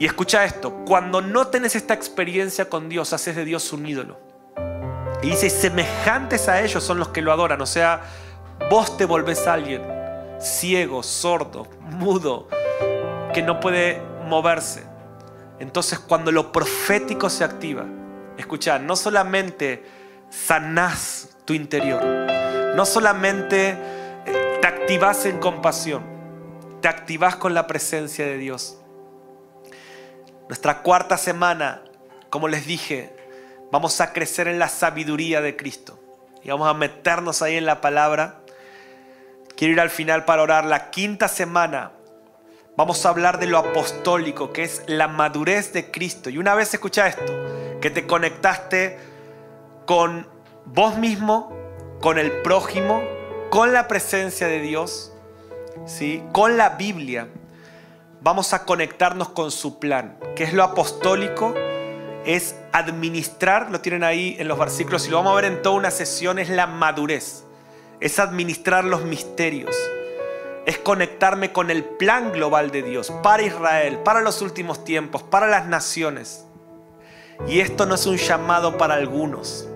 Y 0.01 0.07
escucha 0.07 0.44
esto, 0.44 0.84
cuando 0.84 1.22
no 1.22 1.47
tenés 1.47 1.76
esta 1.76 1.94
experiencia 1.94 2.68
con 2.68 2.88
Dios, 2.88 3.12
haces 3.12 3.36
de 3.36 3.44
Dios 3.44 3.72
un 3.72 3.86
ídolo. 3.86 4.18
Y 5.22 5.30
dice, 5.30 5.49
semejantes 5.49 6.49
a 6.49 6.61
ellos 6.61 6.82
son 6.82 6.99
los 6.99 7.09
que 7.09 7.22
lo 7.22 7.32
adoran, 7.32 7.61
o 7.61 7.66
sea, 7.66 8.03
vos 8.68 8.97
te 8.97 9.05
volvés 9.05 9.47
a 9.47 9.55
alguien 9.55 9.95
ciego, 10.47 11.03
sordo, 11.03 11.66
mudo, 11.80 12.49
que 13.34 13.42
no 13.42 13.61
puede 13.61 14.01
moverse. 14.26 14.84
Entonces 15.59 15.99
cuando 15.99 16.32
lo 16.32 16.53
profético 16.53 17.28
se 17.28 17.44
activa, 17.44 17.84
escucha, 18.38 18.78
no 18.78 18.97
solamente 18.97 19.84
sanás 20.30 21.36
tu 21.44 21.53
interior, 21.53 22.03
no 22.74 22.86
solamente 22.86 23.70
eh, 24.26 24.59
te 24.61 24.66
activas 24.66 25.26
en 25.26 25.38
compasión, 25.38 26.05
te 26.80 26.88
activas 26.88 27.36
con 27.36 27.55
la 27.55 27.66
presencia 27.66 28.24
de 28.24 28.38
Dios. 28.38 28.78
Nuestra 30.49 30.82
cuarta 30.82 31.16
semana, 31.16 31.82
como 32.30 32.49
les 32.49 32.66
dije, 32.66 33.16
vamos 33.72 34.01
a 34.01 34.12
crecer 34.12 34.47
en 34.47 34.59
la 34.59 34.68
sabiduría 34.68 35.40
de 35.40 35.57
Cristo 35.57 35.99
y 36.44 36.51
vamos 36.51 36.68
a 36.68 36.74
meternos 36.74 37.42
ahí 37.42 37.57
en 37.57 37.66
la 37.66 37.80
palabra 37.80 38.42
Quiero 39.57 39.72
ir 39.72 39.80
al 39.80 39.90
final 39.90 40.24
para 40.24 40.42
orar. 40.42 40.64
La 40.64 40.90
quinta 40.90 41.28
semana 41.28 41.92
vamos 42.76 43.04
a 43.07 43.09
hablar 43.09 43.38
de 43.38 43.46
lo 43.46 43.59
apostólico, 43.59 44.52
que 44.52 44.64
es 44.64 44.82
la 44.86 45.09
madurez 45.09 45.72
de 45.72 45.90
Cristo. 45.90 46.28
Y 46.28 46.38
una 46.38 46.54
vez 46.54 46.74
escucha 46.74 47.07
esto, 47.07 47.32
que 47.80 47.90
te 47.90 48.07
conectaste 48.07 48.98
con 49.86 50.28
vos 50.66 50.98
mismo, 50.98 51.57
con 52.00 52.18
el 52.18 52.30
prójimo, 52.42 53.02
con 53.50 53.72
la 53.72 53.88
presencia 53.88 54.46
de 54.46 54.61
Dios, 54.61 55.12
¿sí? 55.86 56.22
con 56.32 56.59
la 56.59 56.70
Biblia, 56.70 57.28
vamos 58.20 58.52
a 58.52 58.64
conectarnos 58.64 59.30
con 59.30 59.50
su 59.50 59.78
plan, 59.78 60.18
que 60.34 60.44
es 60.44 60.52
lo 60.52 60.64
apostólico, 60.64 61.54
es 62.26 62.57
administrar, 62.72 63.70
lo 63.70 63.80
tienen 63.80 64.04
ahí 64.04 64.36
en 64.38 64.48
los 64.48 64.59
versículos 64.59 65.07
y 65.07 65.11
lo 65.11 65.18
vamos 65.18 65.32
a 65.32 65.36
ver 65.36 65.44
en 65.46 65.62
toda 65.62 65.76
una 65.76 65.90
sesión, 65.90 66.38
es 66.38 66.50
la 66.50 66.66
madurez, 66.66 67.45
es 68.01 68.18
administrar 68.18 68.84
los 68.84 69.05
misterios, 69.05 69.74
es 70.66 70.78
conectarme 70.78 71.53
con 71.53 71.70
el 71.70 71.84
plan 71.84 72.32
global 72.32 72.70
de 72.70 72.82
Dios 72.82 73.12
para 73.22 73.42
Israel, 73.42 73.99
para 74.05 74.20
los 74.20 74.42
últimos 74.42 74.84
tiempos, 74.84 75.22
para 75.22 75.47
las 75.47 75.66
naciones. 75.66 76.44
Y 77.47 77.61
esto 77.61 77.86
no 77.86 77.94
es 77.94 78.07
un 78.07 78.16
llamado 78.16 78.76
para 78.76 78.94
algunos, 78.94 79.68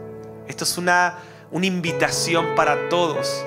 esto 0.48 0.64
es 0.64 0.78
una, 0.78 1.18
una 1.50 1.66
invitación 1.66 2.54
para 2.54 2.88
todos. 2.88 3.44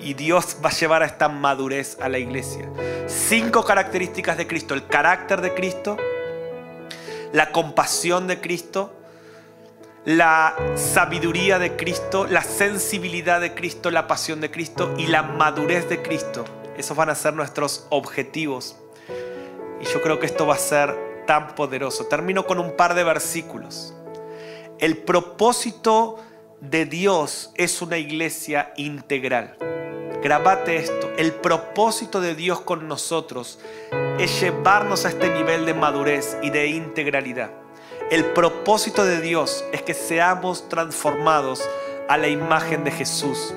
Y 0.00 0.14
Dios 0.14 0.56
va 0.64 0.70
a 0.70 0.72
llevar 0.72 1.02
a 1.02 1.06
esta 1.06 1.28
madurez 1.28 1.96
a 2.00 2.08
la 2.08 2.18
iglesia. 2.18 2.68
Cinco 3.06 3.64
características 3.64 4.36
de 4.36 4.48
Cristo. 4.48 4.74
El 4.74 4.88
carácter 4.88 5.40
de 5.40 5.54
Cristo, 5.54 5.96
la 7.32 7.52
compasión 7.52 8.26
de 8.26 8.40
Cristo, 8.40 8.92
la 10.04 10.56
sabiduría 10.74 11.58
de 11.58 11.76
Cristo, 11.76 12.26
la 12.26 12.42
sensibilidad 12.42 13.40
de 13.40 13.54
Cristo, 13.54 13.90
la 13.90 14.08
pasión 14.08 14.40
de 14.40 14.50
Cristo 14.50 14.94
y 14.98 15.06
la 15.06 15.22
madurez 15.22 15.88
de 15.88 16.02
Cristo. 16.02 16.44
Esos 16.76 16.96
van 16.96 17.10
a 17.10 17.14
ser 17.14 17.34
nuestros 17.34 17.86
objetivos. 17.90 18.76
Y 19.80 19.84
yo 19.84 20.02
creo 20.02 20.18
que 20.18 20.26
esto 20.26 20.46
va 20.46 20.54
a 20.54 20.58
ser 20.58 21.24
tan 21.26 21.54
poderoso. 21.54 22.06
Termino 22.06 22.46
con 22.46 22.58
un 22.58 22.76
par 22.76 22.94
de 22.94 23.04
versículos. 23.04 23.94
El 24.78 24.98
propósito 24.98 26.18
de 26.60 26.86
Dios 26.86 27.52
es 27.54 27.80
una 27.82 27.98
iglesia 27.98 28.72
integral. 28.76 29.56
Grabate 30.22 30.76
esto, 30.76 31.10
el 31.16 31.32
propósito 31.32 32.20
de 32.20 32.36
Dios 32.36 32.60
con 32.60 32.86
nosotros 32.86 33.58
es 34.18 34.40
llevarnos 34.40 35.04
a 35.04 35.08
este 35.08 35.30
nivel 35.30 35.66
de 35.66 35.74
madurez 35.74 36.36
y 36.42 36.50
de 36.50 36.68
integralidad. 36.68 37.61
El 38.10 38.26
propósito 38.26 39.04
de 39.04 39.20
Dios 39.20 39.64
es 39.72 39.82
que 39.82 39.94
seamos 39.94 40.68
transformados 40.68 41.62
a 42.08 42.18
la 42.18 42.28
imagen 42.28 42.84
de 42.84 42.90
Jesús. 42.90 43.54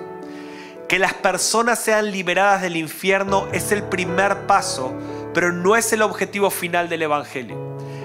Que 0.88 1.00
las 1.00 1.14
personas 1.14 1.80
sean 1.80 2.12
liberadas 2.12 2.62
del 2.62 2.78
infierno 2.78 3.48
es 3.52 3.72
el 3.72 3.84
primer 3.84 4.48
paso, 4.48 4.94
pero 5.34 5.52
no 5.52 5.76
es 5.76 5.92
el 5.92 6.02
objetivo 6.02 6.50
final 6.50 6.88
del 6.88 7.02
Evangelio. 7.02 7.58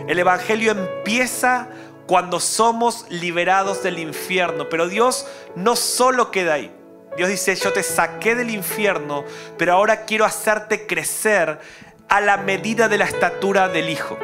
El 0.08 0.18
Evangelio 0.18 0.72
empieza 0.72 1.68
cuando 2.06 2.40
somos 2.40 3.06
liberados 3.10 3.82
del 3.84 4.00
infierno, 4.00 4.68
pero 4.68 4.88
Dios 4.88 5.26
no 5.54 5.76
solo 5.76 6.32
queda 6.32 6.54
ahí. 6.54 6.72
Dios 7.16 7.28
dice, 7.28 7.54
yo 7.54 7.72
te 7.72 7.82
saqué 7.82 8.34
del 8.34 8.50
infierno, 8.50 9.24
pero 9.56 9.74
ahora 9.74 10.04
quiero 10.04 10.24
hacerte 10.24 10.86
crecer 10.86 11.60
a 12.08 12.20
la 12.20 12.38
medida 12.38 12.88
de 12.88 12.98
la 12.98 13.04
estatura 13.04 13.68
del 13.68 13.88
Hijo. 13.90 14.18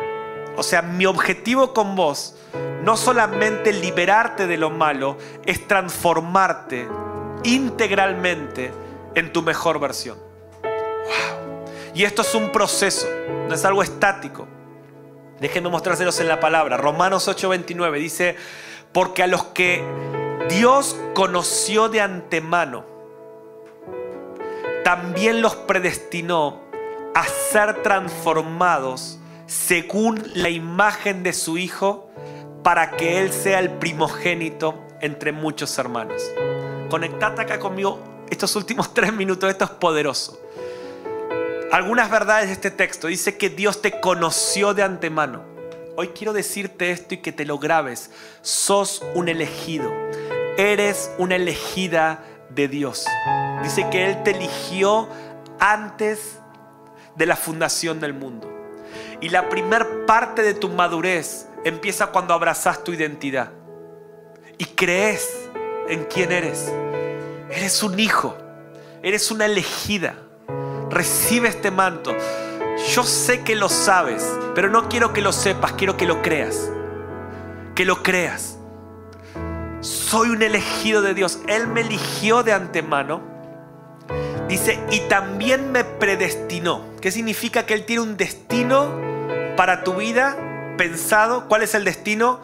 O 0.56 0.62
sea, 0.62 0.82
mi 0.82 1.06
objetivo 1.06 1.74
con 1.74 1.96
vos, 1.96 2.34
no 2.82 2.96
solamente 2.96 3.72
liberarte 3.72 4.46
de 4.46 4.56
lo 4.56 4.70
malo, 4.70 5.18
es 5.44 5.66
transformarte 5.68 6.88
integralmente 7.44 8.72
en 9.14 9.32
tu 9.32 9.42
mejor 9.42 9.78
versión. 9.78 10.18
Y 11.94 12.04
esto 12.04 12.22
es 12.22 12.34
un 12.34 12.52
proceso, 12.52 13.06
no 13.48 13.54
es 13.54 13.64
algo 13.64 13.82
estático. 13.82 14.46
Déjenme 15.40 15.68
mostrárselos 15.68 16.20
en 16.20 16.28
la 16.28 16.40
palabra. 16.40 16.76
Romanos 16.76 17.28
8:29 17.28 17.98
dice, 17.98 18.36
porque 18.92 19.22
a 19.22 19.26
los 19.26 19.44
que 19.44 19.84
Dios 20.48 20.96
conoció 21.14 21.88
de 21.88 22.00
antemano, 22.00 22.84
también 24.84 25.42
los 25.42 25.56
predestinó 25.56 26.60
a 27.14 27.24
ser 27.24 27.82
transformados 27.82 29.18
según 29.46 30.22
la 30.34 30.50
imagen 30.50 31.22
de 31.22 31.32
su 31.32 31.58
Hijo, 31.58 32.10
para 32.62 32.92
que 32.92 33.20
Él 33.20 33.32
sea 33.32 33.60
el 33.60 33.70
primogénito 33.70 34.86
entre 35.00 35.32
muchos 35.32 35.78
hermanos. 35.78 36.22
Conectate 36.90 37.42
acá 37.42 37.58
conmigo 37.58 38.00
estos 38.30 38.56
últimos 38.56 38.92
tres 38.94 39.12
minutos, 39.12 39.48
esto 39.50 39.64
es 39.64 39.70
poderoso. 39.70 40.40
Algunas 41.72 42.10
verdades 42.10 42.46
de 42.46 42.52
este 42.54 42.70
texto 42.70 43.08
dice 43.08 43.36
que 43.36 43.50
Dios 43.50 43.82
te 43.82 44.00
conoció 44.00 44.74
de 44.74 44.82
antemano. 44.82 45.42
Hoy 45.96 46.08
quiero 46.08 46.32
decirte 46.32 46.90
esto 46.90 47.14
y 47.14 47.18
que 47.18 47.32
te 47.32 47.44
lo 47.44 47.58
grabes. 47.58 48.10
Sos 48.42 49.02
un 49.14 49.28
elegido. 49.28 49.92
Eres 50.56 51.10
una 51.18 51.36
elegida 51.36 52.22
de 52.50 52.68
Dios. 52.68 53.06
Dice 53.62 53.88
que 53.90 54.06
Él 54.06 54.22
te 54.22 54.32
eligió 54.32 55.08
antes 55.58 56.38
de 57.16 57.26
la 57.26 57.36
fundación 57.36 58.00
del 58.00 58.14
mundo. 58.14 58.55
Y 59.26 59.28
la 59.28 59.48
primer 59.48 60.06
parte 60.06 60.42
de 60.42 60.54
tu 60.54 60.68
madurez 60.68 61.48
empieza 61.64 62.12
cuando 62.12 62.32
abrazas 62.32 62.84
tu 62.84 62.92
identidad 62.92 63.50
y 64.56 64.66
crees 64.66 65.48
en 65.88 66.04
quién 66.04 66.30
eres. 66.30 66.72
Eres 67.50 67.82
un 67.82 67.98
hijo, 67.98 68.38
eres 69.02 69.32
una 69.32 69.46
elegida. 69.46 70.14
Recibe 70.90 71.48
este 71.48 71.72
manto. 71.72 72.14
Yo 72.92 73.02
sé 73.02 73.42
que 73.42 73.56
lo 73.56 73.68
sabes, 73.68 74.24
pero 74.54 74.70
no 74.70 74.88
quiero 74.88 75.12
que 75.12 75.22
lo 75.22 75.32
sepas, 75.32 75.72
quiero 75.72 75.96
que 75.96 76.06
lo 76.06 76.22
creas. 76.22 76.70
Que 77.74 77.84
lo 77.84 78.04
creas 78.04 78.58
soy 79.80 80.30
un 80.30 80.42
elegido 80.42 81.02
de 81.02 81.14
Dios. 81.14 81.40
Él 81.48 81.66
me 81.66 81.80
eligió 81.80 82.42
de 82.42 82.52
antemano. 82.52 83.35
Dice, 84.48 84.78
y 84.90 85.00
también 85.00 85.72
me 85.72 85.84
predestinó. 85.84 86.84
¿Qué 87.00 87.10
significa 87.10 87.66
que 87.66 87.74
Él 87.74 87.84
tiene 87.84 88.02
un 88.02 88.16
destino 88.16 88.94
para 89.56 89.82
tu 89.82 89.94
vida 89.94 90.36
pensado? 90.76 91.48
¿Cuál 91.48 91.62
es 91.62 91.74
el 91.74 91.84
destino? 91.84 92.40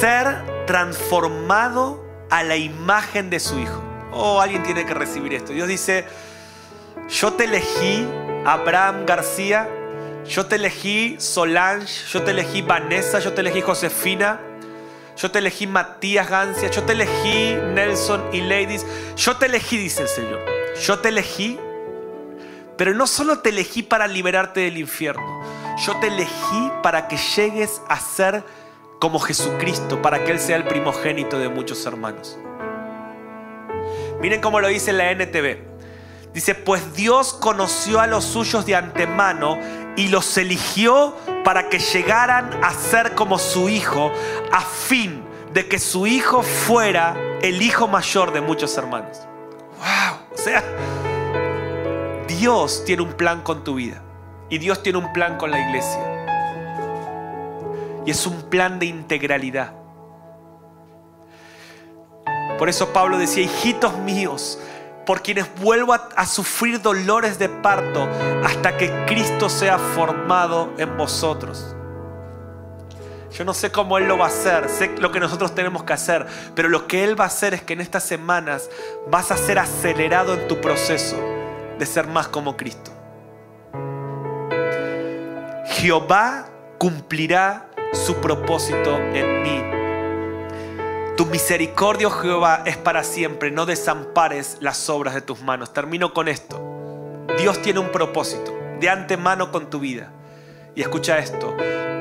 Ser 0.00 0.44
transformado 0.66 2.04
a 2.30 2.42
la 2.42 2.56
imagen 2.56 3.30
de 3.30 3.40
su 3.40 3.58
Hijo. 3.58 3.82
Oh, 4.12 4.40
alguien 4.40 4.62
tiene 4.62 4.84
que 4.84 4.94
recibir 4.94 5.32
esto. 5.34 5.52
Dios 5.52 5.68
dice, 5.68 6.04
yo 7.08 7.32
te 7.32 7.44
elegí, 7.44 8.06
Abraham 8.44 9.06
García, 9.06 9.68
yo 10.26 10.46
te 10.46 10.56
elegí 10.56 11.16
Solange, 11.18 12.06
yo 12.10 12.22
te 12.22 12.30
elegí 12.30 12.62
Vanessa, 12.62 13.18
yo 13.18 13.32
te 13.32 13.40
elegí 13.40 13.60
Josefina 13.60 14.40
yo 15.16 15.30
te 15.30 15.38
elegí 15.38 15.66
Matías 15.66 16.28
Gancia, 16.28 16.70
yo 16.70 16.82
te 16.82 16.92
elegí 16.92 17.54
Nelson 17.72 18.22
y 18.32 18.40
Ladies, 18.40 18.84
yo 19.16 19.36
te 19.36 19.46
elegí, 19.46 19.76
dice 19.76 20.02
el 20.02 20.08
Señor. 20.08 20.40
Yo 20.82 20.98
te 20.98 21.10
elegí, 21.10 21.58
pero 22.76 22.94
no 22.94 23.06
solo 23.06 23.38
te 23.38 23.50
elegí 23.50 23.82
para 23.82 24.08
liberarte 24.08 24.60
del 24.60 24.78
infierno, 24.78 25.42
yo 25.84 25.96
te 26.00 26.08
elegí 26.08 26.70
para 26.82 27.06
que 27.06 27.16
llegues 27.16 27.80
a 27.88 28.00
ser 28.00 28.42
como 28.98 29.20
Jesucristo, 29.20 30.02
para 30.02 30.24
que 30.24 30.32
Él 30.32 30.40
sea 30.40 30.56
el 30.56 30.64
primogénito 30.64 31.38
de 31.38 31.48
muchos 31.48 31.84
hermanos. 31.86 32.38
Miren 34.20 34.40
cómo 34.40 34.60
lo 34.60 34.68
dice 34.68 34.92
la 34.92 35.10
NTV. 35.10 35.73
Dice, 36.34 36.56
pues 36.56 36.94
Dios 36.94 37.32
conoció 37.32 38.00
a 38.00 38.08
los 38.08 38.24
suyos 38.24 38.66
de 38.66 38.74
antemano 38.74 39.56
y 39.96 40.08
los 40.08 40.36
eligió 40.36 41.16
para 41.44 41.68
que 41.68 41.78
llegaran 41.78 42.50
a 42.64 42.74
ser 42.74 43.14
como 43.14 43.38
su 43.38 43.68
hijo, 43.68 44.10
a 44.50 44.60
fin 44.60 45.22
de 45.52 45.68
que 45.68 45.78
su 45.78 46.08
hijo 46.08 46.42
fuera 46.42 47.16
el 47.40 47.62
hijo 47.62 47.86
mayor 47.86 48.32
de 48.32 48.40
muchos 48.40 48.76
hermanos. 48.76 49.20
¡Wow! 49.78 50.18
O 50.34 50.36
sea, 50.36 50.64
Dios 52.26 52.84
tiene 52.84 53.02
un 53.02 53.12
plan 53.12 53.42
con 53.42 53.62
tu 53.62 53.76
vida 53.76 54.02
y 54.50 54.58
Dios 54.58 54.82
tiene 54.82 54.98
un 54.98 55.12
plan 55.12 55.38
con 55.38 55.52
la 55.52 55.60
iglesia. 55.60 56.00
Y 58.04 58.10
es 58.10 58.26
un 58.26 58.42
plan 58.50 58.80
de 58.80 58.86
integralidad. 58.86 59.72
Por 62.58 62.68
eso 62.68 62.92
Pablo 62.92 63.18
decía, 63.18 63.44
hijitos 63.44 63.96
míos, 63.98 64.58
por 65.04 65.22
quienes 65.22 65.46
vuelvo 65.60 65.92
a, 65.94 66.26
sufrir 66.26 66.80
dolores 66.80 67.38
de 67.38 67.48
parto 67.48 68.08
hasta 68.44 68.76
que 68.76 68.90
Cristo 69.06 69.48
sea 69.48 69.78
formado 69.78 70.72
en 70.78 70.96
vosotros. 70.96 71.74
Yo 73.32 73.44
no 73.44 73.52
sé 73.52 73.72
cómo 73.72 73.98
Él 73.98 74.06
lo 74.06 74.16
va 74.16 74.26
a 74.26 74.28
hacer, 74.28 74.68
sé 74.68 74.94
lo 74.98 75.10
que 75.10 75.18
nosotros 75.18 75.54
tenemos 75.54 75.82
que 75.82 75.92
hacer, 75.92 76.26
pero 76.54 76.68
lo 76.68 76.86
que 76.86 77.02
Él 77.02 77.18
va 77.18 77.24
a 77.24 77.26
hacer 77.26 77.52
es 77.52 77.62
que 77.62 77.72
en 77.72 77.80
estas 77.80 78.04
semanas 78.04 78.70
vas 79.10 79.30
a 79.30 79.36
ser 79.36 79.58
acelerado 79.58 80.34
en 80.34 80.46
tu 80.46 80.60
proceso 80.60 81.16
de 81.78 81.86
ser 81.86 82.06
más 82.06 82.28
como 82.28 82.56
Cristo. 82.56 82.92
Jehová 85.66 86.46
cumplirá 86.78 87.68
su 87.92 88.14
propósito 88.16 88.96
en 88.96 89.42
mí 89.42 89.73
tu 91.16 91.26
misericordia, 91.26 92.08
oh 92.08 92.10
Jehová, 92.10 92.62
es 92.64 92.76
para 92.76 93.04
siempre. 93.04 93.50
No 93.50 93.66
desampares 93.66 94.56
las 94.60 94.88
obras 94.90 95.14
de 95.14 95.20
tus 95.20 95.42
manos. 95.42 95.72
Termino 95.72 96.12
con 96.12 96.28
esto. 96.28 96.60
Dios 97.38 97.62
tiene 97.62 97.80
un 97.80 97.92
propósito 97.92 98.52
de 98.80 98.88
antemano 98.88 99.52
con 99.52 99.70
tu 99.70 99.78
vida. 99.78 100.10
Y 100.74 100.82
escucha 100.82 101.18
esto. 101.18 101.56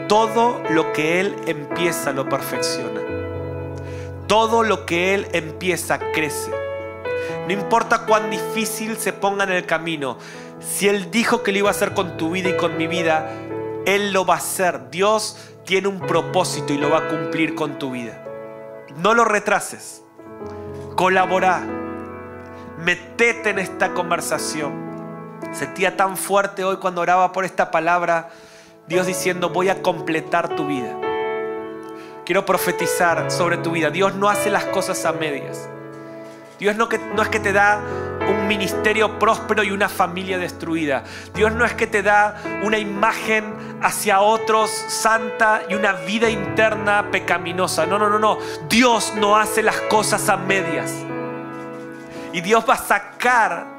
Todo 0.08 0.62
lo 0.70 0.94
que 0.94 1.20
Él 1.20 1.36
empieza 1.46 2.12
lo 2.12 2.28
perfecciona. 2.28 3.02
Todo 4.28 4.64
lo 4.64 4.86
que 4.86 5.14
Él 5.14 5.28
empieza 5.34 6.00
crece. 6.00 6.52
No 7.48 7.54
importa 7.54 8.06
cuán 8.06 8.32
difícil 8.32 8.98
se 8.98 9.14
ponga 9.14 9.44
en 9.44 9.52
el 9.52 9.66
camino. 9.66 10.18
Si 10.60 10.88
Él 10.88 11.12
dijo 11.12 11.44
que 11.44 11.52
lo 11.52 11.60
iba 11.60 11.68
a 11.70 11.72
hacer 11.72 11.94
con 11.94 12.18
tu 12.18 12.32
vida 12.32 12.50
y 12.50 12.58
con 12.58 12.78
mi 12.78 12.88
vida, 12.88 13.30
Él 13.86 14.12
lo 14.12 14.26
va 14.26 14.36
a 14.36 14.38
hacer. 14.38 14.90
Dios 14.90 15.38
tiene 15.66 15.88
un 15.88 16.00
propósito 16.00 16.74
y 16.74 16.78
lo 16.78 16.90
va 16.90 17.00
a 17.00 17.08
cumplir 17.10 17.54
con 17.54 17.78
tu 17.78 17.92
vida. 17.92 18.23
No 18.98 19.14
lo 19.14 19.26
retrases. 19.26 20.04
Colabora. 20.96 21.62
Metete 22.78 23.50
en 23.50 23.60
esta 23.60 23.94
conversación. 23.94 24.74
Sentía 25.52 25.98
tan 25.98 26.18
fuerte 26.18 26.64
hoy 26.64 26.78
cuando 26.78 27.02
oraba 27.02 27.32
por 27.32 27.46
esta 27.46 27.72
palabra. 27.72 28.30
Dios 28.88 29.08
diciendo, 29.08 29.50
voy 29.50 29.70
a 29.70 29.82
completar 29.82 30.56
tu 30.56 30.68
vida. 30.68 30.96
Quiero 32.26 32.46
profetizar 32.46 33.32
sobre 33.32 33.58
tu 33.58 33.72
vida. 33.72 33.90
Dios 33.90 34.16
no 34.16 34.30
hace 34.30 34.50
las 34.50 34.66
cosas 34.66 35.06
a 35.06 35.14
medias. 35.14 35.70
Dios 36.60 36.76
no, 36.76 36.88
es 36.90 37.30
que 37.30 37.40
te 37.40 37.52
da 37.52 37.80
un 38.28 38.48
ministerio 38.48 39.20
próspero 39.20 39.64
y 39.64 39.72
una 39.72 39.90
familia 39.90 40.38
destruida. 40.38 41.04
Dios 41.34 41.52
no 41.52 41.66
es 41.66 41.74
que 41.74 41.88
te 41.88 42.02
da 42.04 42.42
una 42.64 42.78
imagen 42.78 43.80
hacia 43.82 44.22
otros 44.22 44.70
santa 44.70 45.64
y 45.68 45.76
una 45.76 45.94
vida 45.94 46.30
interna 46.30 47.10
pecaminosa. 47.12 47.86
No, 47.86 48.00
no, 48.00 48.10
no, 48.10 48.20
no. 48.20 48.38
Dios 48.70 49.14
no 49.18 49.38
hace 49.38 49.62
las 49.62 49.80
cosas 49.82 50.30
a 50.30 50.38
medias. 50.38 50.94
Y 52.32 52.42
Dios 52.42 52.64
va 52.68 52.76
a 52.76 52.78
sacar 52.78 53.73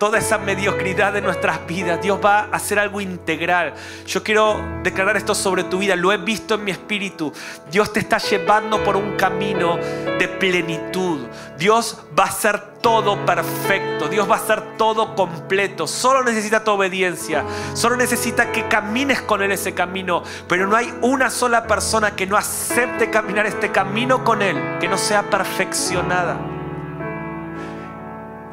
toda 0.00 0.18
esa 0.18 0.38
mediocridad 0.38 1.12
de 1.12 1.20
nuestras 1.20 1.66
vidas. 1.66 2.00
Dios 2.00 2.18
va 2.24 2.48
a 2.50 2.56
hacer 2.56 2.78
algo 2.78 3.02
integral. 3.02 3.74
Yo 4.06 4.22
quiero 4.24 4.58
declarar 4.82 5.18
esto 5.18 5.34
sobre 5.34 5.62
tu 5.64 5.78
vida. 5.78 5.94
Lo 5.94 6.10
he 6.10 6.16
visto 6.16 6.54
en 6.54 6.64
mi 6.64 6.70
espíritu. 6.70 7.30
Dios 7.70 7.92
te 7.92 8.00
está 8.00 8.16
llevando 8.16 8.82
por 8.82 8.96
un 8.96 9.16
camino 9.16 9.76
de 9.76 10.26
plenitud. 10.26 11.26
Dios 11.58 11.98
va 12.18 12.24
a 12.24 12.28
hacer 12.28 12.80
todo 12.80 13.26
perfecto. 13.26 14.08
Dios 14.08 14.28
va 14.28 14.36
a 14.36 14.38
hacer 14.38 14.78
todo 14.78 15.14
completo. 15.14 15.86
Solo 15.86 16.24
necesita 16.24 16.64
tu 16.64 16.70
obediencia. 16.70 17.44
Solo 17.74 17.96
necesita 17.96 18.50
que 18.52 18.68
camines 18.68 19.20
con 19.20 19.42
Él 19.42 19.52
ese 19.52 19.74
camino. 19.74 20.22
Pero 20.48 20.66
no 20.66 20.76
hay 20.76 20.94
una 21.02 21.28
sola 21.28 21.66
persona 21.66 22.16
que 22.16 22.26
no 22.26 22.38
acepte 22.38 23.10
caminar 23.10 23.44
este 23.44 23.70
camino 23.70 24.24
con 24.24 24.40
Él, 24.40 24.78
que 24.80 24.88
no 24.88 24.96
sea 24.96 25.28
perfeccionada 25.28 26.59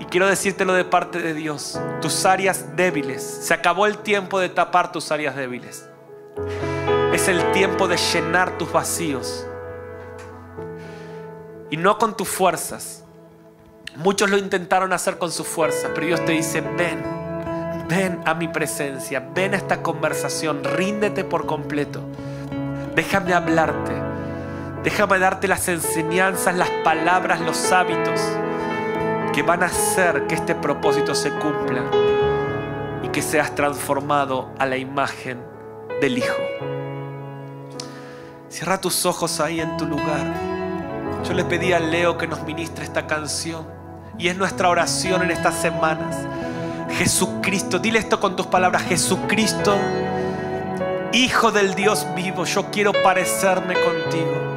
quiero 0.09 0.27
decírtelo 0.27 0.73
de 0.73 0.85
parte 0.85 1.19
de 1.19 1.33
Dios. 1.33 1.79
Tus 2.01 2.25
áreas 2.25 2.75
débiles. 2.75 3.23
Se 3.23 3.53
acabó 3.53 3.85
el 3.85 3.97
tiempo 3.99 4.39
de 4.39 4.49
tapar 4.49 4.91
tus 4.91 5.11
áreas 5.11 5.35
débiles. 5.35 5.87
Es 7.13 7.27
el 7.27 7.51
tiempo 7.51 7.87
de 7.87 7.97
llenar 7.97 8.57
tus 8.57 8.71
vacíos. 8.71 9.45
Y 11.69 11.77
no 11.77 11.97
con 11.97 12.15
tus 12.15 12.27
fuerzas. 12.27 13.03
Muchos 13.95 14.29
lo 14.29 14.37
intentaron 14.37 14.93
hacer 14.93 15.17
con 15.17 15.31
sus 15.31 15.47
fuerzas, 15.47 15.89
pero 15.93 16.05
Dios 16.05 16.23
te 16.23 16.33
dice, 16.33 16.61
ven, 16.61 17.03
ven 17.89 18.21
a 18.25 18.35
mi 18.35 18.47
presencia, 18.47 19.27
ven 19.33 19.55
a 19.55 19.57
esta 19.57 19.81
conversación, 19.81 20.63
ríndete 20.63 21.23
por 21.23 21.47
completo. 21.47 22.01
Déjame 22.95 23.33
hablarte. 23.33 23.93
Déjame 24.83 25.17
darte 25.17 25.47
las 25.47 25.67
enseñanzas, 25.67 26.55
las 26.55 26.69
palabras, 26.83 27.41
los 27.41 27.71
hábitos 27.71 28.21
que 29.37 29.43
van 29.43 29.61
a 29.61 29.67
hacer 29.67 30.25
que 30.25 30.33
este 30.33 30.55
propósito 30.55 31.13
se 31.13 31.29
cumpla 31.29 31.83
y 33.03 33.09
que 33.09 33.21
seas 33.21 33.53
transformado 33.53 34.49
a 34.57 34.65
la 34.65 34.77
imagen 34.77 35.45
del 36.01 36.17
Hijo. 36.17 36.41
Cierra 38.49 38.81
tus 38.81 39.05
ojos 39.05 39.39
ahí 39.39 39.61
en 39.61 39.77
tu 39.77 39.85
lugar. 39.85 40.25
Yo 41.23 41.35
le 41.35 41.45
pedí 41.45 41.71
a 41.71 41.77
Leo 41.77 42.17
que 42.17 42.25
nos 42.25 42.41
ministre 42.45 42.83
esta 42.83 43.05
canción 43.05 43.67
y 44.17 44.27
es 44.27 44.35
nuestra 44.35 44.69
oración 44.69 45.21
en 45.21 45.29
estas 45.29 45.53
semanas. 45.53 46.17
Jesucristo, 46.97 47.77
dile 47.77 47.99
esto 47.99 48.19
con 48.19 48.35
tus 48.35 48.47
palabras, 48.47 48.81
Jesucristo, 48.85 49.77
Hijo 51.13 51.51
del 51.51 51.75
Dios 51.75 52.07
vivo, 52.15 52.43
yo 52.45 52.71
quiero 52.71 52.91
parecerme 52.91 53.75
contigo. 53.75 54.56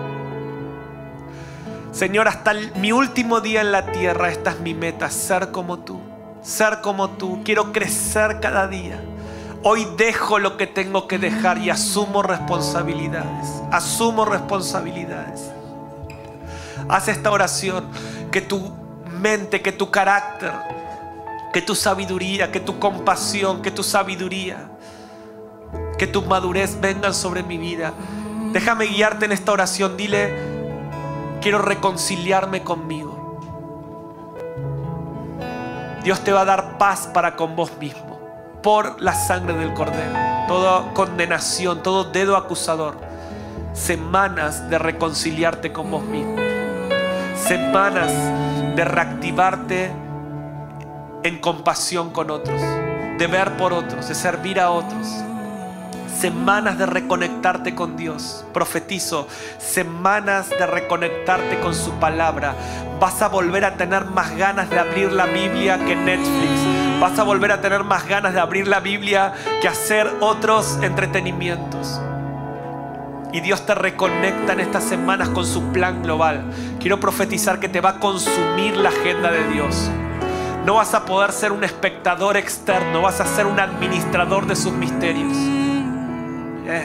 Señor, 1.92 2.28
hasta 2.28 2.54
mi 2.76 2.92
último 2.92 3.40
día 3.40 3.60
en 3.62 3.72
la 3.72 3.86
tierra, 3.86 4.30
esta 4.30 4.50
es 4.50 4.60
mi 4.60 4.74
meta, 4.74 5.10
ser 5.10 5.50
como 5.50 5.80
tú, 5.80 6.00
ser 6.42 6.80
como 6.80 7.10
tú. 7.10 7.42
Quiero 7.44 7.72
crecer 7.72 8.38
cada 8.40 8.68
día. 8.68 9.00
Hoy 9.62 9.86
dejo 9.96 10.38
lo 10.38 10.56
que 10.56 10.66
tengo 10.66 11.06
que 11.08 11.18
dejar 11.18 11.58
y 11.58 11.68
asumo 11.68 12.22
responsabilidades. 12.22 13.62
Asumo 13.70 14.24
responsabilidades. 14.24 15.50
Haz 16.88 17.08
esta 17.08 17.30
oración, 17.30 17.84
que 18.30 18.40
tu 18.40 18.72
mente, 19.20 19.60
que 19.60 19.72
tu 19.72 19.90
carácter, 19.90 20.52
que 21.52 21.60
tu 21.60 21.74
sabiduría, 21.74 22.50
que 22.50 22.60
tu 22.60 22.78
compasión, 22.78 23.60
que 23.62 23.70
tu 23.70 23.82
sabiduría, 23.82 24.70
que 25.98 26.06
tu 26.06 26.22
madurez 26.22 26.80
vengan 26.80 27.14
sobre 27.14 27.42
mi 27.42 27.58
vida. 27.58 27.92
Déjame 28.52 28.86
guiarte 28.86 29.26
en 29.26 29.32
esta 29.32 29.52
oración. 29.52 29.96
Dile, 29.96 30.49
Quiero 31.40 31.58
reconciliarme 31.58 32.62
conmigo. 32.62 33.38
Dios 36.04 36.20
te 36.20 36.32
va 36.32 36.42
a 36.42 36.44
dar 36.44 36.78
paz 36.78 37.08
para 37.12 37.36
con 37.36 37.56
vos 37.56 37.76
mismo 37.78 38.20
por 38.62 39.00
la 39.00 39.14
sangre 39.14 39.54
del 39.54 39.72
cordero. 39.72 40.12
Toda 40.48 40.92
condenación, 40.92 41.82
todo 41.82 42.04
dedo 42.04 42.36
acusador. 42.36 42.96
Semanas 43.72 44.68
de 44.68 44.78
reconciliarte 44.78 45.72
con 45.72 45.90
vos 45.90 46.02
mismo. 46.02 46.36
Semanas 47.36 48.12
de 48.76 48.84
reactivarte 48.84 49.90
en 51.22 51.38
compasión 51.38 52.10
con 52.10 52.30
otros, 52.30 52.60
de 53.18 53.26
ver 53.26 53.56
por 53.56 53.72
otros, 53.72 54.08
de 54.08 54.14
servir 54.14 54.60
a 54.60 54.70
otros 54.70 55.06
semanas 56.10 56.78
de 56.78 56.86
reconectarte 56.86 57.74
con 57.74 57.96
Dios. 57.96 58.44
Profetizo, 58.52 59.28
semanas 59.58 60.50
de 60.50 60.66
reconectarte 60.66 61.60
con 61.60 61.74
su 61.74 61.92
palabra. 61.92 62.54
Vas 63.00 63.22
a 63.22 63.28
volver 63.28 63.64
a 63.64 63.76
tener 63.76 64.04
más 64.04 64.36
ganas 64.36 64.68
de 64.70 64.78
abrir 64.78 65.12
la 65.12 65.26
Biblia 65.26 65.78
que 65.84 65.96
Netflix. 65.96 67.00
Vas 67.00 67.18
a 67.18 67.22
volver 67.22 67.52
a 67.52 67.60
tener 67.60 67.84
más 67.84 68.06
ganas 68.06 68.34
de 68.34 68.40
abrir 68.40 68.68
la 68.68 68.80
Biblia 68.80 69.32
que 69.62 69.68
hacer 69.68 70.10
otros 70.20 70.78
entretenimientos. 70.82 72.00
Y 73.32 73.40
Dios 73.40 73.64
te 73.64 73.74
reconecta 73.74 74.52
en 74.52 74.60
estas 74.60 74.84
semanas 74.84 75.28
con 75.28 75.46
su 75.46 75.62
plan 75.72 76.02
global. 76.02 76.44
Quiero 76.80 76.98
profetizar 76.98 77.60
que 77.60 77.68
te 77.68 77.80
va 77.80 77.90
a 77.90 78.00
consumir 78.00 78.76
la 78.76 78.88
agenda 78.88 79.30
de 79.30 79.48
Dios. 79.48 79.90
No 80.66 80.74
vas 80.74 80.92
a 80.94 81.06
poder 81.06 81.32
ser 81.32 81.52
un 81.52 81.64
espectador 81.64 82.36
externo, 82.36 83.00
vas 83.00 83.20
a 83.20 83.24
ser 83.24 83.46
un 83.46 83.58
administrador 83.58 84.46
de 84.46 84.56
sus 84.56 84.72
misterios. 84.72 85.59
Eh. 86.70 86.82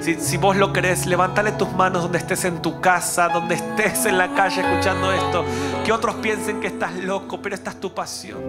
Si, 0.00 0.36
vos 0.36 0.56
lo 0.56 0.72
querés, 0.72 1.06
levántale 1.06 1.52
tus 1.52 1.70
manos 1.74 2.02
donde 2.02 2.18
estés 2.18 2.44
en 2.44 2.60
tu 2.60 2.80
casa, 2.80 3.28
donde 3.28 3.54
estés 3.54 4.04
en 4.06 4.18
la 4.18 4.34
calle 4.34 4.60
escuchando 4.60 5.12
esto. 5.12 5.44
Que 5.84 5.92
otros 5.92 6.16
piensen 6.16 6.58
que 6.58 6.66
estás 6.66 6.92
loco, 6.96 7.40
pero 7.40 7.54
esta 7.54 7.70
es 7.70 7.76
tu 7.78 7.94
pasión. 7.94 8.40